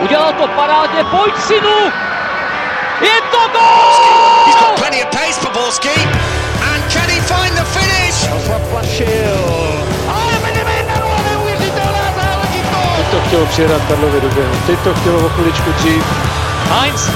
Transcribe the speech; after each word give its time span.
Udělal 0.00 0.32
to 0.32 0.48
parádně, 0.48 1.04
pojď 1.04 1.34
synu! 1.36 1.78
Je 3.00 3.20
to 3.30 3.38
gol! 3.52 4.46
He's 4.46 4.60
got 4.60 4.78
plenty 4.78 5.02
of 5.02 5.10
pace 5.10 5.40
for 5.40 5.52
Borski. 5.52 6.08
And 6.72 6.92
can 6.92 7.08
he 7.08 7.20
find 7.20 7.54
the 7.58 7.64
finish? 7.64 8.46
Zaplašil. 8.46 9.82
Ale 10.08 10.32
vedeme 10.32 10.72
1 10.76 10.94
neuvěřitelná 11.30 12.12
záležitost! 12.16 12.96
Teď 12.96 13.06
to 13.10 13.20
chtělo 13.26 13.46
přijedat 13.46 13.82
Karlovi 13.88 14.20
do 14.20 14.28
běhu. 14.28 14.54
Teď 14.66 14.78
to 14.78 14.94
chtělo 14.94 15.26
o 15.26 15.28
chviličku 15.28 15.72
dřív. 15.72 16.04
Heinz. 16.70 17.10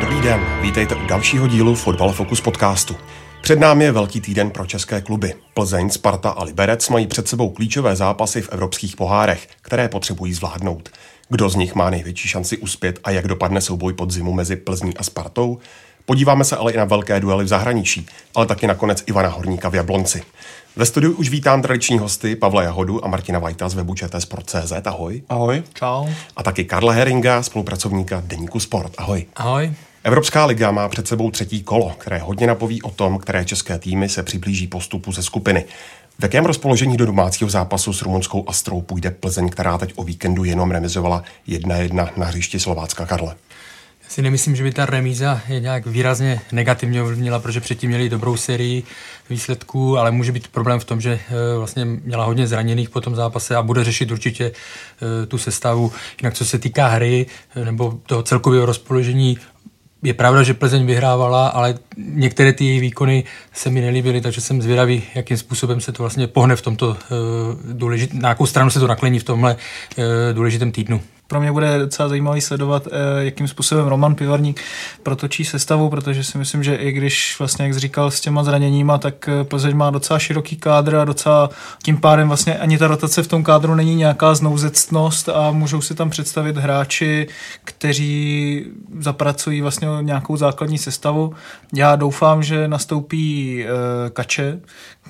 Dobrý 0.00 0.20
den, 0.20 0.46
vítejte 0.60 0.94
u 0.94 1.06
dalšího 1.06 1.46
dílu 1.46 1.74
Fotbal 1.74 2.12
Focus 2.12 2.40
podcastu. 2.40 2.96
Před 3.42 3.58
námi 3.58 3.84
je 3.84 3.92
velký 3.92 4.20
týden 4.20 4.50
pro 4.50 4.66
české 4.66 5.00
kluby. 5.00 5.34
Plzeň, 5.54 5.90
Sparta 5.90 6.30
a 6.30 6.44
Liberec 6.44 6.88
mají 6.88 7.06
před 7.06 7.28
sebou 7.28 7.50
klíčové 7.50 7.96
zápasy 7.96 8.42
v 8.42 8.48
evropských 8.52 8.96
pohárech, 8.96 9.48
které 9.62 9.88
potřebují 9.88 10.34
zvládnout. 10.34 10.88
Kdo 11.28 11.48
z 11.48 11.56
nich 11.56 11.74
má 11.74 11.90
největší 11.90 12.28
šanci 12.28 12.58
uspět 12.58 12.98
a 13.04 13.10
jak 13.10 13.28
dopadne 13.28 13.60
souboj 13.60 13.92
podzimu 13.92 14.32
mezi 14.32 14.56
Plzní 14.56 14.96
a 14.96 15.02
Spartou? 15.02 15.58
Podíváme 16.04 16.44
se 16.44 16.56
ale 16.56 16.72
i 16.72 16.76
na 16.76 16.84
velké 16.84 17.20
duely 17.20 17.44
v 17.44 17.48
zahraničí, 17.48 18.06
ale 18.34 18.46
taky 18.46 18.66
nakonec 18.66 19.02
Ivana 19.06 19.28
Horníka 19.28 19.68
v 19.68 19.74
Jablonci. 19.74 20.22
Ve 20.76 20.86
studiu 20.86 21.12
už 21.12 21.28
vítám 21.28 21.62
tradiční 21.62 21.98
hosty 21.98 22.36
Pavla 22.36 22.62
Jahodu 22.62 23.04
a 23.04 23.08
Martina 23.08 23.38
Vajta 23.38 23.68
z 23.68 23.74
webu 23.74 23.94
ČT 23.94 24.86
Ahoj. 24.86 25.22
Ahoj. 25.28 25.62
Čau. 25.74 26.06
A 26.36 26.42
taky 26.42 26.64
Karla 26.64 26.92
Heringa, 26.92 27.42
spolupracovníka 27.42 28.22
Deníku 28.26 28.60
Sport. 28.60 28.92
Ahoj. 28.98 29.26
Ahoj. 29.36 29.72
Evropská 30.04 30.44
liga 30.44 30.70
má 30.70 30.88
před 30.88 31.08
sebou 31.08 31.30
třetí 31.30 31.62
kolo, 31.62 31.94
které 31.98 32.18
hodně 32.18 32.46
napoví 32.46 32.82
o 32.82 32.90
tom, 32.90 33.18
které 33.18 33.44
české 33.44 33.78
týmy 33.78 34.08
se 34.08 34.22
přiblíží 34.22 34.66
postupu 34.66 35.12
ze 35.12 35.22
skupiny. 35.22 35.64
V 36.18 36.22
jakém 36.22 36.44
rozpoložení 36.44 36.96
do 36.96 37.06
domácího 37.06 37.50
zápasu 37.50 37.92
s 37.92 38.02
rumunskou 38.02 38.48
Astrou 38.48 38.80
půjde 38.80 39.10
Plzeň, 39.10 39.48
která 39.48 39.78
teď 39.78 39.92
o 39.96 40.04
víkendu 40.04 40.44
jenom 40.44 40.70
remizovala 40.70 41.22
1-1 41.48 42.08
na 42.16 42.26
hřišti 42.26 42.60
Slovácka 42.60 43.06
Karle? 43.06 43.34
Já 44.04 44.08
si 44.08 44.22
nemyslím, 44.22 44.56
že 44.56 44.62
by 44.62 44.72
ta 44.72 44.86
remíza 44.86 45.40
je 45.48 45.60
nějak 45.60 45.86
výrazně 45.86 46.40
negativně 46.52 47.02
ovlivnila, 47.02 47.38
protože 47.38 47.60
předtím 47.60 47.90
měli 47.90 48.08
dobrou 48.08 48.36
sérii 48.36 48.82
výsledků, 49.30 49.98
ale 49.98 50.10
může 50.10 50.32
být 50.32 50.48
problém 50.48 50.80
v 50.80 50.84
tom, 50.84 51.00
že 51.00 51.20
eh, 51.28 51.58
vlastně 51.58 51.84
měla 51.84 52.24
hodně 52.24 52.46
zraněných 52.46 52.90
po 52.90 53.00
tom 53.00 53.16
zápase 53.16 53.56
a 53.56 53.62
bude 53.62 53.84
řešit 53.84 54.10
určitě 54.10 54.52
eh, 54.52 55.26
tu 55.26 55.38
sestavu. 55.38 55.92
Jinak 56.22 56.34
co 56.34 56.44
se 56.44 56.58
týká 56.58 56.88
hry 56.88 57.26
eh, 57.56 57.64
nebo 57.64 57.98
toho 58.06 58.22
celkového 58.22 58.66
rozpoložení, 58.66 59.38
je 60.02 60.14
pravda, 60.14 60.42
že 60.42 60.54
Plzeň 60.54 60.86
vyhrávala, 60.86 61.48
ale 61.48 61.74
některé 61.96 62.52
ty 62.52 62.64
její 62.64 62.80
výkony 62.80 63.24
se 63.52 63.70
mi 63.70 63.80
nelíbily, 63.80 64.20
takže 64.20 64.40
jsem 64.40 64.62
zvědavý, 64.62 65.02
jakým 65.14 65.36
způsobem 65.36 65.80
se 65.80 65.92
to 65.92 66.02
vlastně 66.02 66.26
pohne 66.26 66.56
v 66.56 66.62
tomto 66.62 66.88
uh, 66.88 66.96
důležitém, 67.72 68.22
na 68.22 68.28
jakou 68.28 68.46
stranu 68.46 68.70
se 68.70 68.80
to 68.80 68.86
naklení 68.86 69.18
v 69.18 69.24
tomhle 69.24 69.56
uh, 69.56 70.04
důležitém 70.32 70.72
týdnu 70.72 71.00
pro 71.32 71.40
mě 71.40 71.52
bude 71.52 71.78
docela 71.78 72.08
zajímavý 72.08 72.40
sledovat, 72.40 72.86
eh, 72.86 73.24
jakým 73.24 73.48
způsobem 73.48 73.86
Roman 73.86 74.14
Pivarník 74.14 74.60
protočí 75.02 75.44
sestavu, 75.44 75.90
protože 75.90 76.24
si 76.24 76.38
myslím, 76.38 76.64
že 76.64 76.74
i 76.74 76.92
když 76.92 77.36
vlastně, 77.38 77.64
jak 77.64 77.74
jsi 77.74 77.80
říkal, 77.80 78.10
s 78.10 78.20
těma 78.20 78.44
zraněníma, 78.44 78.98
tak 78.98 79.28
eh, 79.28 79.44
Plzeň 79.44 79.76
má 79.76 79.90
docela 79.90 80.18
široký 80.18 80.56
kádr 80.56 80.96
a 80.96 81.04
docela 81.04 81.50
tím 81.82 82.00
pádem 82.00 82.28
vlastně 82.28 82.58
ani 82.58 82.78
ta 82.78 82.86
rotace 82.86 83.22
v 83.22 83.28
tom 83.28 83.44
kádru 83.44 83.74
není 83.74 83.94
nějaká 83.94 84.34
znouzectnost 84.34 85.28
a 85.28 85.50
můžou 85.50 85.80
si 85.80 85.94
tam 85.94 86.10
představit 86.10 86.56
hráči, 86.56 87.28
kteří 87.64 88.64
zapracují 88.98 89.60
vlastně 89.60 89.88
nějakou 90.00 90.36
základní 90.36 90.78
sestavu. 90.78 91.34
Já 91.74 91.96
doufám, 91.96 92.42
že 92.42 92.68
nastoupí 92.68 93.64
eh, 93.64 94.10
Kače, 94.10 94.60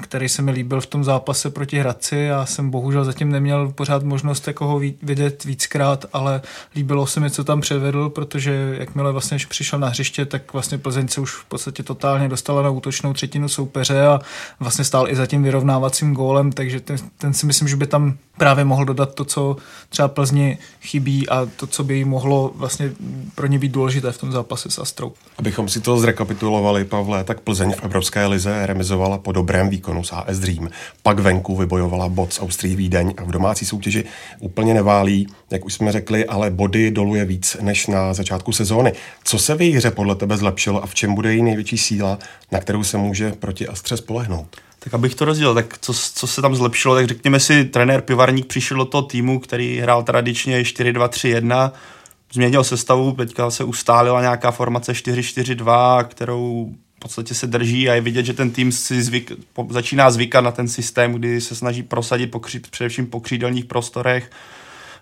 který 0.01 0.29
se 0.29 0.43
mi 0.43 0.51
líbil 0.51 0.81
v 0.81 0.87
tom 0.87 1.05
zápase 1.05 1.51
proti 1.51 1.79
Hradci. 1.79 2.17
Já 2.17 2.47
jsem 2.47 2.71
bohužel 2.71 3.05
zatím 3.05 3.31
neměl 3.31 3.73
pořád 3.73 4.03
možnost 4.03 4.47
jako 4.47 4.67
ho 4.67 4.81
vidět 5.03 5.45
víckrát, 5.45 6.05
ale 6.13 6.43
líbilo 6.75 7.07
se 7.07 7.21
mi, 7.21 7.31
co 7.31 7.45
tam 7.45 7.61
převedl, 7.61 8.09
protože 8.09 8.77
jakmile 8.79 9.13
vlastně 9.13 9.39
přišel 9.49 9.79
na 9.79 9.89
hřiště, 9.89 10.25
tak 10.25 10.53
vlastně 10.53 10.79
Plzeň 10.79 11.09
se 11.09 11.21
už 11.21 11.35
v 11.35 11.45
podstatě 11.45 11.83
totálně 11.83 12.29
dostala 12.29 12.63
na 12.63 12.71
útočnou 12.71 13.13
třetinu 13.13 13.49
soupeře 13.49 14.07
a 14.07 14.21
vlastně 14.61 14.85
stál 14.85 15.09
i 15.09 15.17
za 15.17 15.27
tím 15.27 15.43
vyrovnávacím 15.43 16.15
gólem, 16.15 16.53
takže 16.53 16.81
ten, 16.81 16.97
ten 17.19 17.35
si 17.35 17.47
myslím, 17.47 17.69
že 17.69 17.77
by 17.77 17.87
tam 17.87 18.17
právě 18.39 18.65
mohl 18.65 18.85
dodat 18.85 19.15
to, 19.15 19.25
co 19.25 19.57
třeba 19.89 20.09
Plzni 20.09 20.59
chybí 20.81 21.29
a 21.29 21.49
to, 21.57 21.67
co 21.67 21.85
by 21.85 21.95
jí 21.95 22.05
mohlo 22.05 22.53
vlastně 22.55 22.93
pro 23.35 23.47
ně 23.47 23.59
být 23.59 23.73
důležité 23.73 24.13
v 24.13 24.19
tom 24.19 24.33
zápase 24.33 24.71
s 24.71 24.79
Astrou. 24.79 25.13
Abychom 25.39 25.69
si 25.69 25.81
to 25.81 25.99
zrekapitulovali, 25.99 26.85
Pavle, 26.85 27.25
tak 27.25 27.41
Plzeň 27.41 27.73
v 27.73 27.83
Evropské 27.83 28.27
lize 28.27 28.67
remizovala 28.67 29.19
po 29.19 29.33
dobrém 29.33 29.69
výkonu 29.83 30.05
s 30.05 30.13
AS 30.13 30.39
Dream. 30.39 30.69
Pak 31.03 31.19
venku 31.19 31.57
vybojovala 31.57 32.09
bod 32.09 32.33
z 32.33 32.41
Austrii 32.41 32.77
Vídeň 32.77 33.15
a 33.17 33.25
v 33.25 33.31
domácí 33.31 33.67
soutěži 33.67 34.05
úplně 34.39 34.75
neválí, 34.75 35.27
jak 35.51 35.65
už 35.65 35.75
jsme 35.75 35.93
řekli, 35.93 36.27
ale 36.27 36.51
body 36.51 36.91
doluje 36.91 37.25
víc 37.25 37.57
než 37.61 37.87
na 37.87 38.15
začátku 38.15 38.53
sezóny. 38.53 38.93
Co 39.25 39.39
se 39.39 39.55
v 39.55 39.63
její 39.63 39.73
hře 39.73 39.91
podle 39.91 40.15
tebe 40.15 40.37
zlepšilo 40.37 40.83
a 40.83 40.87
v 40.87 40.95
čem 40.95 41.15
bude 41.15 41.35
její 41.35 41.43
největší 41.43 41.79
síla, 41.79 42.19
na 42.53 42.61
kterou 42.61 42.85
se 42.85 42.99
může 42.99 43.33
proti 43.33 43.69
Astře 43.69 43.97
spolehnout? 43.97 44.57
Tak 44.79 44.95
abych 44.95 45.15
to 45.15 45.25
rozdělil, 45.25 45.55
tak 45.55 45.79
co, 45.81 45.93
co 46.15 46.27
se 46.27 46.43
tam 46.43 46.55
zlepšilo, 46.55 46.95
tak 46.95 47.07
řekněme 47.07 47.41
si, 47.41 47.65
trenér 47.65 48.01
Pivarník 48.01 48.47
přišel 48.47 48.77
do 48.77 48.85
toho 48.85 49.03
týmu, 49.03 49.41
který 49.41 49.81
hrál 49.81 50.03
tradičně 50.03 50.63
4-2-3-1, 50.63 51.71
změnil 52.33 52.65
sestavu, 52.65 53.13
teďka 53.13 53.51
se 53.51 53.65
ustálila 53.65 54.21
nějaká 54.21 54.51
formace 54.51 54.93
4-4-2, 54.93 56.05
kterou 56.05 56.75
podstatě 57.03 57.35
se 57.35 57.47
drží 57.47 57.89
a 57.89 57.95
je 57.95 58.01
vidět, 58.01 58.27
že 58.27 58.33
ten 58.33 58.51
tým 58.51 58.73
si 58.73 59.03
zvyk, 59.03 59.33
po, 59.53 59.67
začíná 59.71 60.11
zvykat 60.11 60.45
na 60.45 60.51
ten 60.51 60.69
systém, 60.69 61.13
kdy 61.13 61.41
se 61.41 61.55
snaží 61.55 61.83
prosadit 61.83 62.27
po, 62.27 62.41
především 62.71 63.07
po 63.07 63.21
křídelních 63.21 63.65
prostorech, 63.65 64.31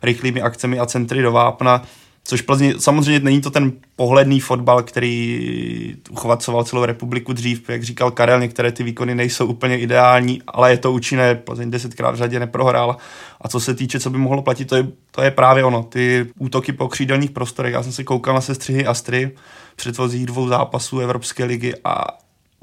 rychlými 0.03 0.43
akcemi 0.43 0.79
a 0.79 0.87
centry 0.87 1.23
do 1.23 1.33
vápna 1.33 1.83
Což 2.25 2.41
Plzni, 2.41 2.75
samozřejmě 2.79 3.21
není 3.21 3.41
to 3.41 3.51
ten 3.51 3.73
pohledný 3.97 4.41
fotbal, 4.41 4.83
který 4.83 5.97
uchovacoval 6.11 6.65
celou 6.65 6.85
republiku 6.85 7.33
dřív, 7.33 7.71
jak 7.71 7.83
říkal 7.83 8.11
Karel, 8.11 8.41
některé 8.41 8.73
ty 8.73 8.83
výkony 8.83 9.15
nejsou 9.15 9.47
úplně 9.47 9.79
ideální, 9.79 10.43
ale 10.47 10.71
je 10.71 10.79
to 10.79 10.93
účinné, 10.93 11.35
Plzeň 11.35 11.71
desetkrát 11.71 12.15
v 12.15 12.19
řadě 12.19 12.41
neprohrál. 12.41 12.97
A 13.41 13.49
co 13.49 13.61
se 13.61 13.75
týče, 13.75 14.01
co 14.01 14.11
by 14.11 14.19
mohlo 14.19 14.43
platit, 14.43 14.65
to 14.65 14.77
je, 14.77 14.87
to 15.11 15.23
je 15.23 15.31
právě 15.31 15.65
ono, 15.65 15.83
ty 15.83 16.27
útoky 16.39 16.73
po 16.73 16.89
křídelních 16.89 17.31
prostorech. 17.31 17.73
Já 17.73 17.83
jsem 17.83 17.93
se 17.93 18.05
koukal 18.05 18.35
na 18.35 18.41
sestřihy 18.41 18.87
Astry 18.87 19.31
předchozích 19.77 20.27
dvou 20.27 20.49
zápasů 20.49 21.01
Evropské 21.01 21.45
ligy 21.45 21.75
a 21.85 22.05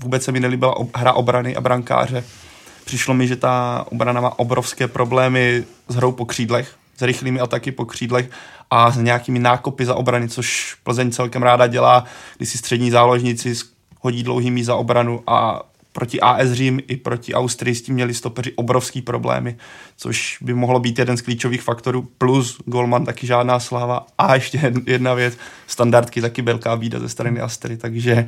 vůbec 0.02 0.24
se 0.24 0.32
mi 0.32 0.40
nelíbila 0.40 0.76
hra 0.96 1.14
obrany 1.14 1.56
a 1.56 1.62
brankáře. 1.62 2.24
Přišlo 2.86 3.14
mi, 3.14 3.28
že 3.28 3.36
ta 3.36 3.86
obrana 3.92 4.22
má 4.22 4.40
obrovské 4.40 4.88
problémy 4.88 5.64
s 5.88 5.96
hrou 5.96 6.12
po 6.12 6.26
křídlech, 6.26 6.76
s 6.98 7.02
rychlými 7.02 7.40
ataky 7.40 7.72
po 7.72 7.86
křídlech 7.86 8.30
a 8.72 8.92
s 8.92 8.98
nějakými 8.98 9.40
nákopy 9.40 9.86
za 9.86 9.96
obrany, 9.96 10.30
což 10.30 10.76
Plzeň 10.84 11.12
celkem 11.12 11.44
ráda 11.44 11.68
dělá, 11.68 12.04
když 12.38 12.50
si 12.50 12.58
střední 12.58 12.92
záložníci 12.92 13.54
hodí 14.02 14.24
dlouhý 14.24 14.64
za 14.64 14.76
obranu 14.76 15.24
a 15.28 15.62
proti 15.94 16.22
AS 16.22 16.52
Řím 16.52 16.82
i 16.88 16.98
proti 16.98 17.34
Austrii 17.34 17.76
s 17.76 17.82
tím 17.82 17.96
měli 17.96 18.14
stopeři 18.14 18.54
obrovský 18.56 19.02
problémy, 19.02 19.58
což 19.98 20.38
by 20.42 20.54
mohlo 20.54 20.80
být 20.80 21.00
jeden 21.00 21.18
z 21.18 21.22
klíčových 21.22 21.62
faktorů, 21.62 22.08
plus 22.18 22.62
Golman 22.66 23.06
taky 23.06 23.28
žádná 23.28 23.60
sláva 23.60 24.06
a 24.18 24.36
ještě 24.36 24.74
jedna 24.86 25.14
věc, 25.14 25.38
standardky 25.68 26.22
taky 26.22 26.42
velká 26.42 26.76
bída 26.76 27.00
ze 27.00 27.10
strany 27.10 27.40
Astry, 27.40 27.78
takže 27.78 28.28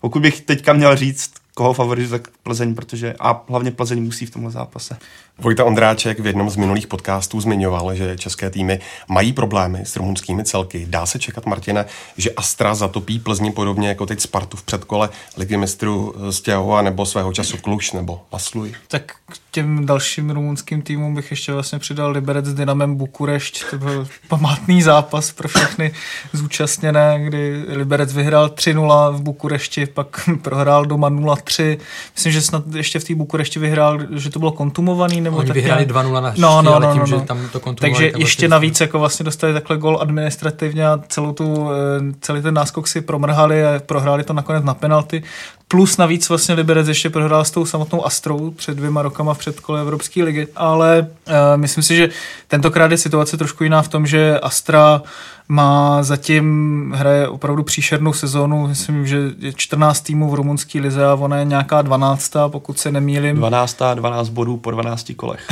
pokud 0.00 0.22
bych 0.22 0.40
teďka 0.40 0.72
měl 0.72 0.96
říct, 0.96 1.30
koho 1.54 1.72
favorizuje, 1.72 2.20
tak 2.20 2.28
Plzeň, 2.42 2.74
protože 2.74 3.14
a 3.20 3.44
hlavně 3.48 3.70
Plzeň 3.70 4.02
musí 4.02 4.26
v 4.26 4.30
tomhle 4.30 4.50
zápase. 4.50 4.96
Vojta 5.38 5.64
Ondráček 5.64 6.20
v 6.20 6.26
jednom 6.26 6.50
z 6.50 6.56
minulých 6.56 6.86
podcastů 6.86 7.40
zmiňoval, 7.40 7.94
že 7.94 8.18
české 8.18 8.50
týmy 8.50 8.80
mají 9.08 9.32
problémy 9.32 9.80
s 9.84 9.96
rumunskými 9.96 10.44
celky. 10.44 10.86
Dá 10.88 11.06
se 11.06 11.18
čekat, 11.18 11.46
Martina, 11.46 11.84
že 12.16 12.30
Astra 12.30 12.74
zatopí 12.74 13.18
Plzni 13.18 13.52
podobně 13.52 13.88
jako 13.88 14.06
teď 14.06 14.20
Spartu 14.20 14.56
v 14.56 14.62
předkole 14.62 15.08
ligy 15.36 15.56
mistrů 15.56 16.14
z 16.30 16.40
Těhova 16.40 16.82
nebo 16.82 17.06
svého 17.06 17.32
času 17.32 17.56
Kluš 17.56 17.92
nebo 17.92 18.20
Pasluj? 18.30 18.74
Tak 18.88 19.12
k 19.26 19.38
těm 19.50 19.86
dalším 19.86 20.30
rumunským 20.30 20.82
týmům 20.82 21.14
bych 21.14 21.30
ještě 21.30 21.52
vlastně 21.52 21.78
přidal 21.78 22.10
Liberec 22.10 22.46
s 22.46 22.54
Dynamem 22.54 22.96
Bukurešť. 22.96 23.64
To 23.70 23.78
byl 23.78 24.08
památný 24.28 24.82
zápas 24.82 25.32
pro 25.32 25.48
všechny 25.48 25.92
zúčastněné, 26.32 27.24
kdy 27.24 27.64
Liberec 27.68 28.12
vyhrál 28.12 28.48
3-0 28.48 29.12
v 29.16 29.22
Bukurešti, 29.22 29.86
pak 29.86 30.28
prohrál 30.42 30.86
doma 30.86 31.08
0-3. 31.44 31.78
Myslím, 32.14 32.32
že 32.32 32.42
snad 32.42 32.62
ještě 32.74 32.98
v 32.98 33.04
té 33.04 33.14
Bukurešti 33.14 33.58
vyhrál, 33.58 33.98
že 34.16 34.30
to 34.30 34.38
bylo 34.38 34.52
kontumovaný 34.52 35.20
nebo 35.20 35.36
Oni 35.36 35.52
vyhráli 35.52 35.86
2-0 35.86 36.22
na 36.22 36.34
no, 36.38 36.62
no, 36.62 36.74
ale 36.74 36.86
no, 36.86 36.92
tím, 36.92 37.00
no, 37.00 37.06
že 37.06 37.14
no. 37.14 37.20
tam 37.20 37.48
to 37.52 37.74
Takže 37.74 38.10
tak 38.10 38.20
ještě 38.20 38.48
navíc 38.48 38.80
jako 38.80 38.98
vlastně 38.98 39.24
dostali 39.24 39.52
takhle 39.52 39.78
gol 39.78 39.98
administrativně 40.00 40.88
a 40.88 41.00
celou 41.08 41.32
tu, 41.32 41.68
eh, 41.70 42.14
celý 42.20 42.42
ten 42.42 42.54
náskok 42.54 42.88
si 42.88 43.00
promrhali 43.00 43.64
a 43.64 43.80
prohráli 43.86 44.24
to 44.24 44.32
nakonec 44.32 44.64
na 44.64 44.74
penalty. 44.74 45.22
Plus 45.68 45.96
navíc 45.96 46.28
vlastně 46.28 46.54
Liberec 46.54 46.88
ještě 46.88 47.10
prohrál 47.10 47.44
s 47.44 47.50
tou 47.50 47.66
samotnou 47.66 48.06
Astrou 48.06 48.50
před 48.50 48.76
dvěma 48.76 49.02
rokama 49.02 49.34
v 49.34 49.38
předkole 49.38 49.80
Evropské 49.80 50.24
ligy, 50.24 50.46
ale 50.56 51.06
uh, 51.26 51.34
myslím 51.56 51.84
si, 51.84 51.96
že 51.96 52.08
tentokrát 52.48 52.90
je 52.90 52.98
situace 52.98 53.36
trošku 53.36 53.64
jiná 53.64 53.82
v 53.82 53.88
tom, 53.88 54.06
že 54.06 54.40
Astra 54.40 55.02
má 55.48 56.02
zatím, 56.02 56.92
hraje 56.96 57.28
opravdu 57.28 57.62
příšernou 57.62 58.12
sezónu, 58.12 58.66
myslím, 58.66 59.06
že 59.06 59.18
je 59.38 59.52
14 59.52 60.00
týmů 60.00 60.30
v 60.30 60.34
rumunské 60.34 60.80
lize 60.80 61.06
a 61.06 61.14
ona 61.14 61.38
je 61.38 61.44
nějaká 61.44 61.82
12, 61.82 62.32
pokud 62.48 62.78
se 62.78 62.92
nemýlim. 62.92 63.36
12, 63.36 63.78
12 63.94 64.28
bodů 64.28 64.56
po 64.56 64.70
12 64.70 65.12
kolech. 65.16 65.46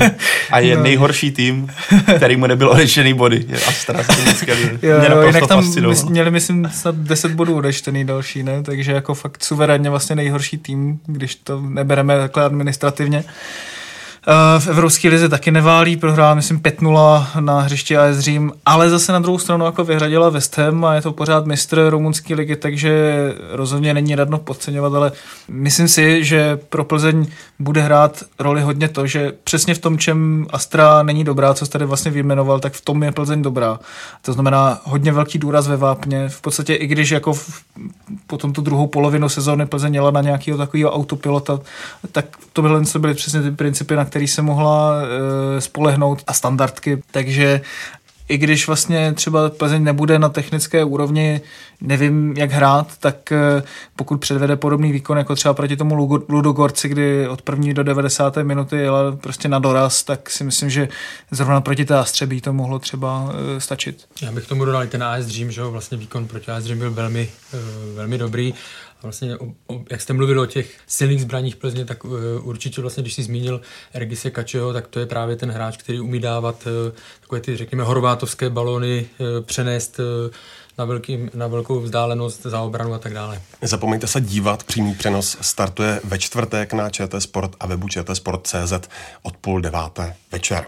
a 0.50 0.58
je 0.58 0.76
no. 0.76 0.82
nejhorší 0.82 1.30
tým, 1.30 1.70
který 2.16 2.36
mu 2.36 2.46
nebyl 2.46 2.70
odečtený 2.70 3.14
body. 3.14 3.44
Je 3.48 3.60
Astra 3.60 4.02
z 4.02 4.42
jo, 4.82 5.02
jo, 5.10 5.22
jinak 5.22 5.46
tam 5.46 5.64
měli, 6.08 6.30
myslím, 6.30 6.70
snad 6.74 6.94
10 6.94 7.32
bodů 7.32 7.56
odečtený 7.56 8.04
další, 8.04 8.42
ne? 8.42 8.62
takže 8.62 8.92
jako 8.92 9.14
fakt 9.14 9.42
suverénně 9.56 9.90
vlastně 9.90 10.16
nejhorší 10.16 10.58
tým, 10.58 11.00
když 11.06 11.34
to 11.34 11.60
nebereme 11.60 12.18
takhle 12.18 12.44
administrativně. 12.44 13.24
Eh, 13.26 13.32
v 14.58 14.68
Evropské 14.68 15.08
lize 15.08 15.28
taky 15.28 15.50
neválí, 15.50 15.96
prohrála 15.96 16.34
myslím 16.34 16.60
5-0 16.60 17.26
na 17.40 17.60
hřišti 17.60 17.96
AS 17.96 18.18
Řím, 18.18 18.52
ale 18.66 18.90
zase 18.90 19.12
na 19.12 19.18
druhou 19.18 19.38
stranu 19.38 19.64
jako 19.64 19.84
vyhradila 19.84 20.30
West 20.30 20.58
Ham 20.58 20.84
a 20.84 20.94
je 20.94 21.02
to 21.02 21.12
pořád 21.12 21.46
mistr 21.46 21.86
rumunské 21.88 22.34
ligy, 22.34 22.56
takže 22.56 23.14
rozhodně 23.50 23.94
není 23.94 24.14
radno 24.14 24.38
podceňovat, 24.38 24.94
ale 24.94 25.12
myslím 25.48 25.88
si, 25.88 26.24
že 26.24 26.56
pro 26.56 26.84
Plzeň 26.84 27.26
bude 27.58 27.80
hrát 27.80 28.22
roli 28.38 28.62
hodně 28.62 28.88
to, 28.88 29.06
že 29.06 29.32
přesně 29.44 29.74
v 29.74 29.78
tom, 29.78 29.98
čem 29.98 30.46
Astra 30.50 31.02
není 31.02 31.24
dobrá, 31.24 31.54
co 31.54 31.66
jste 31.66 31.72
tady 31.72 31.84
vlastně 31.84 32.10
vyjmenoval, 32.10 32.60
tak 32.60 32.72
v 32.72 32.80
tom 32.80 33.02
je 33.02 33.12
Plzeň 33.12 33.42
dobrá. 33.42 33.78
To 34.22 34.32
znamená 34.32 34.80
hodně 34.84 35.12
velký 35.12 35.38
důraz 35.38 35.68
ve 35.68 35.76
vápně. 35.76 36.28
V 36.28 36.40
podstatě 36.40 36.74
i 36.74 36.86
když 36.86 37.10
jako 37.10 37.32
v, 37.32 37.62
potom 38.26 38.52
tu 38.52 38.60
druhou 38.60 38.86
polovinu 38.86 39.28
sezóny 39.28 39.66
Plzeň 39.66 39.94
jela 39.94 40.10
na 40.10 40.20
nějakého 40.20 40.58
takového 40.58 40.92
autopilota, 40.92 41.60
tak 42.12 42.24
to 42.52 42.62
byly, 42.62 43.14
přesně 43.14 43.42
ty 43.42 43.50
principy, 43.50 43.96
na 43.96 44.04
který 44.16 44.28
se 44.28 44.42
mohla 44.42 44.92
e, 45.56 45.60
spolehnout 45.60 46.22
a 46.26 46.32
standardky, 46.32 47.02
takže 47.10 47.60
i 48.28 48.38
když 48.38 48.66
vlastně 48.66 49.12
třeba 49.12 49.50
Plzeň 49.50 49.84
nebude 49.84 50.18
na 50.18 50.28
technické 50.28 50.84
úrovni, 50.84 51.40
nevím, 51.80 52.34
jak 52.36 52.50
hrát, 52.50 52.96
tak 52.98 53.32
eh, 53.32 53.62
pokud 53.96 54.20
předvede 54.20 54.56
podobný 54.56 54.92
výkon 54.92 55.18
jako 55.18 55.34
třeba 55.34 55.54
proti 55.54 55.76
tomu 55.76 55.94
Ludogorci, 56.28 56.88
kdy 56.88 57.28
od 57.28 57.42
první 57.42 57.74
do 57.74 57.82
90. 57.82 58.36
minuty 58.36 58.76
jela 58.76 59.16
prostě 59.16 59.48
na 59.48 59.58
doraz, 59.58 60.02
tak 60.02 60.30
si 60.30 60.44
myslím, 60.44 60.70
že 60.70 60.88
zrovna 61.30 61.60
proti 61.60 61.84
té 61.84 61.98
Astřebí 61.98 62.40
to 62.40 62.52
mohlo 62.52 62.78
třeba 62.78 63.30
eh, 63.56 63.60
stačit. 63.60 64.04
Já 64.22 64.32
bych 64.32 64.46
tomu 64.46 64.64
dodal 64.64 64.84
i 64.84 64.88
ten 64.88 65.02
AS 65.02 65.26
Dream, 65.26 65.50
že 65.50 65.62
vlastně 65.62 65.98
výkon 65.98 66.26
proti 66.26 66.50
AS 66.50 66.64
Dream 66.64 66.78
byl 66.78 66.90
velmi, 66.90 67.28
velmi 67.94 68.18
dobrý 68.18 68.54
vlastně, 69.06 69.38
o, 69.38 69.44
o, 69.66 69.84
jak 69.90 70.00
jste 70.00 70.12
mluvil 70.12 70.40
o 70.40 70.46
těch 70.46 70.78
silných 70.86 71.20
zbraních 71.20 71.56
Plzně, 71.56 71.84
tak 71.84 72.04
uh, 72.04 72.12
určitě 72.42 72.80
vlastně, 72.80 73.02
když 73.02 73.14
jsi 73.14 73.22
zmínil 73.22 73.60
Regise 73.94 74.30
Kačeho, 74.30 74.72
tak 74.72 74.86
to 74.86 75.00
je 75.00 75.06
právě 75.06 75.36
ten 75.36 75.50
hráč, 75.50 75.76
který 75.76 76.00
umí 76.00 76.20
dávat 76.20 76.66
uh, 76.66 76.96
takové 77.20 77.40
ty, 77.40 77.56
řekněme, 77.56 77.84
horvátovské 77.84 78.50
balony, 78.50 79.06
uh, 79.18 79.26
přenést 79.44 79.98
uh, 79.98 80.34
na, 80.78 80.84
velký, 80.84 81.30
na 81.34 81.46
velkou 81.46 81.80
vzdálenost 81.80 82.42
za 82.42 82.60
obranu 82.60 82.94
a 82.94 82.98
tak 82.98 83.12
dále. 83.12 83.42
Nezapomeňte 83.62 84.06
se 84.06 84.20
dívat, 84.20 84.64
přímý 84.64 84.94
přenos 84.94 85.36
startuje 85.40 86.00
ve 86.04 86.18
čtvrtek 86.18 86.72
na 86.72 86.90
ČT 86.90 87.22
Sport 87.22 87.56
a 87.60 87.66
webu 87.66 87.86
Sport.cz 88.12 88.88
od 89.22 89.36
půl 89.36 89.60
deváté 89.60 90.16
večer. 90.32 90.66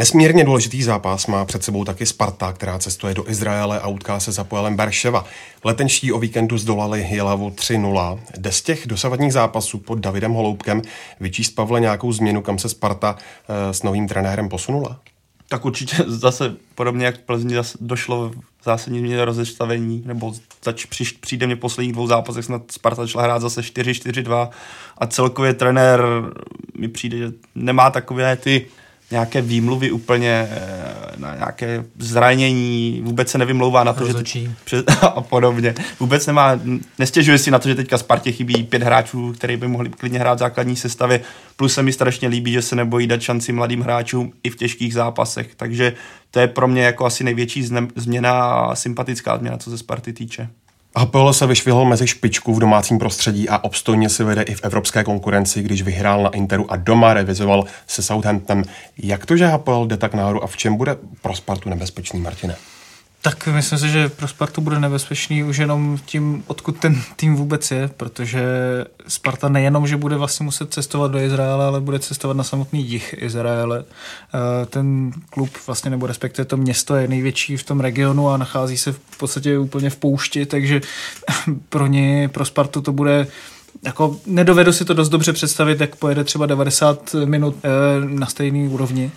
Nesmírně 0.00 0.44
důležitý 0.44 0.82
zápas 0.82 1.26
má 1.26 1.44
před 1.44 1.64
sebou 1.64 1.84
taky 1.84 2.06
Sparta, 2.06 2.52
která 2.52 2.78
cestuje 2.78 3.14
do 3.14 3.30
Izraele 3.30 3.80
a 3.80 3.88
utká 3.88 4.20
se 4.20 4.32
za 4.32 4.44
Poelem 4.44 4.76
Berševa. 4.76 5.24
Letenští 5.64 6.12
o 6.12 6.18
víkendu 6.18 6.58
zdolali 6.58 7.06
Jilavu 7.10 7.50
3-0. 7.50 8.20
Jde 8.38 8.52
z 8.52 8.62
těch 8.62 8.86
dosavadních 8.86 9.32
zápasů 9.32 9.78
pod 9.78 9.98
Davidem 9.98 10.32
Holoubkem 10.32 10.82
vyčíst 11.20 11.54
Pavle 11.54 11.80
nějakou 11.80 12.12
změnu, 12.12 12.42
kam 12.42 12.58
se 12.58 12.68
Sparta 12.68 13.16
e, 13.48 13.74
s 13.74 13.82
novým 13.82 14.08
trenérem 14.08 14.48
posunula? 14.48 15.00
Tak 15.48 15.64
určitě 15.64 15.96
zase 16.06 16.56
podobně 16.74 17.06
jak 17.06 17.18
Plzni 17.18 17.56
došlo 17.80 18.28
v 18.28 18.64
zásadní 18.64 18.98
změně 18.98 19.24
rozestavení, 19.24 20.02
nebo 20.06 20.34
zač, 20.64 20.84
přiš, 20.84 21.12
přijde 21.12 21.46
mě 21.46 21.56
v 21.56 21.58
posledních 21.58 21.92
dvou 21.92 22.06
zápasech 22.06 22.44
snad 22.44 22.62
Sparta 22.70 23.02
začala 23.02 23.24
hrát 23.24 23.42
zase 23.42 23.60
4-4-2 23.60 24.48
a 24.98 25.06
celkově 25.06 25.54
trenér 25.54 26.02
mi 26.78 26.88
přijde, 26.88 27.18
že 27.18 27.32
nemá 27.54 27.90
takové 27.90 28.36
ty 28.36 28.66
nějaké 29.10 29.42
výmluvy 29.42 29.90
úplně 29.90 30.48
eh, 30.50 31.00
na 31.16 31.34
nějaké 31.34 31.84
zranění, 31.98 33.00
vůbec 33.04 33.30
se 33.30 33.38
nevymlouvá 33.38 33.84
na 33.84 33.92
to, 33.92 34.06
Rozočí. 34.06 34.44
že 34.44 34.54
před, 34.64 34.90
a 35.02 35.20
podobně. 35.20 35.74
Vůbec 36.00 36.26
nemá, 36.26 36.60
nestěžuje 36.98 37.38
si 37.38 37.50
na 37.50 37.58
to, 37.58 37.68
že 37.68 37.74
teďka 37.74 37.98
Spartě 37.98 38.32
chybí 38.32 38.64
pět 38.64 38.82
hráčů, 38.82 39.32
který 39.32 39.56
by 39.56 39.68
mohli 39.68 39.88
klidně 39.88 40.18
hrát 40.18 40.34
v 40.34 40.38
základní 40.38 40.76
sestavě, 40.76 41.20
plus 41.56 41.74
se 41.74 41.82
mi 41.82 41.92
strašně 41.92 42.28
líbí, 42.28 42.52
že 42.52 42.62
se 42.62 42.76
nebojí 42.76 43.06
dát 43.06 43.20
šanci 43.20 43.52
mladým 43.52 43.80
hráčům 43.80 44.32
i 44.42 44.50
v 44.50 44.56
těžkých 44.56 44.94
zápasech, 44.94 45.54
takže 45.56 45.94
to 46.30 46.40
je 46.40 46.48
pro 46.48 46.68
mě 46.68 46.82
jako 46.82 47.06
asi 47.06 47.24
největší 47.24 47.68
změna 47.96 48.32
a 48.32 48.74
sympatická 48.74 49.38
změna, 49.38 49.58
co 49.58 49.70
se 49.70 49.78
Sparty 49.78 50.12
týče. 50.12 50.48
Hapoel 50.96 51.32
se 51.32 51.46
vyšvihl 51.46 51.84
mezi 51.84 52.06
špičku 52.06 52.54
v 52.54 52.58
domácím 52.58 52.98
prostředí 52.98 53.48
a 53.48 53.64
obstojně 53.64 54.08
si 54.08 54.24
vede 54.24 54.42
i 54.42 54.54
v 54.54 54.64
evropské 54.64 55.04
konkurenci, 55.04 55.62
když 55.62 55.82
vyhrál 55.82 56.22
na 56.22 56.30
Interu 56.30 56.72
a 56.72 56.76
doma 56.76 57.14
revizoval 57.14 57.64
se 57.86 58.02
Southamptonem. 58.02 58.64
Jak 58.98 59.26
to, 59.26 59.36
že 59.36 59.46
Hapoel 59.46 59.86
jde 59.86 59.96
tak 59.96 60.14
nahoru 60.14 60.44
a 60.44 60.46
v 60.46 60.56
čem 60.56 60.76
bude 60.76 60.96
pro 61.22 61.34
Spartu 61.34 61.68
nebezpečný, 61.68 62.20
Martine? 62.20 62.56
Tak 63.22 63.46
myslím 63.46 63.78
si, 63.78 63.88
že 63.88 64.08
pro 64.08 64.28
Spartu 64.28 64.60
bude 64.60 64.80
nebezpečný 64.80 65.44
už 65.44 65.56
jenom 65.56 65.98
tím, 66.04 66.44
odkud 66.46 66.78
ten 66.78 67.02
tým 67.16 67.36
vůbec 67.36 67.70
je, 67.70 67.90
protože 67.96 68.44
Sparta 69.08 69.48
nejenom, 69.48 69.86
že 69.86 69.96
bude 69.96 70.16
vlastně 70.16 70.44
muset 70.44 70.74
cestovat 70.74 71.10
do 71.10 71.18
Izraele, 71.18 71.66
ale 71.66 71.80
bude 71.80 71.98
cestovat 71.98 72.36
na 72.36 72.44
samotný 72.44 72.84
jich 72.88 73.14
Izraele. 73.18 73.84
Eh, 73.84 74.66
ten 74.66 75.12
klub 75.30 75.50
vlastně, 75.66 75.90
nebo 75.90 76.06
respektive 76.06 76.46
to 76.46 76.56
město 76.56 76.96
je 76.96 77.08
největší 77.08 77.56
v 77.56 77.64
tom 77.64 77.80
regionu 77.80 78.28
a 78.28 78.36
nachází 78.36 78.76
se 78.76 78.92
v 78.92 79.18
podstatě 79.18 79.58
úplně 79.58 79.90
v 79.90 79.96
poušti, 79.96 80.46
takže 80.46 80.80
pro 81.68 81.86
ně, 81.86 82.30
pro 82.32 82.44
Spartu 82.44 82.80
to 82.80 82.92
bude 82.92 83.26
jako 83.82 84.16
nedovedu 84.26 84.72
si 84.72 84.84
to 84.84 84.94
dost 84.94 85.08
dobře 85.08 85.32
představit, 85.32 85.80
jak 85.80 85.96
pojede 85.96 86.24
třeba 86.24 86.46
90 86.46 87.14
minut 87.24 87.56
e, 87.64 87.68
na 88.06 88.26
stejné 88.26 88.68
úrovni, 88.68 89.10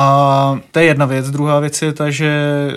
a 0.00 0.60
to 0.70 0.78
je 0.78 0.84
jedna 0.84 1.06
věc. 1.06 1.30
Druhá 1.30 1.60
věc 1.60 1.82
je 1.82 1.92
ta, 1.92 2.10
že 2.10 2.30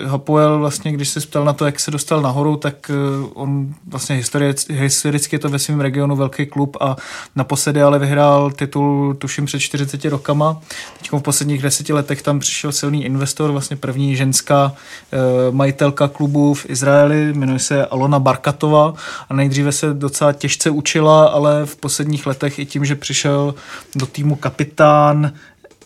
Hapoel 0.06 0.58
vlastně, 0.58 0.92
když 0.92 1.08
se 1.08 1.20
ptal 1.20 1.44
na 1.44 1.52
to, 1.52 1.66
jak 1.66 1.80
se 1.80 1.90
dostal 1.90 2.22
nahoru, 2.22 2.56
tak 2.56 2.90
eh, 2.90 3.28
on 3.34 3.74
vlastně 3.86 4.16
historicky, 4.16 5.36
je 5.36 5.38
to 5.38 5.48
ve 5.48 5.58
svém 5.58 5.80
regionu 5.80 6.16
velký 6.16 6.46
klub 6.46 6.76
a 6.80 6.96
naposledy 7.36 7.82
ale 7.82 7.98
vyhrál 7.98 8.50
titul 8.50 9.14
tuším 9.14 9.46
před 9.46 9.60
40 9.60 10.04
rokama. 10.04 10.60
Teď 10.98 11.12
v 11.12 11.20
posledních 11.20 11.62
deseti 11.62 11.92
letech 11.92 12.22
tam 12.22 12.38
přišel 12.38 12.72
silný 12.72 13.04
investor, 13.04 13.50
vlastně 13.50 13.76
první 13.76 14.16
ženská 14.16 14.72
eh, 15.12 15.16
majitelka 15.50 16.08
klubu 16.08 16.54
v 16.54 16.70
Izraeli, 16.70 17.32
jmenuje 17.32 17.58
se 17.58 17.86
Alona 17.86 18.18
Barkatova 18.18 18.94
a 19.28 19.34
nejdříve 19.34 19.72
se 19.72 19.94
docela 19.94 20.32
těžce 20.32 20.70
učila, 20.70 21.26
ale 21.26 21.66
v 21.66 21.76
posledních 21.76 22.26
letech 22.26 22.58
i 22.58 22.66
tím, 22.66 22.84
že 22.84 22.94
přišel 22.94 23.54
do 23.94 24.06
týmu 24.06 24.36
kapitán 24.36 25.32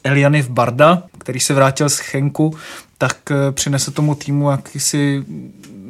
Elianiv 0.06 0.48
Barda, 0.48 1.02
který 1.18 1.40
se 1.40 1.54
vrátil 1.54 1.88
z 1.88 1.98
Chenku, 1.98 2.56
tak 2.98 3.16
eh, 3.30 3.52
přinese 3.52 3.90
tomu 3.90 4.14
týmu 4.14 4.50
jakýsi 4.50 5.24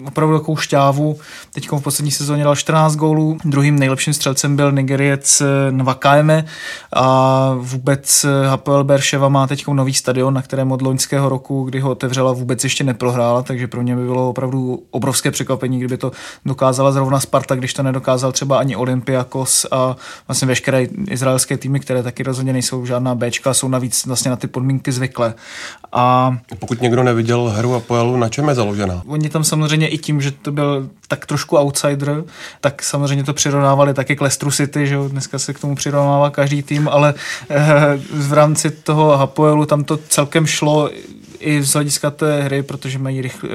opravdu 0.06 0.38
takovou 0.38 0.56
šťávu. 0.56 1.18
Teď 1.52 1.70
v 1.70 1.80
poslední 1.80 2.10
sezóně 2.10 2.44
dal 2.44 2.56
14 2.56 2.96
gólů. 2.96 3.38
Druhým 3.44 3.78
nejlepším 3.78 4.14
střelcem 4.14 4.56
byl 4.56 4.72
Nigeriec 4.72 5.40
eh, 5.40 5.72
Nvakaeme 5.72 6.44
a 6.92 7.54
vůbec 7.58 8.24
eh, 8.24 8.48
Hapoel 8.48 8.84
Berševa 8.84 9.28
má 9.28 9.46
teď 9.46 9.66
nový 9.66 9.94
stadion, 9.94 10.34
na 10.34 10.42
kterém 10.42 10.72
od 10.72 10.82
loňského 10.82 11.28
roku, 11.28 11.64
kdy 11.64 11.80
ho 11.80 11.90
otevřela, 11.90 12.32
vůbec 12.32 12.64
ještě 12.64 12.84
neprohrála, 12.84 13.42
takže 13.42 13.66
pro 13.66 13.82
mě 13.82 13.96
by 13.96 14.04
bylo 14.04 14.30
opravdu 14.30 14.82
obrovské 14.90 15.30
překvapení, 15.30 15.78
kdyby 15.78 15.96
to 15.96 16.12
dokázala 16.44 16.92
zrovna 16.92 17.20
Sparta, 17.20 17.54
když 17.54 17.74
to 17.74 17.82
nedokázal 17.82 18.32
třeba 18.32 18.58
ani 18.58 18.76
Olympiakos 18.76 19.66
a 19.70 19.96
vlastně 20.28 20.48
veškeré 20.48 20.86
izraelské 21.10 21.56
týmy, 21.56 21.80
které 21.80 22.02
taky 22.02 22.22
rozhodně 22.22 22.52
nejsou 22.52 22.86
žádná 22.86 23.14
Bčka, 23.14 23.54
jsou 23.54 23.68
navíc 23.68 24.06
vlastně 24.06 24.30
na 24.30 24.36
ty 24.36 24.46
podmínky 24.46 24.92
zvyklé. 24.92 25.34
A 25.92 26.36
pokud 26.58 26.80
někdo 26.82 27.02
neviděl 27.02 27.52
hru 27.56 27.74
Apoelu, 27.74 28.16
na 28.16 28.28
čem 28.28 28.48
je 28.48 28.54
založena? 28.54 29.02
Oni 29.06 29.28
tam 29.28 29.44
samozřejmě 29.44 29.88
i 29.96 29.98
tím, 29.98 30.20
že 30.20 30.30
to 30.30 30.52
byl 30.52 30.88
tak 31.08 31.26
trošku 31.26 31.56
outsider, 31.56 32.24
tak 32.60 32.82
samozřejmě 32.82 33.24
to 33.24 33.32
přirovnávali 33.32 33.94
taky 33.94 34.16
k 34.16 34.20
Leicester 34.20 34.50
City, 34.50 34.86
že 34.86 34.94
jo? 34.94 35.08
dneska 35.08 35.38
se 35.38 35.54
k 35.54 35.60
tomu 35.60 35.74
přirovnává 35.74 36.30
každý 36.30 36.62
tým, 36.62 36.88
ale 36.88 37.14
eh, 37.50 37.64
v 38.10 38.32
rámci 38.32 38.70
toho 38.70 39.16
Hapoelu 39.16 39.66
tam 39.66 39.84
to 39.84 39.96
celkem 39.96 40.46
šlo 40.46 40.90
i 41.40 41.62
z 41.62 41.72
hlediska 41.72 42.10
té 42.10 42.42
hry, 42.42 42.62
protože 42.62 42.98
mají 42.98 43.22
rychle, 43.22 43.50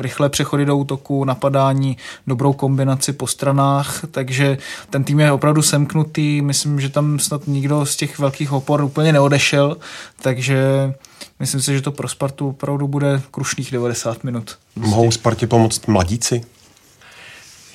rychlé 0.00 0.28
přechody 0.28 0.64
do 0.64 0.76
útoku, 0.76 1.24
napadání, 1.24 1.96
dobrou 2.26 2.52
kombinaci 2.52 3.12
po 3.12 3.26
stranách, 3.26 4.04
takže 4.10 4.58
ten 4.90 5.04
tým 5.04 5.20
je 5.20 5.32
opravdu 5.32 5.62
semknutý, 5.62 6.42
myslím, 6.42 6.80
že 6.80 6.88
tam 6.88 7.18
snad 7.18 7.46
nikdo 7.46 7.86
z 7.86 7.96
těch 7.96 8.18
velkých 8.18 8.52
opor 8.52 8.84
úplně 8.84 9.12
neodešel, 9.12 9.76
takže 10.22 10.92
myslím 11.40 11.60
si, 11.60 11.74
že 11.74 11.82
to 11.82 11.92
pro 11.92 12.08
Spartu 12.08 12.48
opravdu 12.48 12.88
bude 12.88 13.22
krušných 13.30 13.70
90 13.70 14.24
minut. 14.24 14.58
Mohou 14.76 15.10
Spartě 15.10 15.46
pomoct 15.46 15.86
mladíci? 15.86 16.40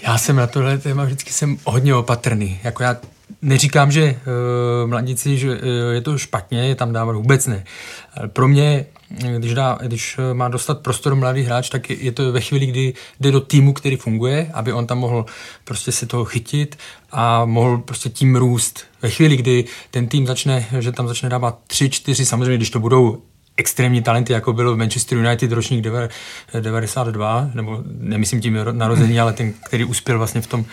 Já 0.01 0.17
jsem 0.17 0.35
na 0.35 0.47
tohle 0.47 0.77
téma 0.77 1.03
vždycky 1.03 1.33
jsem 1.33 1.57
hodně 1.65 1.95
opatrný. 1.95 2.59
Jako 2.63 2.83
já 2.83 2.97
neříkám, 3.41 3.91
že 3.91 4.15
uh, 4.83 4.89
mladíci, 4.89 5.37
že 5.37 5.49
uh, 5.49 5.57
je 5.91 6.01
to 6.01 6.17
špatně, 6.17 6.67
je 6.67 6.75
tam 6.75 6.93
dávat 6.93 7.15
vůbec 7.15 7.47
ne. 7.47 7.63
Pro 8.27 8.47
mě, 8.47 8.85
když, 9.37 9.53
dá, 9.53 9.77
když 9.81 10.19
má 10.33 10.47
dostat 10.47 10.79
prostor 10.79 11.15
mladý 11.15 11.41
hráč, 11.41 11.69
tak 11.69 11.89
je, 11.89 11.95
je 11.99 12.11
to 12.11 12.31
ve 12.31 12.41
chvíli, 12.41 12.65
kdy 12.65 12.93
jde 13.19 13.31
do 13.31 13.41
týmu, 13.41 13.73
který 13.73 13.95
funguje, 13.95 14.51
aby 14.53 14.73
on 14.73 14.87
tam 14.87 14.97
mohl 14.97 15.25
prostě 15.63 15.91
se 15.91 16.05
toho 16.05 16.25
chytit 16.25 16.77
a 17.11 17.45
mohl 17.45 17.77
prostě 17.77 18.09
tím 18.09 18.35
růst. 18.35 18.79
Ve 19.01 19.09
chvíli, 19.09 19.37
kdy 19.37 19.65
ten 19.91 20.07
tým 20.07 20.27
začne, 20.27 20.67
že 20.79 20.91
tam 20.91 21.07
začne 21.07 21.29
dávat 21.29 21.59
tři, 21.67 21.89
čtyři, 21.89 22.25
samozřejmě, 22.25 22.57
když 22.57 22.69
to 22.69 22.79
budou 22.79 23.21
extrémní 23.57 24.01
talenty, 24.01 24.33
jako 24.33 24.53
byl 24.53 24.75
v 24.75 24.77
Manchester 24.77 25.17
United 25.17 25.51
ročník 25.51 25.81
92, 26.59 27.49
nebo 27.53 27.83
nemyslím 27.99 28.41
tím 28.41 28.57
narození, 28.71 29.19
ale 29.19 29.33
ten, 29.33 29.53
který 29.65 29.83
uspěl 29.83 30.17
vlastně 30.17 30.41
v, 30.41 30.47
tom, 30.47 30.65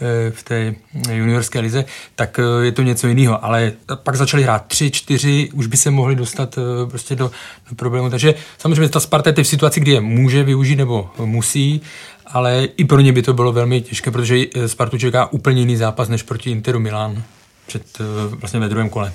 eh, 0.00 0.30
v 0.30 0.42
té 0.42 0.74
juniorské 1.12 1.60
lize, 1.60 1.84
tak 2.14 2.38
eh, 2.38 2.64
je 2.64 2.72
to 2.72 2.82
něco 2.82 3.08
jiného. 3.08 3.44
Ale 3.44 3.72
pak 3.94 4.16
začali 4.16 4.42
hrát 4.42 4.66
tři, 4.66 4.90
čtyři, 4.90 5.50
už 5.52 5.66
by 5.66 5.76
se 5.76 5.90
mohli 5.90 6.14
dostat 6.14 6.58
eh, 6.58 6.90
prostě 6.90 7.16
do, 7.16 7.30
do 7.70 7.76
problému. 7.76 8.10
Takže 8.10 8.34
samozřejmě 8.58 8.88
ta 8.88 9.00
Sparta 9.00 9.32
je 9.36 9.44
v 9.44 9.48
situaci, 9.48 9.80
kdy 9.80 9.90
je 9.90 10.00
může 10.00 10.42
využít 10.42 10.76
nebo 10.76 11.10
musí, 11.24 11.80
ale 12.26 12.68
i 12.76 12.84
pro 12.84 13.00
ně 13.00 13.12
by 13.12 13.22
to 13.22 13.34
bylo 13.34 13.52
velmi 13.52 13.80
těžké, 13.80 14.10
protože 14.10 14.38
Spartu 14.66 14.98
čeká 14.98 15.32
úplně 15.32 15.60
jiný 15.60 15.76
zápas 15.76 16.08
než 16.08 16.22
proti 16.22 16.50
Interu 16.50 16.80
Milán 16.80 17.22
před 17.66 17.98
vlastně 18.40 18.60
ve 18.60 18.68
druhém 18.68 18.88
kole. 18.88 19.12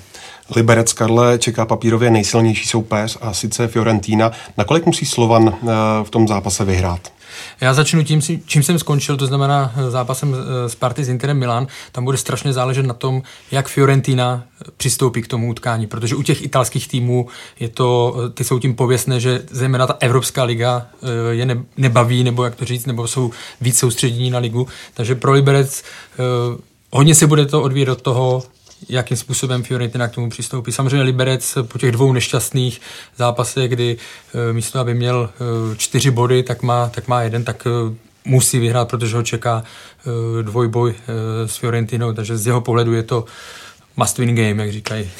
Liberec 0.56 0.92
Karle 0.92 1.38
čeká 1.38 1.66
papírově 1.66 2.10
nejsilnější 2.10 2.66
soupeř 2.66 3.18
a 3.20 3.32
sice 3.32 3.68
Fiorentina. 3.68 4.30
Nakolik 4.56 4.86
musí 4.86 5.06
Slovan 5.06 5.54
eh, 5.62 5.66
v 6.04 6.10
tom 6.10 6.28
zápase 6.28 6.64
vyhrát? 6.64 7.12
Já 7.60 7.74
začnu 7.74 8.02
tím, 8.02 8.22
čím 8.46 8.62
jsem 8.62 8.78
skončil, 8.78 9.16
to 9.16 9.26
znamená 9.26 9.72
eh, 9.76 9.90
zápasem 9.90 10.36
s 10.66 10.74
Party 10.74 11.04
s 11.04 11.08
Interem 11.08 11.38
Milan. 11.38 11.66
Tam 11.92 12.04
bude 12.04 12.18
strašně 12.18 12.52
záležet 12.52 12.86
na 12.86 12.94
tom, 12.94 13.22
jak 13.50 13.68
Fiorentina 13.68 14.42
eh, 14.44 14.64
přistoupí 14.76 15.22
k 15.22 15.28
tomu 15.28 15.48
utkání, 15.48 15.86
protože 15.86 16.16
u 16.16 16.22
těch 16.22 16.42
italských 16.42 16.88
týmů 16.88 17.28
je 17.60 17.68
to, 17.68 18.16
ty 18.34 18.44
jsou 18.44 18.58
tím 18.58 18.74
pověstné, 18.74 19.20
že 19.20 19.42
zejména 19.50 19.86
ta 19.86 19.96
Evropská 20.00 20.44
liga 20.44 20.86
je 21.30 21.56
nebaví, 21.76 22.24
nebo 22.24 22.44
jak 22.44 22.54
to 22.54 22.64
říct, 22.64 22.86
nebo 22.86 23.06
jsou 23.06 23.30
víc 23.60 23.78
soustředění 23.78 24.30
na 24.30 24.38
ligu. 24.38 24.66
Takže 24.94 25.14
pro 25.14 25.32
Liberec 25.32 25.82
hodně 26.90 27.14
se 27.14 27.26
bude 27.26 27.46
to 27.46 27.62
odvíjet 27.62 27.88
od 27.88 28.02
toho, 28.02 28.42
jakým 28.88 29.16
způsobem 29.16 29.62
Fiorentina 29.62 30.08
k 30.08 30.14
tomu 30.14 30.30
přistoupí. 30.30 30.72
Samozřejmě 30.72 31.02
Liberec 31.02 31.58
po 31.62 31.78
těch 31.78 31.92
dvou 31.92 32.12
nešťastných 32.12 32.80
zápasech, 33.16 33.70
kdy 33.70 33.96
eh, 33.96 34.52
místo, 34.52 34.78
aby 34.78 34.94
měl 34.94 35.30
eh, 35.32 35.76
čtyři 35.76 36.10
body, 36.10 36.42
tak 36.42 36.62
má, 36.62 36.88
tak 36.88 37.08
má 37.08 37.22
jeden, 37.22 37.44
tak 37.44 37.66
eh, 37.66 37.94
musí 38.24 38.58
vyhrát, 38.58 38.88
protože 38.88 39.16
ho 39.16 39.22
čeká 39.22 39.64
dvojboj 40.42 40.94
s 41.46 41.56
Fiorentinou, 41.56 42.12
takže 42.12 42.36
z 42.36 42.46
jeho 42.46 42.60
pohledu 42.60 42.92
je 42.92 43.02
to 43.02 43.24
must 43.96 44.18
win 44.18 44.34
game, 44.34 44.62
jak 44.62 44.72
říkají 44.72 45.10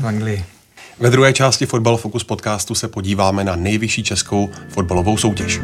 v 0.00 0.06
Anglii. 0.06 0.44
Ve 1.00 1.10
druhé 1.10 1.32
části 1.32 1.66
Fotbal 1.66 1.96
Focus 1.96 2.24
podcastu 2.24 2.74
se 2.74 2.88
podíváme 2.88 3.44
na 3.44 3.56
nejvyšší 3.56 4.02
českou 4.02 4.50
fotbalovou 4.68 5.16
soutěž. 5.16 5.60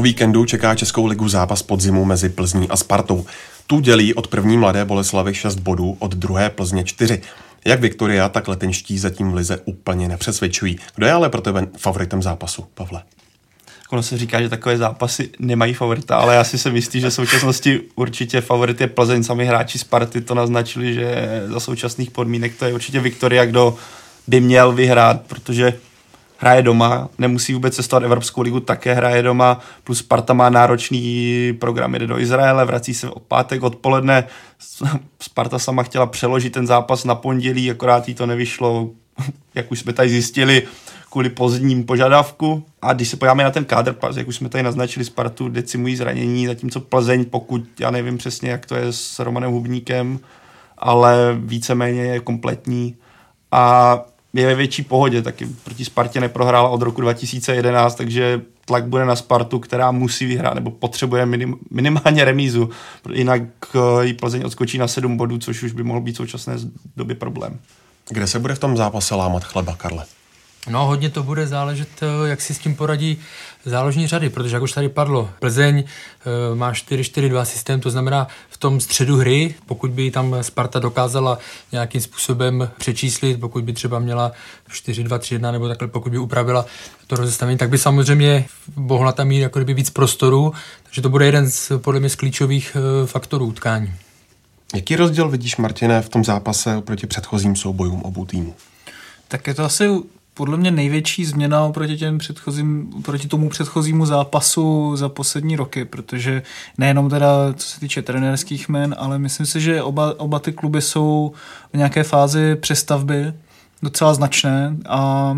Už 0.00 0.02
o 0.02 0.04
víkendu 0.04 0.44
čeká 0.44 0.74
Českou 0.74 1.06
ligu 1.06 1.28
zápas 1.28 1.62
podzimu 1.62 2.04
mezi 2.04 2.28
Plzní 2.28 2.68
a 2.68 2.76
Spartou. 2.76 3.26
Tu 3.66 3.80
dělí 3.80 4.14
od 4.14 4.28
první 4.28 4.58
mladé 4.58 4.84
Boleslavy 4.84 5.34
6 5.34 5.56
bodů, 5.56 5.96
od 5.98 6.14
druhé 6.14 6.50
Plzně 6.50 6.84
4. 6.84 7.20
Jak 7.64 7.80
Viktoria, 7.80 8.28
tak 8.28 8.48
letenští 8.48 8.98
zatím 8.98 9.30
v 9.30 9.34
lize 9.34 9.60
úplně 9.64 10.08
nepřesvědčují. 10.08 10.78
Kdo 10.94 11.06
je 11.06 11.12
ale 11.12 11.28
pro 11.28 11.40
tebe 11.40 11.66
favoritem 11.78 12.22
zápasu, 12.22 12.64
Pavle? 12.74 13.02
Ono 13.90 14.02
se 14.02 14.18
říká, 14.18 14.42
že 14.42 14.48
takové 14.48 14.78
zápasy 14.78 15.30
nemají 15.38 15.74
favorita, 15.74 16.16
ale 16.16 16.34
já 16.34 16.44
si 16.44 16.58
se 16.58 16.70
myslí, 16.70 17.00
že 17.00 17.10
v 17.10 17.14
současnosti 17.14 17.80
určitě 17.94 18.40
favorit 18.40 18.80
je 18.80 18.86
Plzeň. 18.86 19.22
Sami 19.22 19.46
hráči 19.46 19.78
Sparty 19.78 20.20
to 20.20 20.34
naznačili, 20.34 20.94
že 20.94 21.42
za 21.46 21.60
současných 21.60 22.10
podmínek 22.10 22.56
to 22.56 22.64
je 22.64 22.74
určitě 22.74 23.00
Viktoria, 23.00 23.44
kdo 23.44 23.76
by 24.26 24.40
měl 24.40 24.72
vyhrát, 24.72 25.20
protože 25.20 25.72
hraje 26.40 26.62
doma, 26.62 27.08
nemusí 27.18 27.54
vůbec 27.54 27.74
cestovat 27.74 28.02
Evropskou 28.02 28.40
ligu, 28.40 28.60
také 28.60 28.94
hraje 28.94 29.22
doma, 29.22 29.60
plus 29.84 29.98
Sparta 29.98 30.32
má 30.32 30.50
náročný 30.50 31.52
program, 31.58 31.94
jde 31.94 32.06
do 32.06 32.18
Izraele, 32.18 32.64
vrací 32.64 32.94
se 32.94 33.10
od 33.10 33.22
pátek 33.22 33.62
odpoledne, 33.62 34.24
Sparta 35.22 35.58
sama 35.58 35.82
chtěla 35.82 36.06
přeložit 36.06 36.52
ten 36.52 36.66
zápas 36.66 37.04
na 37.04 37.14
pondělí, 37.14 37.70
akorát 37.70 38.08
jí 38.08 38.14
to 38.14 38.26
nevyšlo, 38.26 38.90
jak 39.54 39.72
už 39.72 39.80
jsme 39.80 39.92
tady 39.92 40.08
zjistili, 40.08 40.62
kvůli 41.10 41.30
pozdním 41.30 41.84
požadavku. 41.84 42.64
A 42.82 42.92
když 42.92 43.08
se 43.08 43.16
podíváme 43.16 43.44
na 43.44 43.50
ten 43.50 43.64
kádr, 43.64 43.96
jak 44.16 44.28
už 44.28 44.36
jsme 44.36 44.48
tady 44.48 44.62
naznačili, 44.62 45.04
Spartu 45.04 45.48
decimují 45.48 45.96
zranění, 45.96 46.46
zatímco 46.46 46.80
Plzeň, 46.80 47.24
pokud 47.24 47.64
já 47.80 47.90
nevím 47.90 48.18
přesně, 48.18 48.50
jak 48.50 48.66
to 48.66 48.74
je 48.74 48.92
s 48.92 49.18
Romanem 49.18 49.50
Hubníkem, 49.50 50.20
ale 50.78 51.36
víceméně 51.38 52.02
je 52.02 52.20
kompletní. 52.20 52.96
A 53.52 53.98
je 54.34 54.46
ve 54.46 54.54
větší 54.54 54.82
pohodě, 54.82 55.22
taky 55.22 55.46
proti 55.64 55.84
Spartě 55.84 56.20
neprohrála 56.20 56.68
od 56.68 56.82
roku 56.82 57.00
2011, 57.00 57.94
takže 57.94 58.40
tlak 58.64 58.84
bude 58.86 59.04
na 59.04 59.16
Spartu, 59.16 59.58
která 59.58 59.90
musí 59.90 60.26
vyhrát 60.26 60.54
nebo 60.54 60.70
potřebuje 60.70 61.26
minim, 61.26 61.56
minimálně 61.70 62.24
remízu, 62.24 62.70
jinak 63.12 63.42
eh, 63.74 64.06
jí 64.06 64.12
Plzeň 64.12 64.42
odskočí 64.44 64.78
na 64.78 64.88
7 64.88 65.16
bodů, 65.16 65.38
což 65.38 65.62
už 65.62 65.72
by 65.72 65.82
mohl 65.82 66.00
být 66.00 66.12
v 66.12 66.16
současné 66.16 66.54
době 66.96 67.16
problém. 67.16 67.58
Kde 68.08 68.26
se 68.26 68.38
bude 68.38 68.54
v 68.54 68.58
tom 68.58 68.76
zápase 68.76 69.14
lámat 69.14 69.44
chleba, 69.44 69.76
Karle? 69.76 70.04
No, 70.68 70.86
hodně 70.86 71.10
to 71.10 71.22
bude 71.22 71.46
záležet, 71.46 71.88
eh, 72.02 72.28
jak 72.28 72.40
si 72.40 72.54
s 72.54 72.58
tím 72.58 72.74
poradí 72.76 73.18
záložní 73.64 74.06
řady, 74.06 74.30
protože 74.30 74.56
jak 74.56 74.62
už 74.62 74.72
tady 74.72 74.88
padlo, 74.88 75.30
Plzeň 75.38 75.78
e, 75.78 75.84
má 76.54 76.72
4-4-2 76.72 77.42
systém, 77.44 77.80
to 77.80 77.90
znamená 77.90 78.26
v 78.50 78.56
tom 78.56 78.80
středu 78.80 79.16
hry, 79.16 79.54
pokud 79.66 79.90
by 79.90 80.10
tam 80.10 80.36
Sparta 80.40 80.78
dokázala 80.78 81.38
nějakým 81.72 82.00
způsobem 82.00 82.70
přečíslit, 82.78 83.40
pokud 83.40 83.64
by 83.64 83.72
třeba 83.72 83.98
měla 83.98 84.32
4-2-3-1 84.70 85.52
nebo 85.52 85.68
takhle, 85.68 85.88
pokud 85.88 86.10
by 86.12 86.18
upravila 86.18 86.66
to 87.06 87.16
rozestavení, 87.16 87.58
tak 87.58 87.68
by 87.68 87.78
samozřejmě 87.78 88.44
mohla 88.76 89.12
tam 89.12 89.28
mít 89.28 89.40
jako 89.40 89.58
kdyby 89.58 89.74
víc 89.74 89.90
prostoru, 89.90 90.52
takže 90.82 91.02
to 91.02 91.08
bude 91.08 91.26
jeden 91.26 91.50
z, 91.50 91.72
podle 91.78 92.00
mě 92.00 92.08
z 92.08 92.14
klíčových 92.16 92.76
e, 92.76 93.06
faktorů 93.06 93.46
utkání. 93.46 93.94
Jaký 94.74 94.96
rozdíl 94.96 95.28
vidíš, 95.28 95.56
Martine, 95.56 96.02
v 96.02 96.08
tom 96.08 96.24
zápase 96.24 96.76
oproti 96.76 97.06
předchozím 97.06 97.56
soubojům 97.56 98.02
obou 98.02 98.24
týmů? 98.24 98.54
Tak 99.28 99.46
je 99.46 99.54
to 99.54 99.64
asi 99.64 99.88
podle 100.40 100.56
mě 100.56 100.70
největší 100.70 101.24
změna 101.24 101.64
oproti, 101.64 101.96
těm 101.96 102.18
předchozím, 102.18 102.90
proti 103.04 103.28
tomu 103.28 103.48
předchozímu 103.48 104.06
zápasu 104.06 104.96
za 104.96 105.08
poslední 105.08 105.56
roky, 105.56 105.84
protože 105.84 106.42
nejenom 106.78 107.10
teda 107.10 107.28
co 107.56 107.68
se 107.68 107.80
týče 107.80 108.02
trenérských 108.02 108.68
men, 108.68 108.94
ale 108.98 109.18
myslím 109.18 109.46
si, 109.46 109.60
že 109.60 109.82
oba, 109.82 110.20
oba 110.20 110.38
ty 110.38 110.52
kluby 110.52 110.82
jsou 110.82 111.32
v 111.72 111.76
nějaké 111.76 112.02
fázi 112.02 112.56
přestavby, 112.56 113.32
docela 113.82 114.14
značné 114.14 114.76
a 114.88 115.34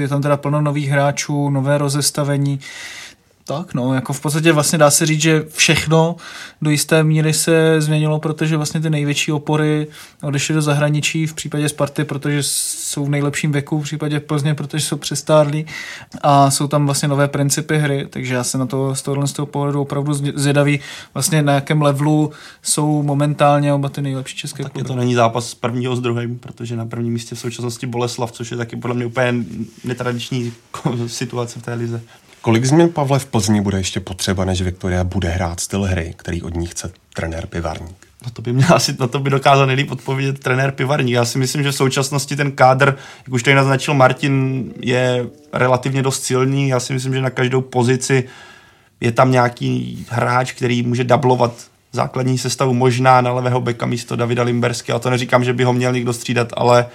je 0.00 0.08
tam 0.08 0.22
teda 0.22 0.36
plno 0.36 0.60
nových 0.60 0.88
hráčů, 0.88 1.50
nové 1.50 1.78
rozestavení. 1.78 2.60
Tak, 3.48 3.74
no, 3.74 3.94
jako 3.94 4.12
v 4.12 4.20
podstatě 4.20 4.52
vlastně 4.52 4.78
dá 4.78 4.90
se 4.90 5.06
říct, 5.06 5.20
že 5.20 5.44
všechno 5.52 6.16
do 6.62 6.70
jisté 6.70 7.04
míry 7.04 7.32
se 7.32 7.80
změnilo, 7.80 8.18
protože 8.18 8.56
vlastně 8.56 8.80
ty 8.80 8.90
největší 8.90 9.32
opory 9.32 9.86
odešly 10.22 10.54
do 10.54 10.62
zahraničí 10.62 11.26
v 11.26 11.34
případě 11.34 11.68
Sparty, 11.68 12.04
protože 12.04 12.38
jsou 12.42 13.04
v 13.04 13.08
nejlepším 13.08 13.52
věku, 13.52 13.80
v 13.80 13.82
případě 13.82 14.20
Plzně, 14.20 14.54
protože 14.54 14.84
jsou 14.84 14.96
přestárlí 14.96 15.66
a 16.20 16.50
jsou 16.50 16.66
tam 16.68 16.86
vlastně 16.86 17.08
nové 17.08 17.28
principy 17.28 17.78
hry, 17.78 18.06
takže 18.10 18.34
já 18.34 18.44
se 18.44 18.58
na 18.58 18.66
to 18.66 18.94
z 18.94 19.02
tohohle 19.02 19.26
z 19.26 19.32
toho 19.32 19.46
pohledu 19.46 19.80
opravdu 19.80 20.14
zvědavý, 20.14 20.80
vlastně 21.14 21.42
na 21.42 21.52
jakém 21.52 21.82
levelu 21.82 22.32
jsou 22.62 23.02
momentálně 23.02 23.72
oba 23.72 23.88
ty 23.88 24.02
nejlepší 24.02 24.36
české 24.36 24.64
kluby. 24.64 24.88
to 24.88 24.96
není 24.96 25.14
zápas 25.14 25.54
prvního 25.54 25.96
s 25.96 26.00
druhým, 26.00 26.38
protože 26.38 26.76
na 26.76 26.86
prvním 26.86 27.12
místě 27.12 27.34
v 27.34 27.38
současnosti 27.38 27.86
Boleslav, 27.86 28.32
což 28.32 28.50
je 28.50 28.56
taky 28.56 28.76
podle 28.76 28.96
mě 28.96 29.06
úplně 29.06 29.44
netradiční 29.84 30.52
situace 31.06 31.60
v 31.60 31.62
té 31.62 31.74
lize. 31.74 32.02
Kolik 32.46 32.64
změn 32.64 32.88
Pavle 32.88 33.18
v 33.18 33.26
Plzni 33.26 33.60
bude 33.60 33.78
ještě 33.78 34.00
potřeba, 34.00 34.44
než 34.44 34.62
Viktoria 34.62 35.04
bude 35.04 35.28
hrát 35.28 35.60
styl 35.60 35.82
hry, 35.82 36.14
který 36.16 36.42
od 36.42 36.54
ní 36.54 36.66
chce 36.66 36.92
trenér 37.14 37.46
Pivarník? 37.46 38.06
No 38.24 38.30
to 38.30 38.42
by 38.42 38.52
mě 38.52 38.66
asi, 38.66 38.96
na 39.00 39.06
to 39.06 39.18
by 39.18 39.30
dokázal 39.30 39.66
nejlíp 39.66 39.90
odpovědět 39.90 40.38
trenér 40.38 40.70
Pivarník. 40.70 41.14
Já 41.14 41.24
si 41.24 41.38
myslím, 41.38 41.62
že 41.62 41.72
v 41.72 41.74
současnosti 41.74 42.36
ten 42.36 42.52
kádr, 42.52 42.96
jak 43.26 43.34
už 43.34 43.42
tady 43.42 43.54
naznačil 43.54 43.94
Martin, 43.94 44.64
je 44.80 45.26
relativně 45.52 46.02
dost 46.02 46.24
silný. 46.24 46.68
Já 46.68 46.80
si 46.80 46.92
myslím, 46.92 47.14
že 47.14 47.20
na 47.20 47.30
každou 47.30 47.60
pozici 47.60 48.24
je 49.00 49.12
tam 49.12 49.30
nějaký 49.30 50.06
hráč, 50.10 50.52
který 50.52 50.82
může 50.82 51.04
dublovat 51.04 51.52
základní 51.92 52.38
sestavu 52.38 52.74
možná 52.74 53.20
na 53.20 53.32
levého 53.32 53.60
beka 53.60 53.86
místo 53.86 54.16
Davida 54.16 54.42
Limbersky. 54.42 54.92
A 54.92 54.98
to 54.98 55.10
neříkám, 55.10 55.44
že 55.44 55.52
by 55.52 55.64
ho 55.64 55.72
měl 55.72 55.92
někdo 55.92 56.12
střídat, 56.12 56.52
ale 56.56 56.86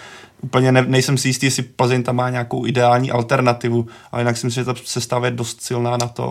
úplně 0.41 0.71
ne, 0.71 0.86
nejsem 0.88 1.17
si 1.17 1.27
jistý, 1.27 1.45
jestli 1.45 1.63
Plzeň 1.63 2.03
tam 2.03 2.15
má 2.15 2.29
nějakou 2.29 2.65
ideální 2.65 3.12
alternativu, 3.12 3.88
ale 4.12 4.21
jinak 4.21 4.38
si 4.38 4.45
myslím, 4.45 4.62
že 4.62 4.74
ta 4.74 4.81
sestava 4.86 5.25
je 5.25 5.31
dost 5.31 5.62
silná 5.62 5.98
na 5.98 6.07
to, 6.07 6.25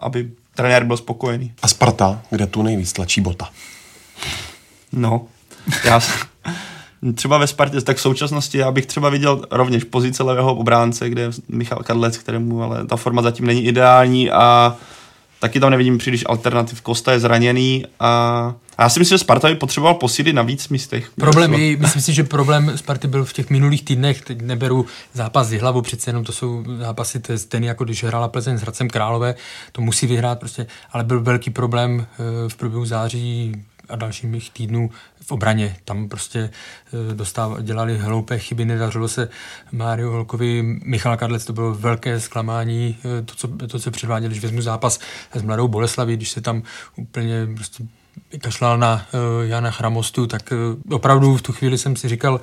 aby 0.00 0.30
trenér 0.54 0.84
byl 0.84 0.96
spokojený. 0.96 1.52
A 1.62 1.68
Sparta, 1.68 2.20
kde 2.30 2.46
tu 2.46 2.62
nejvíc 2.62 2.92
tlačí 2.92 3.20
bota? 3.20 3.48
No, 4.92 5.22
já 5.84 6.00
třeba 7.14 7.38
ve 7.38 7.46
Spartě, 7.46 7.80
tak 7.80 7.96
v 7.96 8.00
současnosti 8.00 8.58
já 8.58 8.70
bych 8.70 8.86
třeba 8.86 9.08
viděl 9.08 9.42
rovněž 9.50 9.84
pozice 9.84 10.22
levého 10.22 10.54
obránce, 10.54 11.10
kde 11.10 11.22
je 11.22 11.30
Michal 11.48 11.78
Kadlec, 11.78 12.16
kterému 12.16 12.62
ale 12.62 12.86
ta 12.86 12.96
forma 12.96 13.22
zatím 13.22 13.46
není 13.46 13.64
ideální 13.64 14.30
a 14.30 14.76
taky 15.40 15.60
tam 15.60 15.70
nevidím 15.70 15.98
příliš 15.98 16.24
alternativ. 16.26 16.80
Kosta 16.80 17.12
je 17.12 17.20
zraněný 17.20 17.84
a 18.00 18.54
a 18.80 18.82
já 18.82 18.88
si 18.88 18.98
myslím, 18.98 19.18
že 19.18 19.24
Sparta 19.24 19.48
by 19.48 19.54
potřeboval 19.54 19.94
posílit 19.94 20.34
na 20.34 20.42
víc 20.42 20.68
místech. 20.68 21.10
Problém 21.18 21.54
je, 21.54 21.76
myslím 21.76 22.02
si, 22.02 22.12
že 22.12 22.24
problém 22.24 22.72
Sparty 22.76 23.08
byl 23.08 23.24
v 23.24 23.32
těch 23.32 23.50
minulých 23.50 23.84
týdnech, 23.84 24.22
teď 24.22 24.42
neberu 24.42 24.86
zápas 25.12 25.46
z 25.46 25.60
hlavu, 25.60 25.82
přece 25.82 26.10
jenom 26.10 26.24
to 26.24 26.32
jsou 26.32 26.64
zápasy, 26.78 27.20
to 27.20 27.32
je 27.32 27.38
ten, 27.38 27.64
jako 27.64 27.84
když 27.84 28.04
hrála 28.04 28.28
Plzeň 28.28 28.58
s 28.58 28.60
Hradcem 28.60 28.88
Králové, 28.88 29.34
to 29.72 29.82
musí 29.82 30.06
vyhrát 30.06 30.38
prostě, 30.38 30.66
ale 30.92 31.04
byl 31.04 31.20
velký 31.20 31.50
problém 31.50 32.06
eh, 32.12 32.48
v 32.48 32.56
průběhu 32.56 32.84
září 32.84 33.52
a 33.90 33.96
dalších 33.96 34.50
týdnů 34.50 34.90
v 35.22 35.32
obraně. 35.32 35.76
Tam 35.84 36.08
prostě 36.08 36.50
eh, 37.10 37.14
dostáv, 37.14 37.60
dělali 37.62 37.98
hloupé 37.98 38.38
chyby, 38.38 38.64
nedařilo 38.64 39.08
se 39.08 39.28
Mário 39.72 40.10
Holkovi, 40.10 40.62
Michal 40.84 41.16
Kadlec, 41.16 41.44
to 41.44 41.52
bylo 41.52 41.74
velké 41.74 42.20
zklamání, 42.20 42.96
eh, 43.18 43.22
to, 43.22 43.34
co, 43.34 43.48
to, 43.48 43.78
co 43.78 43.90
předváděli, 43.90 44.30
když 44.30 44.42
vezmu 44.42 44.62
zápas 44.62 45.00
s 45.34 45.42
Mladou 45.42 45.68
Boleslaví, 45.68 46.16
když 46.16 46.30
se 46.30 46.40
tam 46.40 46.62
úplně 46.96 47.46
prostě 47.54 47.84
kašlal 48.38 48.78
na 48.78 48.94
uh, 48.94 49.48
Jana 49.48 49.70
Chramostu, 49.70 50.26
tak 50.26 50.52
uh, 50.52 50.94
opravdu 50.94 51.36
v 51.36 51.42
tu 51.42 51.52
chvíli 51.52 51.78
jsem 51.78 51.96
si 51.96 52.08
říkal, 52.08 52.40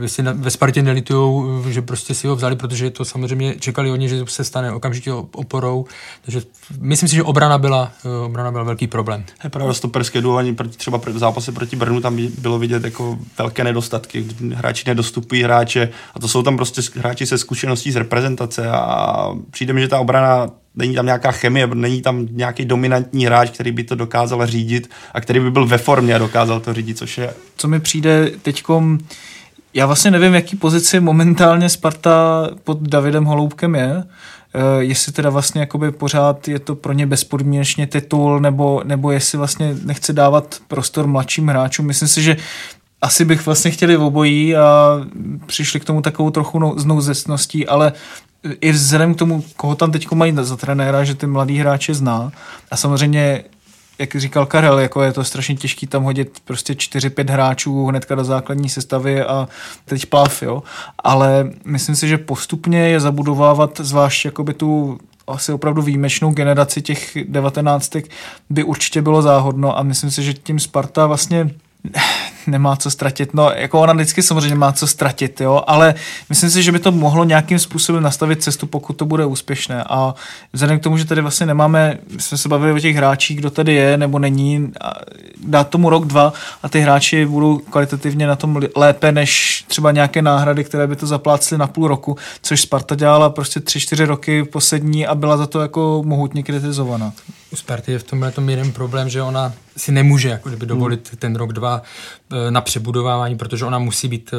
jestli 0.00 0.22
na, 0.22 0.32
ve 0.32 0.50
Spartě 0.50 0.82
nelitujou, 0.82 1.34
uh, 1.34 1.68
že 1.68 1.82
prostě 1.82 2.14
si 2.14 2.26
ho 2.26 2.36
vzali, 2.36 2.56
protože 2.56 2.90
to 2.90 3.04
samozřejmě 3.04 3.54
čekali 3.54 3.90
oni, 3.90 4.08
že 4.08 4.24
se 4.26 4.44
stane 4.44 4.72
okamžitě 4.72 5.12
oporou. 5.12 5.84
Takže 6.22 6.42
myslím 6.80 7.08
si, 7.08 7.14
že 7.14 7.22
obrana 7.22 7.58
byla, 7.58 7.92
uh, 8.04 8.24
obrana 8.24 8.50
byla 8.50 8.64
velký 8.64 8.86
problém. 8.86 9.24
Je 9.44 9.50
pravda, 9.50 9.74
stoperské 9.74 10.20
duování 10.20 10.54
proti, 10.54 10.76
třeba 10.76 10.98
v 10.98 11.18
zápase 11.18 11.52
proti 11.52 11.76
Brnu 11.76 12.00
tam 12.00 12.18
bylo 12.38 12.58
vidět 12.58 12.84
jako 12.84 13.18
velké 13.38 13.64
nedostatky. 13.64 14.26
Hráči 14.54 14.84
nedostupují 14.86 15.42
hráče 15.42 15.88
a 16.14 16.20
to 16.20 16.28
jsou 16.28 16.42
tam 16.42 16.56
prostě 16.56 16.82
hráči 16.94 17.26
se 17.26 17.38
zkušeností 17.38 17.92
z 17.92 17.96
reprezentace 17.96 18.70
a 18.70 19.30
přijde 19.50 19.72
mi, 19.72 19.80
že 19.80 19.88
ta 19.88 20.00
obrana 20.00 20.50
není 20.76 20.94
tam 20.94 21.06
nějaká 21.06 21.32
chemie, 21.32 21.66
není 21.74 22.02
tam 22.02 22.26
nějaký 22.30 22.64
dominantní 22.64 23.26
hráč, 23.26 23.50
který 23.50 23.72
by 23.72 23.84
to 23.84 23.94
dokázal 23.94 24.46
řídit 24.46 24.90
a 25.14 25.20
který 25.20 25.40
by 25.40 25.50
byl 25.50 25.66
ve 25.66 25.78
formě 25.78 26.14
a 26.14 26.18
dokázal 26.18 26.60
to 26.60 26.74
řídit, 26.74 26.98
což 26.98 27.18
je... 27.18 27.34
Co 27.56 27.68
mi 27.68 27.80
přijde 27.80 28.30
teďkom, 28.42 28.98
já 29.74 29.86
vlastně 29.86 30.10
nevím, 30.10 30.34
jaký 30.34 30.56
pozici 30.56 31.00
momentálně 31.00 31.68
Sparta 31.68 32.48
pod 32.64 32.82
Davidem 32.82 33.24
Holoubkem 33.24 33.74
je, 33.74 34.04
Uh, 34.54 34.82
jestli 34.82 35.12
teda 35.12 35.30
vlastně 35.30 35.60
jakoby 35.60 35.90
pořád 35.90 36.48
je 36.48 36.58
to 36.58 36.74
pro 36.74 36.92
ně 36.92 37.06
bezpodmínečně 37.06 37.86
titul, 37.86 38.40
nebo, 38.40 38.82
nebo 38.84 39.10
jestli 39.10 39.38
vlastně 39.38 39.76
nechce 39.84 40.12
dávat 40.12 40.56
prostor 40.68 41.06
mladším 41.06 41.48
hráčům. 41.48 41.86
Myslím 41.86 42.08
si, 42.08 42.22
že 42.22 42.36
asi 43.02 43.24
bych 43.24 43.46
vlastně 43.46 43.70
chtěli 43.70 43.96
obojí 43.96 44.56
a 44.56 45.00
přišli 45.46 45.80
k 45.80 45.84
tomu 45.84 46.02
takovou 46.02 46.30
trochu 46.30 46.58
no, 46.58 46.74
znouzecností, 46.76 47.66
ale 47.66 47.92
i 48.60 48.72
vzhledem 48.72 49.14
k 49.14 49.18
tomu, 49.18 49.44
koho 49.56 49.74
tam 49.74 49.92
teď 49.92 50.10
mají 50.12 50.36
za 50.40 50.56
trenéra, 50.56 51.04
že 51.04 51.14
ty 51.14 51.26
mladý 51.26 51.58
hráče 51.58 51.94
zná. 51.94 52.32
A 52.70 52.76
samozřejmě 52.76 53.44
jak 53.98 54.16
říkal 54.16 54.46
Karel, 54.46 54.78
jako 54.78 55.02
je 55.02 55.12
to 55.12 55.24
strašně 55.24 55.54
těžký 55.54 55.86
tam 55.86 56.02
hodit 56.02 56.40
prostě 56.44 56.72
4-5 56.72 57.30
hráčů 57.30 57.86
hnedka 57.86 58.14
do 58.14 58.24
základní 58.24 58.68
sestavy 58.68 59.22
a 59.22 59.48
teď 59.84 60.06
plav, 60.06 60.42
jo. 60.42 60.62
Ale 61.04 61.50
myslím 61.64 61.96
si, 61.96 62.08
že 62.08 62.18
postupně 62.18 62.78
je 62.78 63.00
zabudovávat 63.00 63.80
zvlášť 63.82 64.24
jakoby 64.24 64.54
tu 64.54 64.98
asi 65.26 65.52
opravdu 65.52 65.82
výjimečnou 65.82 66.30
generaci 66.30 66.82
těch 66.82 67.16
devatenáctek 67.28 68.08
by 68.50 68.64
určitě 68.64 69.02
bylo 69.02 69.22
záhodno 69.22 69.78
a 69.78 69.82
myslím 69.82 70.10
si, 70.10 70.22
že 70.22 70.34
tím 70.34 70.60
Sparta 70.60 71.06
vlastně 71.06 71.50
nemá 72.46 72.76
co 72.76 72.90
ztratit. 72.90 73.34
No, 73.34 73.50
jako 73.50 73.80
ona 73.80 73.92
vždycky 73.92 74.22
samozřejmě 74.22 74.54
má 74.54 74.72
co 74.72 74.86
ztratit, 74.86 75.40
jo, 75.40 75.62
ale 75.66 75.94
myslím 76.28 76.50
si, 76.50 76.62
že 76.62 76.72
by 76.72 76.78
to 76.78 76.92
mohlo 76.92 77.24
nějakým 77.24 77.58
způsobem 77.58 78.02
nastavit 78.02 78.42
cestu, 78.42 78.66
pokud 78.66 78.92
to 78.92 79.04
bude 79.04 79.24
úspěšné. 79.24 79.84
A 79.88 80.14
vzhledem 80.52 80.78
k 80.78 80.82
tomu, 80.82 80.98
že 80.98 81.04
tady 81.04 81.20
vlastně 81.20 81.46
nemáme, 81.46 81.98
jsme 82.18 82.38
se 82.38 82.48
bavili 82.48 82.72
o 82.72 82.78
těch 82.78 82.96
hráčích, 82.96 83.38
kdo 83.38 83.50
tady 83.50 83.74
je 83.74 83.96
nebo 83.96 84.18
není, 84.18 84.72
dát 85.44 85.68
tomu 85.68 85.90
rok, 85.90 86.06
dva 86.06 86.32
a 86.62 86.68
ty 86.68 86.80
hráči 86.80 87.26
budou 87.26 87.58
kvalitativně 87.58 88.26
na 88.26 88.36
tom 88.36 88.60
lépe 88.76 89.12
než 89.12 89.64
třeba 89.68 89.92
nějaké 89.92 90.22
náhrady, 90.22 90.64
které 90.64 90.86
by 90.86 90.96
to 90.96 91.06
zaplácly 91.06 91.58
na 91.58 91.66
půl 91.66 91.88
roku, 91.88 92.16
což 92.42 92.60
Sparta 92.60 92.94
dělala 92.94 93.30
prostě 93.30 93.60
tři, 93.60 93.80
čtyři 93.80 94.04
roky 94.04 94.44
poslední 94.44 95.06
a 95.06 95.14
byla 95.14 95.36
za 95.36 95.46
to 95.46 95.60
jako 95.60 96.02
mohutně 96.06 96.42
kritizovaná. 96.42 97.12
U 97.52 97.56
Sparty 97.56 97.92
je 97.92 97.98
v 97.98 98.02
tomhle 98.02 98.30
tom 98.30 98.48
jeden 98.50 98.72
problém, 98.72 99.08
že 99.08 99.22
ona 99.22 99.52
si 99.76 99.92
nemůže 99.92 100.28
jako 100.28 100.48
kdyby 100.48 100.66
dovolit 100.66 101.08
hmm. 101.08 101.18
ten 101.18 101.36
rok, 101.36 101.52
dva 101.52 101.82
na 102.50 102.60
přebudovávání, 102.60 103.36
protože 103.36 103.64
ona 103.64 103.78
musí 103.78 104.08
být, 104.08 104.30
eh, 104.32 104.36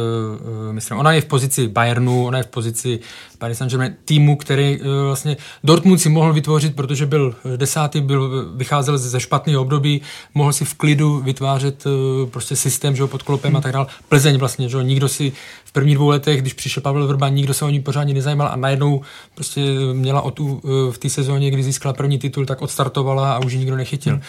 eh, 0.70 0.74
myslím, 0.74 0.98
ona 0.98 1.12
je 1.12 1.22
v 1.22 1.26
pozici 1.26 1.68
Bayernu, 1.68 2.26
ona 2.26 2.38
je 2.38 2.44
v 2.44 2.48
pozici 2.48 3.00
Paris 3.38 3.58
Saint-Germain, 3.58 3.96
týmu, 4.06 4.36
který 4.36 4.80
vlastně 5.06 5.38
Dortmund 5.64 6.02
si 6.02 6.10
mohl 6.10 6.34
vytvořit, 6.34 6.76
protože 6.76 7.06
byl 7.06 7.36
desátý, 7.56 8.02
byl, 8.02 8.52
vycházel 8.56 8.98
ze 8.98 9.20
špatného 9.20 9.62
období, 9.62 10.02
mohl 10.34 10.54
si 10.54 10.66
v 10.66 10.74
klidu 10.74 11.20
vytvářet 11.20 11.84
prostě 12.32 12.56
systém, 12.56 12.96
že 12.96 13.02
ho 13.02 13.08
pod 13.08 13.24
klopem 13.24 13.50
hmm. 13.50 13.58
a 13.58 13.62
tak 13.62 13.72
dále. 13.72 13.86
Plzeň 14.10 14.38
vlastně, 14.38 14.70
že 14.70 14.84
nikdo 14.84 15.08
si 15.08 15.32
prvních 15.78 15.96
dvou 15.96 16.10
letech, 16.10 16.42
když 16.42 16.54
přišel 16.54 16.84
Pavel 16.84 17.08
Vrba, 17.08 17.30
nikdo 17.30 17.54
se 17.54 17.66
o 17.66 17.70
ní 17.70 17.82
pořádně 17.82 18.14
nezajímal 18.14 18.48
a 18.48 18.56
najednou 18.56 19.02
prostě 19.36 19.62
měla 19.94 20.22
o 20.22 20.32
tu, 20.32 20.62
v 20.92 20.98
té 20.98 21.10
sezóně, 21.10 21.52
kdy 21.52 21.64
získala 21.64 21.94
první 21.94 22.20
titul, 22.20 22.46
tak 22.46 22.62
odstartovala 22.62 23.34
a 23.34 23.40
už 23.40 23.54
ji 23.54 23.60
nikdo 23.60 23.78
nechytil. 23.78 24.14
Hmm. 24.14 24.22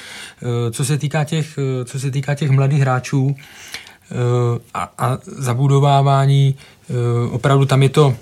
Co 0.73 0.85
se 0.85 0.99
týká 0.99 1.25
těch, 1.25 1.59
co 1.85 2.01
se 2.01 2.11
týká 2.11 2.35
těch 2.35 2.51
mladých 2.51 2.81
hráčů 2.81 3.37
a, 4.75 4.93
a 4.99 5.19
zabudovávání, 5.25 6.55
opravdu 7.31 7.65
tam 7.65 7.83
je 7.83 7.89
to, 7.89 8.15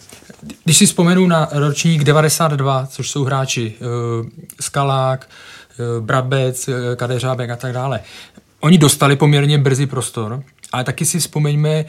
když 0.64 0.76
si 0.76 0.86
vzpomenu 0.86 1.26
na 1.26 1.48
ročník 1.52 2.04
92, 2.04 2.86
což 2.86 3.10
jsou 3.10 3.24
hráči 3.24 3.74
Skalák, 4.60 5.28
Brabec, 6.00 6.68
Kadeřábek 6.96 7.50
a 7.50 7.56
tak 7.56 7.72
dále, 7.72 8.00
oni 8.60 8.78
dostali 8.78 9.16
poměrně 9.16 9.58
brzy 9.58 9.86
prostor, 9.86 10.42
ale 10.72 10.84
taky 10.84 11.04
si 11.04 11.18
vzpomeňme 11.18 11.84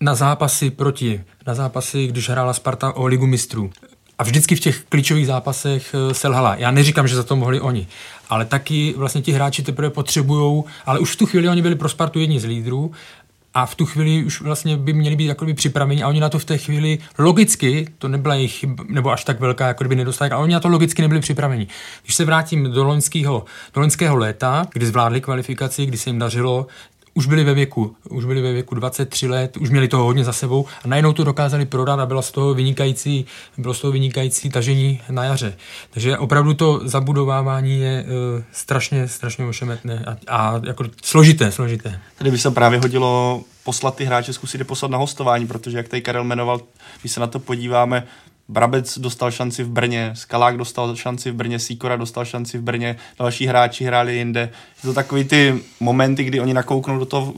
na 0.00 0.14
zápasy 0.14 0.70
proti, 0.70 1.24
na 1.46 1.54
zápasy, 1.54 2.06
když 2.06 2.28
hrála 2.28 2.52
Sparta 2.52 2.92
o 2.92 3.06
ligu 3.06 3.26
mistrů. 3.26 3.70
A 4.18 4.24
vždycky 4.24 4.56
v 4.56 4.60
těch 4.60 4.84
klíčových 4.88 5.26
zápasech 5.26 5.94
selhala. 6.12 6.54
Já 6.54 6.70
neříkám, 6.70 7.08
že 7.08 7.16
za 7.16 7.22
to 7.22 7.36
mohli 7.36 7.60
oni, 7.60 7.86
ale 8.28 8.44
taky 8.44 8.94
vlastně 8.96 9.22
ti 9.22 9.32
hráči 9.32 9.62
teprve 9.62 9.90
potřebují, 9.90 10.64
ale 10.86 10.98
už 10.98 11.12
v 11.12 11.16
tu 11.16 11.26
chvíli 11.26 11.48
oni 11.48 11.62
byli 11.62 11.74
pro 11.74 11.88
Spartu 11.88 12.18
jedni 12.18 12.40
z 12.40 12.44
lídrů 12.44 12.92
a 13.54 13.66
v 13.66 13.74
tu 13.74 13.86
chvíli 13.86 14.24
už 14.24 14.40
vlastně 14.40 14.76
by 14.76 14.92
měli 14.92 15.16
být 15.16 15.26
jakoby 15.26 15.54
připraveni 15.54 16.02
a 16.02 16.08
oni 16.08 16.20
na 16.20 16.28
to 16.28 16.38
v 16.38 16.44
té 16.44 16.58
chvíli 16.58 16.98
logicky, 17.18 17.88
to 17.98 18.08
nebyla 18.08 18.34
jejich 18.34 18.64
nebo 18.88 19.10
až 19.10 19.24
tak 19.24 19.40
velká 19.40 19.66
jako 19.66 19.84
by 19.84 19.96
nedostatek, 19.96 20.32
ale 20.32 20.42
oni 20.42 20.54
na 20.54 20.60
to 20.60 20.68
logicky 20.68 21.02
nebyli 21.02 21.20
připraveni. 21.20 21.66
Když 22.02 22.14
se 22.14 22.24
vrátím 22.24 22.70
do 22.70 22.84
loňského, 22.84 23.44
do 23.74 23.80
loňského 23.80 24.16
léta, 24.16 24.66
kdy 24.72 24.86
zvládli 24.86 25.20
kvalifikaci, 25.20 25.86
kdy 25.86 25.98
se 25.98 26.10
jim 26.10 26.18
dařilo, 26.18 26.66
už 27.16 27.26
byli 27.26 27.44
ve 27.44 27.54
věku, 27.54 27.96
už 28.10 28.24
byli 28.24 28.42
ve 28.42 28.52
věku 28.52 28.74
23 28.74 29.28
let, 29.28 29.56
už 29.56 29.70
měli 29.70 29.88
toho 29.88 30.04
hodně 30.04 30.24
za 30.24 30.32
sebou 30.32 30.66
a 30.84 30.88
najednou 30.88 31.12
to 31.12 31.24
dokázali 31.24 31.66
prodat 31.66 32.00
a 32.00 32.06
bylo 32.06 32.22
z 32.22 32.30
toho 32.30 32.54
vynikající, 32.54 33.26
bylo 33.58 33.74
z 33.74 33.80
toho 33.80 33.92
vynikající 33.92 34.50
tažení 34.50 35.00
na 35.10 35.24
jaře. 35.24 35.56
Takže 35.90 36.18
opravdu 36.18 36.54
to 36.54 36.80
zabudovávání 36.84 37.80
je 37.80 38.04
uh, 38.04 38.42
strašně, 38.52 39.08
strašně 39.08 39.44
ošemetné 39.44 40.04
a, 40.06 40.16
a 40.28 40.60
jako 40.66 40.84
složité, 41.02 41.52
složité. 41.52 42.00
Tady 42.18 42.30
by 42.30 42.38
se 42.38 42.50
právě 42.50 42.78
hodilo 42.78 43.42
poslat 43.64 43.96
ty 43.96 44.04
hráče, 44.04 44.32
zkusit 44.32 44.58
je 44.58 44.64
poslat 44.64 44.90
na 44.90 44.98
hostování, 44.98 45.46
protože 45.46 45.76
jak 45.76 45.88
tady 45.88 46.02
Karel 46.02 46.24
jmenoval, 46.24 46.60
když 47.00 47.12
se 47.12 47.20
na 47.20 47.26
to 47.26 47.38
podíváme, 47.38 48.06
Brabec 48.48 48.98
dostal 48.98 49.30
šanci 49.30 49.62
v 49.62 49.68
Brně, 49.68 50.10
Skalák 50.14 50.56
dostal 50.56 50.96
šanci 50.96 51.30
v 51.30 51.34
Brně, 51.34 51.58
Sikora 51.58 51.96
dostal 51.96 52.24
šanci 52.24 52.58
v 52.58 52.62
Brně, 52.62 52.96
další 53.18 53.46
hráči 53.46 53.84
hráli 53.84 54.16
jinde. 54.16 54.40
Je 54.84 54.88
to 54.88 54.94
takový 54.94 55.24
ty 55.24 55.60
momenty, 55.80 56.24
kdy 56.24 56.40
oni 56.40 56.54
nakouknou 56.54 56.98
do 56.98 57.06
toho 57.06 57.34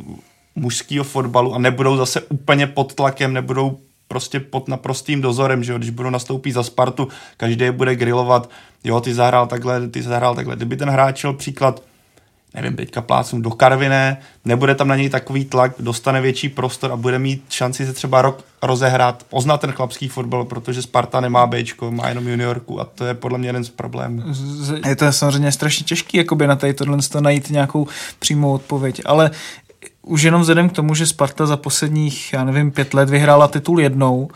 mužského 0.55 1.05
fotbalu 1.05 1.55
a 1.55 1.59
nebudou 1.59 1.97
zase 1.97 2.21
úplně 2.21 2.67
pod 2.67 2.95
tlakem, 2.95 3.33
nebudou 3.33 3.79
prostě 4.09 4.41
pod 4.41 4.69
naprostým 4.69 5.21
dozorem, 5.21 5.65
že 5.65 5.73
jo, 5.73 5.79
když 5.79 5.91
budou 5.91 6.11
nastoupit 6.11 6.53
za 6.53 6.63
Spartu, 6.63 7.09
každý 7.37 7.65
je 7.65 7.73
bude 7.73 7.97
grilovat, 7.97 8.51
jo, 8.85 9.01
ty 9.01 9.15
zahrál 9.15 9.47
takhle, 9.47 9.89
ty 9.89 10.03
zahrál 10.03 10.35
takhle. 10.35 10.57
Kdyby 10.57 10.77
ten 10.77 10.91
hráč 10.91 11.25
příklad 11.37 11.83
nevím, 12.55 12.77
teďka 12.77 13.01
plácnu 13.01 13.41
do 13.41 13.51
Karviné, 13.51 14.17
nebude 14.45 14.75
tam 14.75 14.89
na 14.89 14.97
něj 14.97 15.11
takový 15.11 15.45
tlak, 15.45 15.73
dostane 15.79 16.21
větší 16.21 16.49
prostor 16.49 16.93
a 16.93 16.97
bude 16.97 17.19
mít 17.19 17.45
šanci 17.49 17.87
se 17.87 17.93
třeba 17.93 18.23
rok 18.23 18.45
rozehrát, 18.63 19.23
poznat 19.29 19.61
ten 19.61 19.73
chlapský 19.73 20.09
fotbal, 20.09 20.45
protože 20.45 20.83
Sparta 20.83 21.21
nemá 21.21 21.47
Bčko, 21.47 21.91
má 21.91 22.09
jenom 22.09 22.29
juniorku 22.29 22.81
a 22.81 22.85
to 22.85 23.05
je 23.05 23.15
podle 23.15 23.39
mě 23.39 23.49
jeden 23.49 23.65
z 23.65 23.69
problémů. 23.69 24.23
Je 24.87 24.97
to 24.97 25.13
samozřejmě 25.13 25.53
strašně 25.53 25.85
těžký, 25.85 26.17
jakoby 26.17 26.47
na 26.47 26.57
tady 26.57 26.75
tohle 26.75 26.99
najít 27.21 27.51
nějakou 27.51 27.87
přímou 28.19 28.53
odpověď, 28.53 29.03
ale 29.05 29.31
už 30.03 30.23
jenom 30.23 30.41
vzhledem 30.41 30.69
k 30.69 30.73
tomu, 30.73 30.95
že 30.95 31.07
Sparta 31.07 31.47
za 31.47 31.57
posledních, 31.57 32.33
já 32.33 32.45
nevím, 32.45 32.71
pět 32.71 32.95
let 32.95 33.11
vyhrála 33.11 33.49
titul 33.49 33.81
jednou 33.81 34.29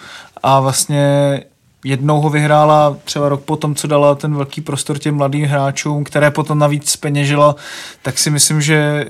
a 0.42 0.61
vlastně 0.61 1.40
jednou 1.84 2.20
ho 2.20 2.30
vyhrála 2.30 2.96
třeba 3.04 3.28
rok 3.28 3.42
potom, 3.42 3.74
co 3.74 3.86
dala 3.86 4.14
ten 4.14 4.34
velký 4.34 4.60
prostor 4.60 4.98
těm 4.98 5.14
mladým 5.14 5.44
hráčům, 5.44 6.04
které 6.04 6.30
potom 6.30 6.58
navíc 6.58 6.96
peněžila, 6.96 7.56
tak 8.02 8.18
si 8.18 8.30
myslím, 8.30 8.60
že 8.62 9.06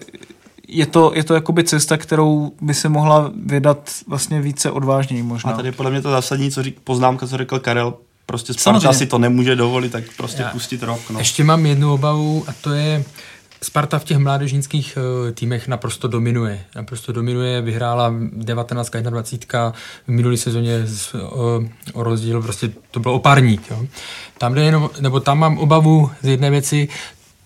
je 0.68 0.86
to, 0.86 1.12
je 1.14 1.24
to 1.24 1.34
jakoby 1.34 1.64
cesta, 1.64 1.96
kterou 1.96 2.52
by 2.60 2.74
se 2.74 2.88
mohla 2.88 3.30
vydat 3.46 3.90
vlastně 4.08 4.40
více 4.40 4.70
odvážněji 4.70 5.22
možná. 5.22 5.50
A 5.52 5.56
tady 5.56 5.72
podle 5.72 5.90
mě 5.90 6.02
to 6.02 6.10
zásadní, 6.10 6.50
co 6.50 6.62
řík, 6.62 6.76
poznámka, 6.84 7.26
co 7.26 7.36
řekl 7.36 7.58
Karel, 7.58 7.94
prostě 8.26 8.52
Sparta 8.52 8.62
Samozřejmě. 8.80 8.98
si 8.98 9.06
to 9.06 9.18
nemůže 9.18 9.56
dovolit, 9.56 9.92
tak 9.92 10.04
prostě 10.16 10.42
Já- 10.42 10.48
pustit 10.50 10.82
rok. 10.82 11.00
No. 11.10 11.18
Ještě 11.18 11.44
mám 11.44 11.66
jednu 11.66 11.92
obavu 11.94 12.44
a 12.48 12.52
to 12.60 12.72
je, 12.72 13.04
Sparta 13.62 13.98
v 13.98 14.04
těch 14.04 14.18
mládežnických 14.18 14.98
eh, 14.98 15.32
týmech 15.32 15.68
naprosto 15.68 16.08
dominuje. 16.08 16.60
Naprosto 16.76 17.12
dominuje, 17.12 17.62
vyhrála 17.62 18.14
19. 18.32 18.90
21. 18.90 19.72
v 20.06 20.08
minulé 20.08 20.36
sezóně 20.36 20.86
z, 20.86 21.14
o, 21.14 21.62
o 21.92 22.02
rozdíl, 22.02 22.42
prostě 22.42 22.70
to 22.90 23.00
byl 23.00 23.12
opárník. 23.12 23.70
Jo. 23.70 23.86
Tam, 24.38 24.54
jde 24.54 24.64
jenom, 24.64 24.90
nebo 25.00 25.20
tam 25.20 25.38
mám 25.38 25.58
obavu 25.58 26.10
z 26.22 26.28
jedné 26.28 26.50
věci, 26.50 26.88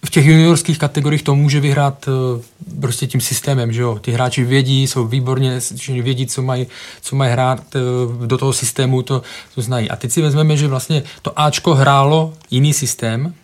v 0.07 0.11
těch 0.11 0.27
juniorských 0.27 0.79
kategoriích 0.79 1.23
to 1.23 1.35
může 1.35 1.61
vyhrát 1.61 2.09
eh, 2.09 2.43
prostě 2.81 3.07
tím 3.07 3.21
systémem, 3.21 3.73
že 3.73 3.83
jo. 3.83 3.99
Ty 4.01 4.13
hráči 4.13 4.45
vědí, 4.45 4.87
jsou 4.87 5.07
výborně, 5.07 5.61
vědí, 5.89 6.27
co 6.27 6.43
mají, 6.43 6.67
co 7.01 7.17
mají 7.17 7.33
hrát 7.33 7.63
eh, 7.77 8.27
do 8.27 8.39
toho 8.39 8.53
systému, 8.53 9.03
to, 9.03 9.23
to 9.55 9.63
znají. 9.63 9.91
A 9.91 9.97
teď 9.97 10.13
si 10.13 10.23
vezmeme, 10.23 10.57
že 10.57 10.69
vlastně 10.69 11.03
to 11.23 11.41
Ačko 11.41 11.75
hrálo 11.75 12.35
jiný 12.51 12.73
systém, 12.73 13.35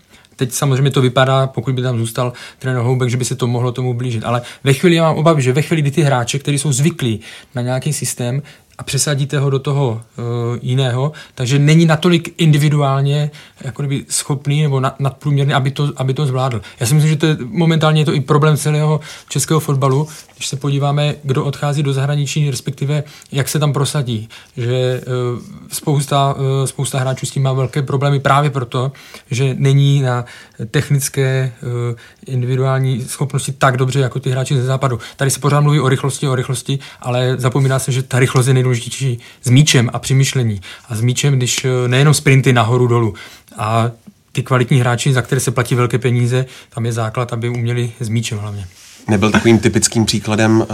Teď 0.43 0.53
samozřejmě 0.53 0.91
to 0.91 1.03
vypadá, 1.03 1.47
pokud 1.47 1.75
by 1.75 1.83
tam 1.83 1.99
zůstal 1.99 2.33
trenér 2.59 2.83
Houbek, 2.83 3.11
že 3.11 3.17
by 3.17 3.25
se 3.25 3.37
to 3.37 3.47
mohlo 3.47 3.73
tomu 3.73 3.95
blížit. 3.95 4.25
Ale 4.25 4.43
ve 4.65 4.73
chvíli 4.73 4.97
já 4.97 5.03
mám 5.03 5.17
obavy, 5.17 5.43
že 5.43 5.53
ve 5.53 5.63
chvíli, 5.63 5.83
kdy 5.83 5.91
ty 5.91 6.03
hráče, 6.03 6.39
kteří 6.39 6.59
jsou 6.59 6.73
zvyklí 6.73 7.21
na 7.55 7.63
nějaký 7.63 7.93
systém 7.93 8.43
a 8.79 8.83
přesadíte 8.83 9.39
ho 9.39 9.51
do 9.51 9.59
toho 9.59 9.91
uh, 10.19 10.25
jiného, 10.63 11.13
takže 11.35 11.59
není 11.59 11.87
natolik 11.87 12.35
individuálně 12.39 13.31
jako 13.61 13.83
kdyby 13.83 14.05
schopný 14.09 14.63
nebo 14.63 14.81
nad, 14.81 15.01
nadprůměrný, 15.01 15.55
aby 15.55 15.71
to, 15.71 15.93
aby 15.97 16.15
to 16.15 16.27
zvládl. 16.27 16.61
Já 16.81 16.87
si 16.87 16.95
myslím, 16.95 17.11
že 17.11 17.17
to 17.17 17.27
je, 17.27 17.37
momentálně 17.41 18.01
je 18.01 18.05
to 18.05 18.15
i 18.15 18.21
problém 18.21 18.57
celého 18.57 19.01
českého 19.29 19.61
fotbalu, 19.61 20.09
když 20.37 20.49
se 20.49 20.57
podíváme, 20.57 21.15
kdo 21.23 21.45
odchází 21.45 21.83
do 21.83 21.93
zahraničí, 21.93 22.51
respektive 22.51 23.05
jak 23.33 23.49
se 23.49 23.59
tam 23.59 23.73
prosadí. 23.73 24.29
Že 24.57 25.01
uh, 25.07 25.43
spousta, 25.73 26.35
uh, 26.35 26.41
spousta 26.65 26.99
hráčů 26.99 27.27
s 27.27 27.31
tím 27.31 27.43
má 27.43 27.53
velké 27.53 27.83
problémy 27.83 28.21
právě 28.21 28.51
proto, 28.51 28.93
že 29.31 29.55
není 29.59 30.03
na 30.03 30.25
technické 30.71 31.53
uh, 31.63 31.99
individuální 32.27 33.03
schopnosti 33.03 33.53
tak 33.53 33.77
dobře 33.77 34.01
jako 34.01 34.21
ty 34.21 34.31
hráči 34.31 34.57
ze 34.57 34.63
západu. 34.63 34.99
Tady 35.17 35.31
se 35.31 35.41
pořád 35.41 35.61
mluví 35.61 35.81
o 35.81 35.89
rychlosti, 35.89 36.29
o 36.29 36.35
rychlosti, 36.35 36.79
ale 37.01 37.35
zapomíná 37.39 37.79
se, 37.79 37.93
že 37.93 38.03
ta 38.03 38.19
rychlost 38.19 38.47
je 38.47 38.55
nejdůležitější 38.63 39.19
s 39.43 39.51
míčem 39.51 39.91
a 39.93 39.99
při 39.99 40.15
myšlení. 40.15 40.61
A 40.89 40.97
s 40.97 41.01
míčem, 41.01 41.35
když 41.35 41.65
uh, 41.65 41.71
nejenom 41.87 42.15
sprinty 42.15 42.53
nahoru 42.53 42.87
dolů. 42.87 43.15
A 43.57 43.91
ty 44.33 44.43
kvalitní 44.43 44.81
hráči, 44.81 45.13
za 45.13 45.23
které 45.23 45.41
se 45.41 45.51
platí 45.51 45.75
velké 45.75 45.99
peníze, 45.99 46.47
tam 46.75 46.87
je 46.87 46.93
základ, 46.93 47.33
aby 47.33 47.49
uměli 47.49 47.93
s 48.01 48.09
míčem 48.09 48.39
hlavně. 48.39 48.67
Nebyl 49.09 49.31
takovým 49.31 49.59
typickým 49.59 50.05
příkladem 50.07 50.61
uh, 50.61 50.67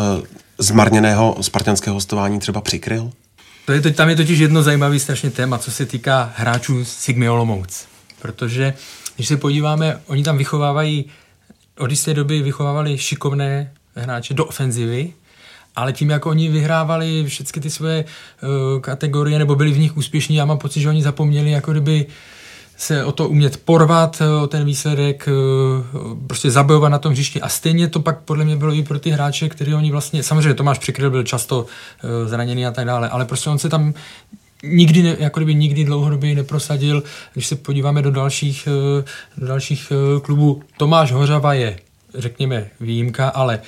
zmarněného 0.59 1.37
spartanského 1.41 1.95
hostování 1.95 2.39
třeba 2.39 2.61
přikryl? 2.61 3.11
To 3.67 3.73
je, 3.73 3.81
to, 3.81 3.91
tam 3.91 4.09
je 4.09 4.17
totiž 4.17 4.39
jedno 4.39 4.63
zajímavé 4.63 4.99
strašně 4.99 5.31
téma, 5.31 5.59
co 5.59 5.71
se 5.71 5.87
týká 5.87 6.33
hráčů 6.37 6.85
Sigmy 6.85 7.29
Olomouc. 7.29 7.87
Protože 8.23 8.75
když 9.17 9.29
se 9.29 9.37
podíváme, 9.37 10.01
oni 10.07 10.23
tam 10.23 10.39
vychovávají, 10.39 11.05
od 11.79 11.91
jisté 11.91 12.15
doby 12.15 12.43
vychovávali 12.43 12.99
šikovné 12.99 13.73
hráče 13.95 14.35
do 14.35 14.45
ofenzivy, 14.45 15.13
ale 15.79 15.93
tím, 15.93 16.11
jak 16.11 16.27
oni 16.27 16.49
vyhrávali 16.49 17.25
všechny 17.27 17.63
ty 17.63 17.71
své 17.71 18.05
uh, 18.05 18.81
kategorie, 18.81 19.39
nebo 19.39 19.55
byli 19.55 19.73
v 19.73 19.79
nich 19.79 19.97
úspěšní, 19.97 20.37
já 20.37 20.45
mám 20.45 20.59
pocit, 20.59 20.81
že 20.81 20.89
oni 20.89 21.03
zapomněli 21.03 21.51
jako 21.51 21.73
kdyby 21.73 22.07
se 22.77 23.05
o 23.05 23.13
to 23.13 23.29
umět 23.29 23.57
porvat, 23.57 24.21
eh, 24.21 24.43
o 24.43 24.47
ten 24.47 24.65
výsledek, 24.65 25.29
eh, 25.29 25.33
prostě 26.27 26.51
zabojovat 26.51 26.93
na 26.93 26.99
tom 26.99 27.13
hřišti. 27.13 27.41
A 27.41 27.49
stejně 27.49 27.89
to 27.89 28.01
pak 28.01 28.19
podle 28.19 28.45
mě 28.45 28.57
bylo 28.57 28.75
i 28.75 28.83
pro 28.83 28.99
ty 28.99 29.11
hráče, 29.11 29.49
který 29.49 29.75
oni 29.75 29.91
vlastně, 29.91 30.23
samozřejmě 30.23 30.55
Tomáš 30.55 30.79
Přikryl 30.79 31.11
byl 31.11 31.23
často 31.23 31.67
eh, 31.67 32.29
zraněný 32.29 32.67
a 32.67 32.71
tak 32.71 32.87
dále, 32.87 33.09
ale 33.09 33.25
prostě 33.25 33.51
on 33.51 33.59
se 33.59 33.69
tam 33.69 33.95
nikdy, 34.63 35.17
jako 35.19 35.41
kdyby 35.41 35.55
nikdy 35.55 35.85
dlouhodobě 35.85 36.35
neprosadil. 36.35 37.03
Když 37.33 37.47
se 37.47 37.57
podíváme 37.57 38.03
do 38.03 38.11
dalších, 38.11 38.69
eh, 38.69 39.05
do 39.37 39.47
dalších 39.47 39.93
eh, 39.93 40.21
klubů, 40.21 40.63
Tomáš 40.77 41.13
Hořava 41.13 41.55
je, 41.55 41.79
řekněme, 42.15 42.67
výjimka, 42.81 43.29
ale 43.29 43.61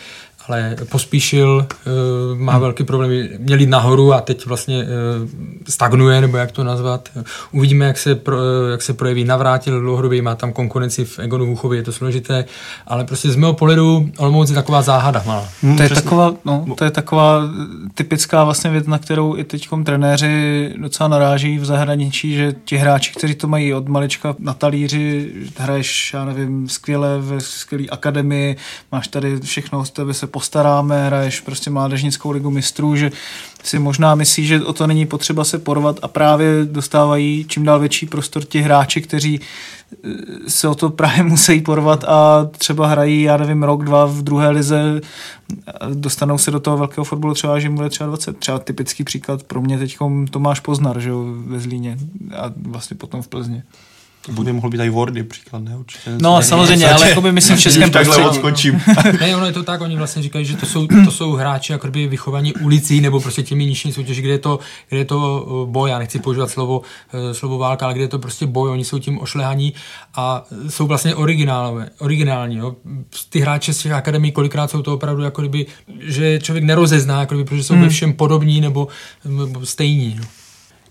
ale 0.48 0.76
pospíšil, 0.90 1.66
uh, 1.87 2.38
má 2.38 2.53
hmm. 2.53 2.61
velký 2.61 2.85
problém, 2.85 3.29
měl 3.38 3.61
jít 3.61 3.68
nahoru 3.68 4.12
a 4.12 4.20
teď 4.20 4.46
vlastně 4.46 4.85
uh, 4.85 5.29
stagnuje, 5.68 6.20
nebo 6.20 6.37
jak 6.37 6.53
to 6.53 6.64
nazvat. 6.64 7.09
Uvidíme, 7.53 7.87
jak 7.87 7.98
se, 7.98 8.14
pro, 8.14 8.37
uh, 8.37 8.42
jak 8.70 8.83
se 8.83 8.94
projeví. 8.94 9.24
Navrátil 9.24 9.81
dlouhodobě, 9.81 10.22
má 10.22 10.35
tam 10.35 10.53
konkurenci 10.53 11.05
v 11.05 11.18
Egonu 11.18 11.46
Vůchově, 11.46 11.79
je 11.79 11.83
to 11.83 11.92
složité, 11.92 12.44
ale 12.87 13.05
prostě 13.05 13.31
z 13.31 13.37
mého 13.37 13.53
pohledu 13.53 14.11
Olomouc 14.18 14.48
je 14.48 14.55
taková 14.55 14.83
záhada 14.83 15.22
malá. 15.26 15.48
Hmm, 15.62 15.76
to, 15.76 15.83
je 15.83 15.88
taková, 15.88 16.35
no, 16.44 16.66
to 16.79 16.85
je 16.85 16.90
taková 16.90 17.42
typická 17.94 18.44
vlastně 18.44 18.70
věc, 18.70 18.87
na 18.87 18.98
kterou 18.98 19.37
i 19.37 19.44
teď 19.44 19.68
trenéři 19.85 20.74
docela 20.76 21.09
naráží 21.09 21.59
v 21.59 21.64
zahraničí, 21.64 22.35
že 22.35 22.55
ti 22.64 22.76
hráči, 22.76 23.12
kteří 23.16 23.35
to 23.35 23.48
mají 23.48 23.74
od 23.74 23.88
malička 23.88 24.35
na 24.38 24.55
talíři, 24.55 25.33
hraješ, 25.59 26.14
já 26.14 26.24
nevím, 26.24 26.68
skvěle 26.68 27.18
ve 27.18 27.40
skvělé 27.40 27.87
akademii, 27.90 28.57
máš 28.92 29.09
tady 29.09 29.40
všechno, 29.40 29.85
z 29.85 29.90
tebe 29.90 30.14
se 30.14 30.26
postaráme, 30.31 31.07
hraješ 31.07 31.40
prostě 31.40 31.71
mládežnickou 31.71 32.31
ligu 32.31 32.51
mistrů, 32.51 32.97
že 32.97 33.11
si 33.62 33.79
možná 33.79 34.14
myslí, 34.14 34.47
že 34.47 34.64
o 34.64 34.73
to 34.73 34.87
není 34.87 35.07
potřeba 35.07 35.45
se 35.45 35.59
porvat 35.59 35.99
a 36.03 36.09
právě 36.09 36.64
dostávají 36.64 37.45
čím 37.49 37.64
dál 37.64 37.81
větší 37.81 38.07
prostor 38.07 38.45
ti 38.45 38.61
hráči, 38.61 39.01
kteří 39.03 39.40
se 40.49 40.69
o 40.69 40.75
to 40.75 40.90
právě 40.90 41.23
musí 41.25 41.61
porvat 41.61 42.05
a 42.05 42.49
třeba 42.59 42.87
hrají, 42.87 43.23
já 43.23 43.37
nevím, 43.37 43.62
rok, 43.62 43.85
dva 43.85 44.07
v 44.07 44.23
druhé 44.23 44.51
lize, 44.51 45.01
dostanou 45.95 46.38
se 46.38 46.51
do 46.51 46.61
toho 46.61 46.77
velkého 46.77 47.05
fotbalu 47.05 47.35
třeba, 47.35 47.59
že 47.59 47.66
jim 47.66 47.75
bude 47.75 47.88
třeba 47.88 48.07
20. 48.07 48.38
Třeba 48.38 48.59
typický 48.59 49.05
příklad 49.05 49.43
pro 49.43 49.61
mě 49.61 49.79
teď 49.79 49.97
Tomáš 50.31 50.61
Poznar, 50.61 51.01
že 51.01 51.09
jo, 51.09 51.25
ve 51.47 51.61
Zlíně 51.61 51.99
a 52.37 52.53
vlastně 52.57 52.97
potom 52.97 53.23
v 53.23 53.29
Plzně. 53.29 53.62
To 54.27 54.33
bude 54.33 54.53
mohl 54.53 54.71
být 54.71 54.81
i 54.81 54.91
Wordy 54.91 55.23
příklad, 55.23 55.63
ne? 55.63 55.77
Určitě. 55.77 56.11
No 56.21 56.37
Ne, 56.37 56.43
samozřejmě, 56.43 56.87
ne, 56.87 56.93
ale 56.93 57.09
jako 57.09 57.21
by 57.21 57.33
myslím 57.33 57.57
v 57.57 57.61
českém 57.61 57.91
takhle 57.91 58.27
odskočím. 58.27 58.81
ne, 59.21 59.37
ono 59.37 59.47
je 59.47 59.53
to 59.53 59.63
tak, 59.63 59.81
oni 59.81 59.97
vlastně 59.97 60.23
říkají, 60.23 60.45
že 60.45 60.57
to 60.57 60.67
jsou, 60.67 60.87
to 61.05 61.11
jsou 61.11 61.33
hráči 61.33 61.73
jako 61.73 61.89
by 61.89 62.07
vychovaní 62.07 62.55
ulicí 62.55 63.01
nebo 63.01 63.21
prostě 63.21 63.43
těmi 63.43 63.67
nižšími 63.67 63.95
soutěži, 63.95 64.23
kde 64.23 64.33
je 64.33 64.39
to, 64.39 64.59
kde 64.89 64.99
je 64.99 65.05
to 65.05 65.47
eh, 65.47 65.71
boj, 65.73 65.91
já 65.91 65.99
nechci 65.99 66.19
používat 66.19 66.51
slovo, 66.51 66.83
eh, 67.13 67.35
slovo 67.35 67.59
válka, 67.59 67.87
ale 67.87 67.95
kde 67.95 68.05
je 68.05 68.09
to 68.09 68.19
prostě 68.19 68.47
boj, 68.47 68.71
oni 68.71 68.85
jsou 68.85 68.99
tím 68.99 69.21
ošlehaní 69.21 69.75
a 70.15 70.45
jsou 70.69 70.87
vlastně 70.87 71.15
originálové, 71.15 71.91
originální. 71.99 72.57
Jo. 72.57 72.77
Ty 73.29 73.41
hráči 73.41 73.75
z 73.75 73.79
těch 73.79 73.93
akademií 73.93 74.33
kolikrát 74.33 74.71
jsou 74.71 74.83
to 74.83 74.95
opravdu 74.95 75.23
jako 75.23 75.43
kdyby, 75.43 75.67
že 76.01 76.39
člověk 76.43 76.65
nerozezná, 76.65 77.21
jako 77.21 77.35
kdyby, 77.35 77.49
protože 77.49 77.63
jsou 77.63 77.75
hmm. 77.75 77.83
ve 77.83 77.89
všem 77.89 78.13
podobní 78.13 78.61
nebo, 78.61 78.89
nebo 79.25 79.67
stejní. 79.67 80.17
No. 80.19 80.25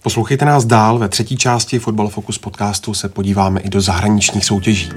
Poslouchejte 0.04 0.46
nás 0.46 0.66
dál, 0.66 0.98
ve 0.98 1.10
třetí 1.10 1.38
části 1.38 1.80
Fotbal 1.80 2.08
Focus 2.08 2.38
podcastu 2.38 2.94
se 2.94 3.10
podíváme 3.10 3.60
i 3.60 3.70
do 3.70 3.82
zahraničních 3.82 4.46
soutěží. 4.46 4.90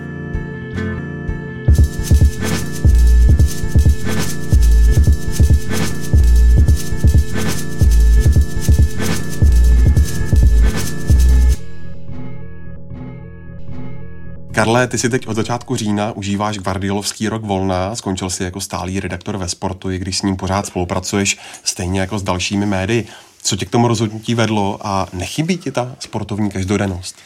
Karle, 14.53 14.87
ty 14.87 14.99
si 14.99 15.09
teď 15.09 15.27
od 15.27 15.37
začátku 15.37 15.77
října 15.77 16.13
užíváš 16.13 16.59
Guardiolovský 16.59 17.29
rok 17.29 17.43
volna, 17.43 17.95
skončil 17.95 18.31
si 18.31 18.45
jako 18.45 18.61
stálý 18.61 19.01
redaktor 19.01 19.37
ve 19.37 19.49
sportu, 19.49 19.91
i 19.91 19.99
když 19.99 20.19
s 20.19 20.23
ním 20.23 20.37
pořád 20.37 20.67
spolupracuješ, 20.67 21.39
stejně 21.65 22.01
jako 22.01 22.19
s 22.19 22.23
dalšími 22.23 22.67
médii. 22.67 23.07
Co 23.43 23.57
tě 23.57 23.65
k 23.65 23.71
tomu 23.71 23.89
rozhodnutí 23.89 24.35
vedlo 24.35 24.79
a 24.83 25.07
nechybí 25.13 25.57
ti 25.57 25.73
ta 25.73 25.97
sportovní 25.99 26.51
každodennost? 26.51 27.17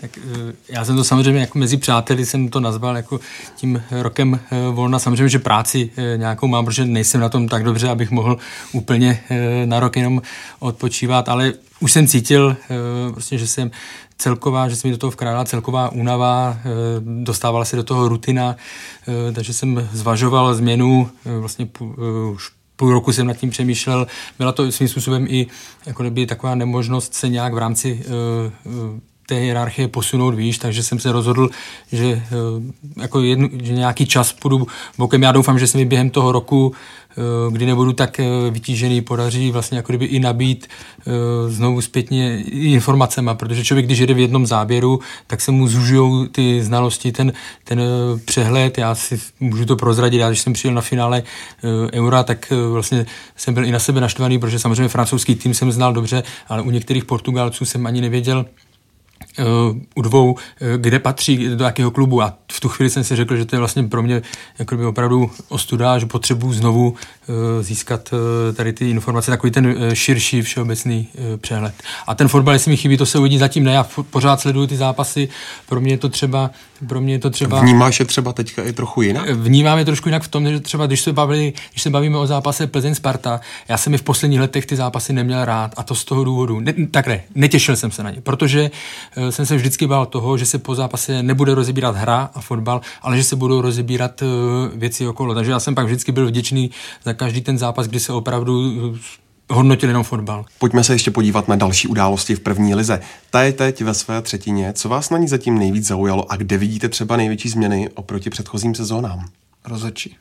Tak 0.00 0.18
já 0.68 0.84
jsem 0.84 0.96
to 0.96 1.04
samozřejmě 1.04 1.40
jako 1.40 1.58
mezi 1.58 1.76
přáteli 1.76 2.26
jsem 2.26 2.48
to 2.48 2.60
nazval 2.60 2.96
jako 2.96 3.20
tím 3.56 3.82
rokem 3.90 4.40
volna. 4.72 4.98
Samozřejmě, 4.98 5.28
že 5.28 5.38
práci 5.38 5.90
nějakou 6.16 6.46
mám, 6.46 6.64
protože 6.64 6.84
nejsem 6.84 7.20
na 7.20 7.28
tom 7.28 7.48
tak 7.48 7.64
dobře, 7.64 7.88
abych 7.88 8.10
mohl 8.10 8.38
úplně 8.72 9.22
na 9.64 9.80
rok 9.80 9.96
jenom 9.96 10.22
odpočívat, 10.58 11.28
ale 11.28 11.52
už 11.80 11.92
jsem 11.92 12.06
cítil, 12.06 12.56
prostě, 13.12 13.38
že 13.38 13.46
jsem 13.46 13.70
celková, 14.18 14.68
že 14.68 14.76
se 14.76 14.88
mi 14.88 14.92
do 14.92 14.98
toho 14.98 15.10
vkrádala 15.10 15.44
celková 15.44 15.92
únava, 15.92 16.58
dostávala 17.00 17.64
se 17.64 17.76
do 17.76 17.84
toho 17.84 18.08
rutina, 18.08 18.56
takže 19.34 19.52
jsem 19.52 19.88
zvažoval 19.92 20.54
změnu, 20.54 21.10
vlastně 21.24 21.68
už 22.32 22.50
půl 22.76 22.92
roku 22.92 23.12
jsem 23.12 23.26
nad 23.26 23.34
tím 23.34 23.50
přemýšlel. 23.50 24.06
Byla 24.38 24.52
to 24.52 24.72
svým 24.72 24.88
způsobem 24.88 25.26
i 25.28 25.46
jako 25.86 26.02
taková 26.26 26.54
nemožnost 26.54 27.14
se 27.14 27.28
nějak 27.28 27.54
v 27.54 27.58
rámci 27.58 28.04
té 29.26 29.34
hierarchie 29.34 29.88
posunout 29.88 30.34
výš, 30.34 30.58
takže 30.58 30.82
jsem 30.82 30.98
se 30.98 31.12
rozhodl, 31.12 31.48
že, 31.92 32.06
eh, 32.06 32.22
jako 33.00 33.20
jednu, 33.20 33.48
že 33.62 33.72
nějaký 33.72 34.06
čas 34.06 34.32
půjdu 34.32 34.66
bokem. 34.98 35.22
Já 35.22 35.32
doufám, 35.32 35.58
že 35.58 35.66
se 35.66 35.78
mi 35.78 35.84
během 35.84 36.10
toho 36.10 36.32
roku 36.32 36.74
Eh, 37.18 37.52
kdy 37.52 37.66
nebudu 37.66 37.92
tak 37.92 38.20
eh, 38.20 38.50
vytížený, 38.50 39.00
podaří 39.00 39.50
vlastně 39.50 39.76
jako 39.76 39.92
kdyby 39.92 40.04
i 40.04 40.20
nabít 40.20 40.66
znovu 41.48 41.80
zpětně 41.80 42.42
informacema, 42.50 43.34
protože 43.34 43.64
člověk, 43.64 43.86
když 43.86 43.98
jede 43.98 44.14
v 44.14 44.18
jednom 44.18 44.46
záběru, 44.46 45.00
tak 45.26 45.40
se 45.40 45.52
mu 45.52 45.68
zužují 45.68 46.28
ty 46.28 46.62
znalosti, 46.62 47.12
ten, 47.12 47.32
ten 47.64 47.80
přehled, 48.24 48.78
já 48.78 48.94
si 48.94 49.20
můžu 49.40 49.64
to 49.64 49.76
prozradit, 49.76 50.18
já 50.18 50.28
když 50.28 50.40
jsem 50.40 50.52
přijel 50.52 50.74
na 50.74 50.80
finále 50.80 51.22
Eura, 51.92 52.22
tak 52.22 52.52
vlastně 52.70 53.06
jsem 53.36 53.54
byl 53.54 53.64
i 53.64 53.70
na 53.70 53.78
sebe 53.78 54.00
naštvaný, 54.00 54.38
protože 54.38 54.58
samozřejmě 54.58 54.88
francouzský 54.88 55.34
tým 55.34 55.54
jsem 55.54 55.72
znal 55.72 55.92
dobře, 55.92 56.22
ale 56.48 56.62
u 56.62 56.70
některých 56.70 57.04
Portugalců 57.04 57.64
jsem 57.64 57.86
ani 57.86 58.00
nevěděl, 58.00 58.46
u 59.94 60.02
dvou, 60.02 60.36
kde 60.76 60.98
patří, 60.98 61.48
do 61.48 61.64
jakého 61.64 61.90
klubu. 61.90 62.22
A 62.22 62.34
v 62.52 62.60
tu 62.60 62.68
chvíli 62.68 62.90
jsem 62.90 63.04
si 63.04 63.16
řekl, 63.16 63.36
že 63.36 63.44
to 63.44 63.56
je 63.56 63.58
vlastně 63.58 63.82
pro 63.82 64.02
mě 64.02 64.22
jako 64.58 64.76
by 64.76 64.86
opravdu 64.86 65.30
ostuda, 65.48 65.98
že 65.98 66.06
potřebuji 66.06 66.52
znovu 66.52 66.94
získat 67.60 68.14
tady 68.54 68.72
ty 68.72 68.90
informace, 68.90 69.30
takový 69.30 69.50
ten 69.50 69.74
širší 69.92 70.42
všeobecný 70.42 71.08
přehled. 71.36 71.74
A 72.06 72.14
ten 72.14 72.28
fotbal, 72.28 72.54
jestli 72.54 72.70
mi 72.70 72.76
chybí, 72.76 72.96
to 72.96 73.06
se 73.06 73.18
uvidí 73.18 73.38
zatím 73.38 73.64
ne. 73.64 73.72
Já 73.72 73.86
pořád 74.10 74.40
sleduju 74.40 74.66
ty 74.66 74.76
zápasy, 74.76 75.28
pro 75.68 75.80
mě 75.80 75.92
je 75.92 75.98
to 75.98 76.08
třeba 76.08 76.50
pro 76.88 77.00
mě 77.00 77.14
je 77.14 77.18
to 77.18 77.30
třeba... 77.30 77.60
Vnímáš 77.60 78.00
je 78.00 78.06
třeba 78.06 78.32
teďka 78.32 78.62
i 78.62 78.72
trochu 78.72 79.02
jinak? 79.02 79.30
Vnímám 79.30 79.78
je 79.78 79.84
trošku 79.84 80.08
jinak 80.08 80.22
v 80.22 80.28
tom, 80.28 80.48
že 80.48 80.60
třeba 80.60 80.86
když 80.86 81.00
se, 81.00 81.12
bavili, 81.12 81.52
když 81.72 81.82
se 81.82 81.90
bavíme 81.90 82.18
o 82.18 82.26
zápase 82.26 82.66
Plzeň-Sparta, 82.66 83.40
já 83.68 83.78
jsem 83.78 83.90
mi 83.90 83.98
v 83.98 84.02
posledních 84.02 84.40
letech 84.40 84.66
ty 84.66 84.76
zápasy 84.76 85.12
neměl 85.12 85.44
rád 85.44 85.74
a 85.76 85.82
to 85.82 85.94
z 85.94 86.04
toho 86.04 86.24
důvodu. 86.24 86.60
Ne, 86.60 86.74
tak 86.90 87.06
ne, 87.06 87.22
netěšil 87.34 87.76
jsem 87.76 87.90
se 87.90 88.02
na 88.02 88.10
ně, 88.10 88.20
protože 88.20 88.70
uh, 89.16 89.28
jsem 89.28 89.46
se 89.46 89.56
vždycky 89.56 89.86
bál 89.86 90.06
toho, 90.06 90.38
že 90.38 90.46
se 90.46 90.58
po 90.58 90.74
zápase 90.74 91.22
nebude 91.22 91.54
rozebírat 91.54 91.96
hra 91.96 92.30
a 92.34 92.40
fotbal, 92.40 92.80
ale 93.02 93.16
že 93.16 93.24
se 93.24 93.36
budou 93.36 93.60
rozebírat 93.60 94.22
uh, 94.22 94.28
věci 94.78 95.06
okolo. 95.06 95.34
Takže 95.34 95.50
já 95.50 95.60
jsem 95.60 95.74
pak 95.74 95.86
vždycky 95.86 96.12
byl 96.12 96.26
vděčný 96.26 96.70
za 97.04 97.12
každý 97.12 97.40
ten 97.40 97.58
zápas, 97.58 97.86
kdy 97.86 98.00
se 98.00 98.12
opravdu 98.12 98.58
uh, 98.58 98.96
hodnotil 99.50 99.88
jenom 99.88 100.02
fotbal. 100.04 100.44
Pojďme 100.58 100.84
se 100.84 100.94
ještě 100.94 101.10
podívat 101.10 101.48
na 101.48 101.56
další 101.56 101.88
události 101.88 102.34
v 102.34 102.40
první 102.40 102.74
lize. 102.74 103.00
Ta 103.30 103.42
je 103.42 103.52
teď 103.52 103.82
ve 103.82 103.94
své 103.94 104.22
třetině. 104.22 104.72
Co 104.72 104.88
vás 104.88 105.10
na 105.10 105.18
ní 105.18 105.28
zatím 105.28 105.58
nejvíc 105.58 105.86
zaujalo 105.86 106.32
a 106.32 106.36
kde 106.36 106.58
vidíte 106.58 106.88
třeba 106.88 107.16
největší 107.16 107.48
změny 107.48 107.88
oproti 107.94 108.30
předchozím 108.30 108.74
sezónám? 108.74 109.28
Rozhodčí. 109.64 110.16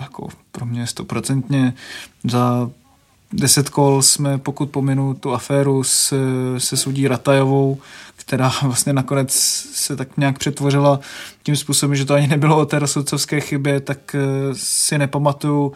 Jako 0.00 0.28
pro 0.52 0.66
mě 0.66 0.86
stoprocentně 0.86 1.74
za 2.24 2.70
deset 3.32 3.68
kol 3.68 4.02
jsme, 4.02 4.38
pokud 4.38 4.70
pominu 4.70 5.14
tu 5.14 5.32
aféru 5.32 5.84
s, 5.84 6.14
se 6.58 6.76
sudí 6.76 7.08
Ratajovou, 7.08 7.78
která 8.16 8.52
vlastně 8.62 8.92
nakonec 8.92 9.32
se 9.74 9.96
tak 9.96 10.08
nějak 10.16 10.38
přetvořila 10.38 11.00
tím 11.42 11.56
způsobem, 11.56 11.96
že 11.96 12.04
to 12.04 12.14
ani 12.14 12.26
nebylo 12.26 12.58
o 12.58 12.66
té 12.66 12.78
rozsudcovské 12.78 13.40
chybě, 13.40 13.80
tak 13.80 14.14
eh, 14.14 14.20
si 14.52 14.98
nepamatuju 14.98 15.72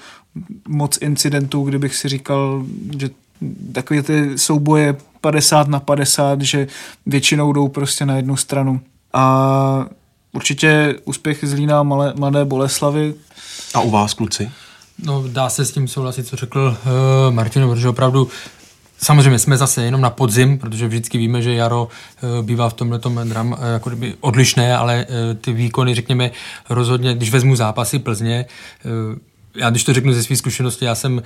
moc 0.68 0.98
incidentů, 1.00 1.64
kdybych 1.64 1.96
si 1.96 2.08
říkal, 2.08 2.64
že 2.98 3.10
takové 3.72 4.02
ty 4.02 4.38
souboje 4.38 4.96
50 5.20 5.68
na 5.68 5.80
50, 5.80 6.40
že 6.40 6.66
většinou 7.06 7.52
jdou 7.52 7.68
prostě 7.68 8.06
na 8.06 8.16
jednu 8.16 8.36
stranu. 8.36 8.80
A 9.12 9.86
určitě 10.32 10.94
úspěch 11.04 11.38
z 11.42 11.52
Lína 11.52 11.82
malé, 11.82 12.12
mladé 12.16 12.44
Boleslavy. 12.44 13.14
A 13.74 13.80
u 13.80 13.90
vás, 13.90 14.14
kluci? 14.14 14.50
No, 15.04 15.24
dá 15.28 15.48
se 15.48 15.64
s 15.64 15.72
tím 15.72 15.88
souhlasit, 15.88 16.26
co 16.26 16.36
řekl 16.36 16.76
uh, 17.28 17.34
Martin, 17.34 17.68
protože 17.68 17.88
opravdu 17.88 18.28
Samozřejmě 19.02 19.38
jsme 19.38 19.56
zase 19.56 19.84
jenom 19.84 20.00
na 20.00 20.10
podzim, 20.10 20.58
protože 20.58 20.88
vždycky 20.88 21.18
víme, 21.18 21.42
že 21.42 21.54
jaro 21.54 21.88
uh, 22.22 22.46
bývá 22.46 22.68
v 22.68 22.74
tomhle 22.74 23.24
dram 23.24 23.52
uh, 23.52 23.58
jako 23.72 23.90
kdyby 23.90 24.14
odlišné, 24.20 24.76
ale 24.76 25.06
ty 25.40 25.52
výkony, 25.52 25.94
řekněme, 25.94 26.30
rozhodně, 26.70 27.14
když 27.14 27.30
vezmu 27.30 27.56
zápasy 27.56 27.98
Plzně, 27.98 28.46
já 29.54 29.70
když 29.70 29.84
to 29.84 29.92
řeknu 29.92 30.12
ze 30.12 30.22
své 30.22 30.36
zkušenosti, 30.36 30.84
já 30.84 30.94
jsem 30.94 31.22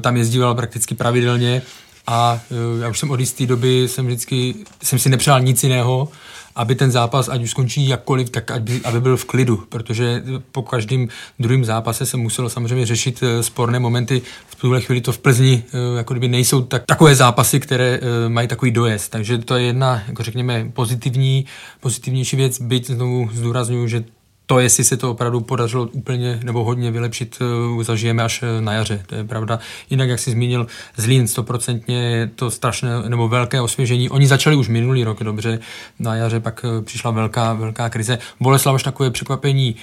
tam 0.00 0.16
jezdíval 0.16 0.54
prakticky 0.54 0.94
pravidelně 0.94 1.62
a 2.06 2.40
já 2.80 2.88
už 2.88 2.98
jsem 2.98 3.10
od 3.10 3.20
jisté 3.20 3.46
doby 3.46 3.88
jsem 3.88 4.06
vždycky, 4.06 4.54
jsem 4.82 4.98
si 4.98 5.08
nepřál 5.08 5.40
nic 5.40 5.62
jiného, 5.62 6.08
aby 6.56 6.74
ten 6.74 6.90
zápas, 6.90 7.28
ať 7.28 7.42
už 7.42 7.50
skončí 7.50 7.88
jakkoliv, 7.88 8.30
tak 8.30 8.50
aby, 8.50 8.80
aby 8.84 9.00
byl 9.00 9.16
v 9.16 9.24
klidu, 9.24 9.64
protože 9.68 10.22
po 10.52 10.62
každém 10.62 11.08
druhém 11.38 11.64
zápase 11.64 12.06
se 12.06 12.16
muselo 12.16 12.48
samozřejmě 12.48 12.86
řešit 12.86 13.22
eh, 13.22 13.42
sporné 13.42 13.78
momenty. 13.78 14.22
V 14.46 14.54
tuhle 14.54 14.80
chvíli 14.80 15.00
to 15.00 15.12
v 15.12 15.18
Plzni 15.18 15.64
eh, 15.66 15.96
jako 15.96 16.14
kdyby 16.14 16.28
nejsou 16.28 16.62
tak, 16.62 16.84
takové 16.86 17.14
zápasy, 17.14 17.60
které 17.60 18.00
eh, 18.02 18.28
mají 18.28 18.48
takový 18.48 18.70
dojezd. 18.70 19.10
Takže 19.10 19.38
to 19.38 19.56
je 19.56 19.64
jedna, 19.64 20.02
jako 20.08 20.22
řekněme, 20.22 20.70
pozitivní, 20.72 21.46
pozitivnější 21.80 22.36
věc, 22.36 22.60
byť 22.60 22.86
znovu 22.86 23.30
zdůraznuju, 23.32 23.88
že 23.88 24.04
to, 24.46 24.58
jestli 24.58 24.84
se 24.84 24.96
to 24.96 25.10
opravdu 25.10 25.40
podařilo 25.40 25.88
úplně 25.92 26.40
nebo 26.42 26.64
hodně 26.64 26.90
vylepšit, 26.90 27.38
eh, 27.80 27.84
zažijeme 27.84 28.22
až 28.22 28.42
eh, 28.42 28.60
na 28.60 28.72
jaře. 28.72 29.02
To 29.06 29.14
je 29.14 29.24
pravda. 29.24 29.58
Jinak, 29.90 30.08
jak 30.08 30.20
jsi 30.20 30.30
zmínil, 30.30 30.66
Zlín 30.96 31.28
stoprocentně 31.28 32.02
je 32.02 32.26
to 32.26 32.50
strašné 32.50 33.08
nebo 33.08 33.28
velké 33.28 33.60
osvěžení. 33.60 34.10
Oni 34.10 34.26
začali 34.26 34.56
už 34.56 34.68
minulý 34.68 35.04
rok 35.04 35.22
dobře, 35.22 35.58
na 35.98 36.14
jaře 36.14 36.40
pak 36.40 36.64
eh, 36.64 36.82
přišla 36.82 37.10
velká, 37.10 37.52
velká 37.52 37.88
krize. 37.88 38.18
Boleslav 38.40 38.74
už 38.74 38.82
takové 38.82 39.10
překvapení 39.10 39.76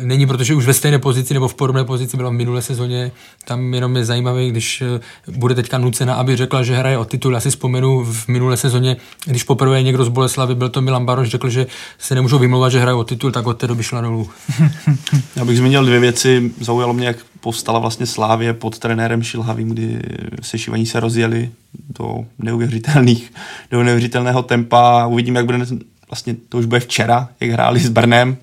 není, 0.00 0.26
protože 0.26 0.54
už 0.54 0.66
ve 0.66 0.74
stejné 0.74 0.98
pozici 0.98 1.34
nebo 1.34 1.48
v 1.48 1.54
podobné 1.54 1.84
pozici 1.84 2.16
byla 2.16 2.30
v 2.30 2.32
minulé 2.32 2.62
sezóně. 2.62 3.12
Tam 3.44 3.74
jenom 3.74 3.96
je 3.96 4.04
zajímavé, 4.04 4.48
když 4.48 4.82
eh, 4.82 5.00
bude 5.30 5.54
teďka 5.54 5.78
nucena, 5.78 6.14
aby 6.14 6.36
řekla, 6.36 6.62
že 6.62 6.76
hraje 6.76 6.98
o 6.98 7.04
titul. 7.04 7.34
Já 7.34 7.40
si 7.40 7.50
vzpomenu 7.50 8.04
v 8.04 8.28
minulé 8.28 8.56
sezóně, 8.56 8.96
když 9.26 9.42
poprvé 9.42 9.82
někdo 9.82 10.04
z 10.04 10.08
Boleslavy, 10.08 10.54
byl 10.54 10.68
to 10.68 10.80
Milan 10.80 11.06
Baroš, 11.06 11.28
řekl, 11.28 11.50
že 11.50 11.66
se 11.98 12.14
nemůžou 12.14 12.38
vymlouvat, 12.38 12.72
že 12.72 12.80
hraje 12.80 12.94
o 12.94 13.04
titul, 13.04 13.32
tak 13.32 13.46
od 13.46 13.58
té 13.58 13.66
doby 13.66 13.82
šla 13.82 14.00
dolů. 14.00 14.30
Já 15.36 15.44
bych 15.44 15.58
zmínil 15.58 15.84
dvě 15.84 16.00
věci. 16.00 16.50
Zaujalo 16.60 16.92
mě, 16.92 17.06
jak 17.06 17.16
postala 17.40 17.78
vlastně 17.78 18.06
Slávě 18.06 18.52
pod 18.52 18.78
trenérem 18.78 19.22
Šilhavým, 19.22 19.68
kdy 19.68 20.00
sešívaní 20.42 20.86
se 20.86 21.00
rozjeli 21.00 21.50
do 21.98 22.24
neuvěřitelných, 22.38 23.32
do 23.70 23.82
neuvěřitelného 23.82 24.42
tempa. 24.42 25.06
Uvidíme, 25.06 25.38
jak 25.38 25.46
bude 25.46 25.58
vlastně 26.08 26.36
to 26.48 26.58
už 26.58 26.66
bude 26.66 26.80
včera, 26.80 27.28
jak 27.40 27.50
hráli 27.50 27.80
s 27.80 27.88
Brnem, 27.88 28.36